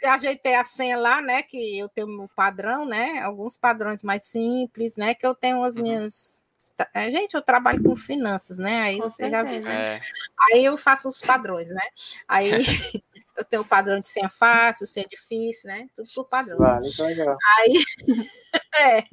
eu 0.02 0.10
ajeitei 0.10 0.54
a 0.56 0.64
senha 0.64 0.96
lá, 0.96 1.20
né? 1.20 1.42
Que 1.42 1.78
eu 1.78 1.88
tenho 1.88 2.08
meu 2.08 2.28
padrão, 2.34 2.84
né? 2.86 3.20
Alguns 3.22 3.56
padrões 3.56 4.02
mais 4.02 4.26
simples, 4.26 4.96
né? 4.96 5.14
Que 5.14 5.26
eu 5.26 5.34
tenho 5.34 5.62
as 5.62 5.76
Uhum. 5.76 5.82
minhas. 5.82 6.44
É, 6.92 7.10
gente, 7.10 7.34
eu 7.34 7.42
trabalho 7.42 7.82
com 7.82 7.96
finanças, 7.96 8.58
né? 8.58 8.82
Aí 8.82 8.98
Com 8.98 9.08
você 9.08 9.30
já 9.30 9.42
viu. 9.42 9.62
certeza. 9.62 9.72
É, 9.72 10.00
Aí 10.52 10.64
eu 10.64 10.76
faço 10.76 11.08
os 11.08 11.20
padrões, 11.20 11.68
né? 11.68 11.82
Aí 12.28 12.50
eu 13.36 13.44
tenho 13.44 13.62
o 13.62 13.66
padrão 13.66 13.98
de 14.00 14.08
senha 14.08 14.28
fácil, 14.28 14.86
senha 14.86 15.06
difícil, 15.08 15.70
né? 15.70 15.88
Tudo 15.96 16.08
por 16.14 16.24
padrão. 16.24 16.58
Vale, 16.58 16.90
que 16.92 17.02
legal. 17.02 17.36
Aí, 17.58 17.84
é. 18.78 19.04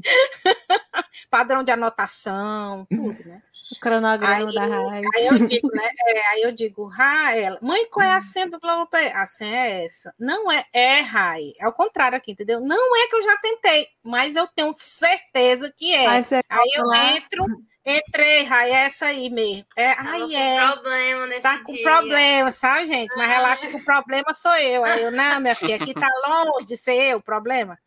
padrão 1.29 1.63
de 1.63 1.71
anotação, 1.71 2.85
tudo, 2.89 3.27
né? 3.27 3.41
O 3.75 3.79
cronograma 3.79 4.35
Aí- 4.49 4.53
da 4.55 4.65
Rai. 4.65 5.01
Aí 5.15 5.25
eu 5.27 5.47
digo, 5.47 5.67
né? 5.73 5.89
é, 6.07 6.27
aí 6.27 6.41
eu 6.43 6.51
digo, 6.51 6.85
Raela, 6.87 7.57
mãe, 7.61 7.85
qual 7.89 8.05
é 8.05 8.11
a 8.13 8.21
senha 8.21 8.47
do 8.49 8.59
Globoplay? 8.59 9.07
A 9.07 9.25
senha 9.27 9.55
é 9.65 9.85
essa. 9.85 10.13
Não 10.19 10.51
é, 10.51 10.65
é, 10.73 11.01
Rai. 11.01 11.53
É 11.59 11.67
o 11.67 11.73
contrário 11.73 12.17
aqui, 12.17 12.31
entendeu? 12.31 12.59
Não 12.61 12.95
é 13.03 13.07
que 13.07 13.15
eu 13.15 13.23
já 13.23 13.37
tentei, 13.37 13.87
mas 14.03 14.35
eu 14.35 14.47
tenho 14.47 14.71
certeza 14.73 15.73
que 15.75 15.93
é. 15.93 16.07
Aí 16.07 16.23
você 16.23 16.41
Aí 16.49 16.69
eu 16.75 16.85
lá. 16.85 17.11
entro, 17.11 17.45
entrei, 17.85 18.43
Rai, 18.43 18.71
é 18.71 18.75
essa 18.85 19.07
aí 19.07 19.29
mesmo. 19.29 19.65
É, 19.75 19.91
ai, 19.97 20.19
com 20.21 20.31
é. 20.37 20.71
problema 20.71 21.27
nesse 21.27 21.41
Tá 21.41 21.63
com 21.63 21.73
dia. 21.73 21.83
problema, 21.83 22.51
sabe, 22.51 22.87
gente? 22.87 23.15
Mas 23.17 23.27
relaxa 23.27 23.67
que 23.67 23.75
o 23.75 23.83
problema 23.83 24.33
sou 24.33 24.55
eu. 24.55 24.83
Aí 24.85 25.01
eu, 25.03 25.11
não, 25.11 25.39
minha 25.39 25.55
filha, 25.55 25.75
aqui 25.75 25.93
tá 25.93 26.07
longe 26.27 26.65
de 26.65 26.77
ser 26.77 26.95
eu 27.01 27.17
o 27.17 27.23
problema. 27.23 27.77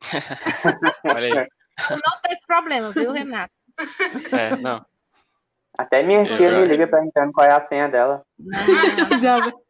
olha 1.04 1.42
aí. 1.42 1.48
Eu 1.90 1.96
não 1.96 2.20
tenho 2.22 2.32
esse 2.32 2.46
problema, 2.46 2.90
viu, 2.90 3.12
Renato? 3.12 3.52
É, 4.32 4.56
não. 4.56 4.84
Até 5.78 6.02
minha 6.02 6.24
tia 6.24 6.50
me 6.60 6.66
liga 6.66 6.86
perguntando 6.86 7.32
qual 7.32 7.46
é 7.46 7.52
a 7.52 7.60
senha 7.60 7.88
dela. 7.88 8.22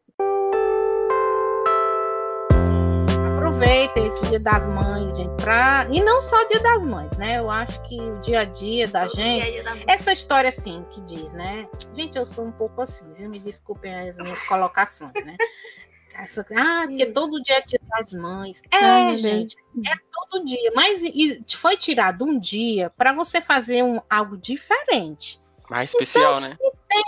Aproveitem 3.36 4.06
esse 4.06 4.26
dia 4.28 4.38
das 4.40 4.68
mães, 4.68 5.16
gente, 5.16 5.30
pra... 5.42 5.86
E 5.90 6.00
não 6.02 6.20
só 6.20 6.42
o 6.42 6.46
dia 6.48 6.60
das 6.60 6.84
mães, 6.84 7.16
né? 7.16 7.38
Eu 7.38 7.50
acho 7.50 7.80
que 7.82 7.98
o 7.98 8.18
dia 8.20 8.40
a 8.40 8.44
dia 8.44 8.86
da 8.88 9.06
Todo 9.06 9.16
gente... 9.16 9.50
dia 9.52 9.62
da- 9.64 9.72
Essa 9.86 10.12
história, 10.12 10.48
assim, 10.48 10.84
que 10.90 11.00
diz, 11.02 11.32
né? 11.32 11.66
Gente, 11.94 12.16
eu 12.18 12.24
sou 12.24 12.44
um 12.44 12.52
pouco 12.52 12.82
assim, 12.82 13.04
viu? 13.14 13.28
Me 13.30 13.38
desculpem 13.38 13.94
as 13.94 14.16
minhas 14.18 14.42
colocações, 14.42 15.12
né? 15.24 15.36
Essa- 16.14 16.44
ah, 16.56 16.84
porque 16.86 17.06
todo 17.06 17.40
dia 17.42 17.56
é 17.58 17.60
dia 17.62 17.80
das 17.88 18.12
mães. 18.12 18.62
É, 18.72 18.76
Ai, 18.84 19.16
gente, 19.16 19.56
é 19.86 19.92
todo 20.12 20.44
dia. 20.44 20.72
Mas 20.74 21.02
e- 21.02 21.40
foi 21.56 21.76
tirado 21.76 22.24
um 22.24 22.38
dia 22.38 22.90
para 22.96 23.12
você 23.12 23.40
fazer 23.40 23.82
um, 23.82 24.00
algo 24.10 24.36
diferente. 24.36 25.40
Mais 25.68 25.90
especial, 25.90 26.40
né? 26.40 26.50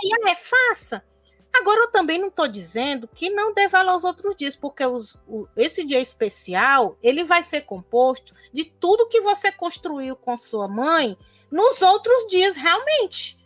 E 0.03 0.29
é, 0.29 0.35
faça. 0.35 1.03
Agora, 1.51 1.81
eu 1.81 1.91
também 1.91 2.19
não 2.19 2.27
estou 2.27 2.47
dizendo 2.47 3.07
que 3.07 3.29
não 3.29 3.53
dê 3.53 3.67
valor 3.67 3.93
aos 3.93 4.03
outros 4.03 4.35
dias, 4.35 4.55
porque 4.55 4.85
os- 4.85 5.17
o- 5.27 5.47
esse 5.57 5.83
dia 5.83 5.99
especial, 5.99 6.95
ele 7.01 7.23
vai 7.23 7.43
ser 7.43 7.61
composto 7.61 8.35
de 8.53 8.65
tudo 8.65 9.07
que 9.09 9.19
você 9.21 9.51
construiu 9.51 10.15
com 10.15 10.37
sua 10.37 10.67
mãe 10.67 11.17
nos 11.49 11.81
outros 11.81 12.27
dias, 12.27 12.55
realmente. 12.55 13.37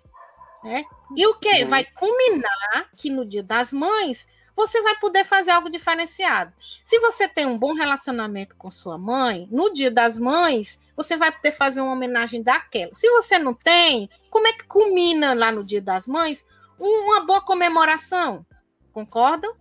Né? 0.63 0.83
E 1.15 1.25
o 1.27 1.35
que? 1.35 1.63
Uhum. 1.63 1.69
Vai 1.69 1.85
culminar 1.85 2.89
que 2.97 3.09
no 3.09 3.25
dia 3.25 3.43
das 3.43 3.71
mães, 3.71 4.27
você 4.55 4.81
vai 4.81 4.97
poder 4.99 5.23
fazer 5.23 5.51
algo 5.51 5.69
diferenciado. 5.69 6.53
Se 6.83 6.99
você 6.99 7.27
tem 7.27 7.45
um 7.45 7.57
bom 7.57 7.73
relacionamento 7.73 8.55
com 8.55 8.69
sua 8.69 8.97
mãe, 8.97 9.47
no 9.51 9.73
dia 9.73 9.89
das 9.89 10.17
mães, 10.17 10.81
você 10.95 11.17
vai 11.17 11.31
poder 11.31 11.51
fazer 11.51 11.81
uma 11.81 11.93
homenagem 11.93 12.41
daquela. 12.43 12.93
Se 12.93 13.09
você 13.09 13.39
não 13.39 13.53
tem, 13.53 14.09
como 14.29 14.47
é 14.47 14.53
que 14.53 14.65
culmina 14.65 15.33
lá 15.33 15.51
no 15.51 15.63
dia 15.63 15.81
das 15.81 16.07
mães 16.07 16.45
um- 16.79 17.05
uma 17.05 17.25
boa 17.25 17.41
comemoração? 17.41 18.45
Concordam? 18.91 19.55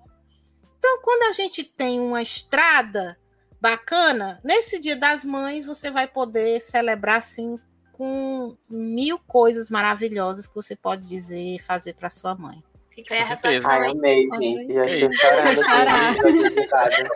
Então, 0.78 1.00
quando 1.02 1.30
a 1.30 1.32
gente 1.32 1.62
tem 1.62 2.00
uma 2.00 2.20
estrada 2.20 3.18
bacana, 3.60 4.40
nesse 4.42 4.78
dia 4.78 4.96
das 4.96 5.24
mães 5.24 5.64
você 5.64 5.90
vai 5.90 6.08
poder 6.08 6.60
celebrar 6.60 7.18
assim 7.18 7.58
com 7.92 8.56
mil 8.68 9.18
coisas 9.20 9.70
maravilhosas 9.70 10.48
que 10.48 10.54
você 10.54 10.74
pode 10.74 11.06
dizer 11.06 11.54
e 11.54 11.60
fazer 11.60 11.94
para 11.94 12.10
sua 12.10 12.34
mãe. 12.34 12.62
Fica 12.94 13.14
aí 13.14 13.20
a 13.20 13.22
Com 13.24 13.28
certeza. 13.36 13.68
reflexão 13.68 13.70
Ai, 13.70 13.90
amei, 13.90 14.28
gente. 14.38 14.72
Já 14.74 14.84
estou 14.86 15.64
chorando. 15.64 17.08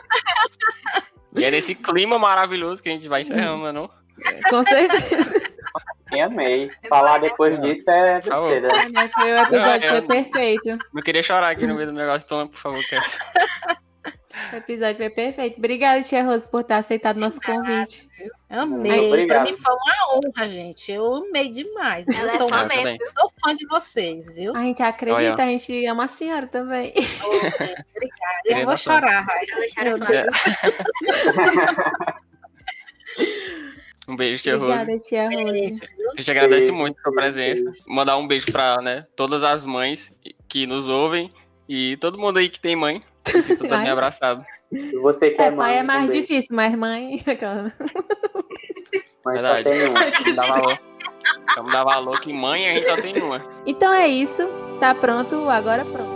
E 1.36 1.44
é 1.44 1.50
nesse 1.50 1.74
clima 1.74 2.18
maravilhoso 2.18 2.82
que 2.82 2.88
a 2.88 2.92
gente 2.92 3.08
vai 3.08 3.20
encerrando, 3.22 3.64
né, 3.64 3.72
não? 3.72 3.90
Com 4.48 4.62
certeza. 4.64 5.42
Amei. 6.24 6.70
Falar 6.88 7.18
depois 7.18 7.60
disso 7.60 7.90
é 7.90 8.20
besteira. 8.22 8.70
Foi, 9.10 9.32
o 9.32 9.38
episódio 9.38 9.90
Não, 9.90 9.98
foi 9.98 9.98
é- 9.98 10.00
perfeito. 10.22 10.78
Não 10.94 11.02
queria 11.02 11.22
chorar 11.22 11.50
aqui 11.50 11.66
no 11.66 11.74
meio 11.74 11.88
do 11.88 11.92
negócio, 11.92 12.24
então, 12.24 12.46
por 12.48 12.58
favor, 12.58 12.80
quer. 12.88 13.02
O 14.52 14.56
episódio 14.56 14.96
foi 14.96 15.10
perfeito. 15.10 15.58
Obrigada, 15.58 16.02
Tia 16.02 16.22
Rose, 16.22 16.46
por 16.48 16.62
ter 16.62 16.74
aceitado 16.74 17.18
nosso 17.18 17.40
convite. 17.40 18.08
Amei. 18.50 19.26
Pra 19.26 19.42
mim 19.44 19.52
foi 19.54 19.74
uma 19.74 20.16
honra, 20.16 20.48
gente. 20.48 20.92
Eu 20.92 21.16
amei 21.16 21.48
demais. 21.48 22.06
Ela 22.08 22.32
é 22.32 22.34
Então, 22.36 22.48
fã 22.48 22.62
Eu 22.62 22.68
mesmo. 22.68 22.98
eu 23.00 23.06
sou 23.06 23.30
fã 23.42 23.54
de 23.54 23.66
vocês, 23.66 24.32
viu? 24.34 24.54
A 24.54 24.62
gente 24.62 24.82
acredita, 24.82 25.32
Olha. 25.32 25.44
a 25.44 25.46
gente 25.46 25.86
ama 25.86 26.04
a 26.04 26.08
senhora 26.08 26.46
também. 26.46 26.92
Obrigada. 27.24 28.42
Eu 28.44 28.66
vou 28.66 28.76
chorar, 28.76 29.22
Rai. 29.22 29.44
Ela 29.50 29.66
chora 29.74 29.98
Meu 29.98 30.32
fã. 30.32 32.16
Um 34.08 34.14
beijo, 34.14 34.40
tia 34.42 34.56
Rose. 34.56 34.72
Obrigada, 34.72 34.98
Tia 34.98 35.28
Rose. 35.28 35.80
A 36.12 36.16
gente 36.16 36.30
agradece 36.30 36.70
muito 36.70 36.96
a 36.98 37.02
sua 37.02 37.12
presença. 37.12 37.72
Mandar 37.86 38.16
um 38.16 38.26
beijo 38.28 38.46
pra 38.52 38.76
né, 38.80 39.04
todas 39.16 39.42
as 39.42 39.64
mães 39.64 40.12
que 40.48 40.64
nos 40.64 40.86
ouvem 40.86 41.28
e 41.68 41.96
todo 41.96 42.16
mundo 42.16 42.38
aí 42.38 42.48
que 42.48 42.60
tem 42.60 42.76
mãe. 42.76 43.02
Se 43.26 43.42
sinta 43.42 43.68
também 43.68 43.90
abraçado. 43.90 44.44
Se 44.72 44.96
você 44.98 45.30
quer 45.30 45.52
É, 45.52 45.56
pai 45.56 45.74
é 45.74 45.76
mãe 45.78 45.86
mais 45.86 46.06
também, 46.06 46.20
difícil, 46.20 46.54
mas 46.56 46.74
mãe. 46.74 47.22
Mas 49.24 49.40
só 49.40 49.54
Verdade. 49.54 49.64
tem 49.64 49.88
uma. 49.88 50.00
Vamos 50.00 50.34
dar 50.36 50.46
valor. 50.46 50.78
Vamos 51.56 51.72
dar 51.72 51.84
valor 51.84 52.20
que 52.20 52.32
mãe 52.32 52.68
a 52.68 52.74
gente 52.74 52.86
só 52.86 52.96
tem 52.96 53.20
uma. 53.20 53.42
Então 53.66 53.92
é 53.92 54.06
isso. 54.06 54.46
Tá 54.78 54.94
pronto, 54.94 55.48
agora 55.50 55.84
pronto. 55.84 56.15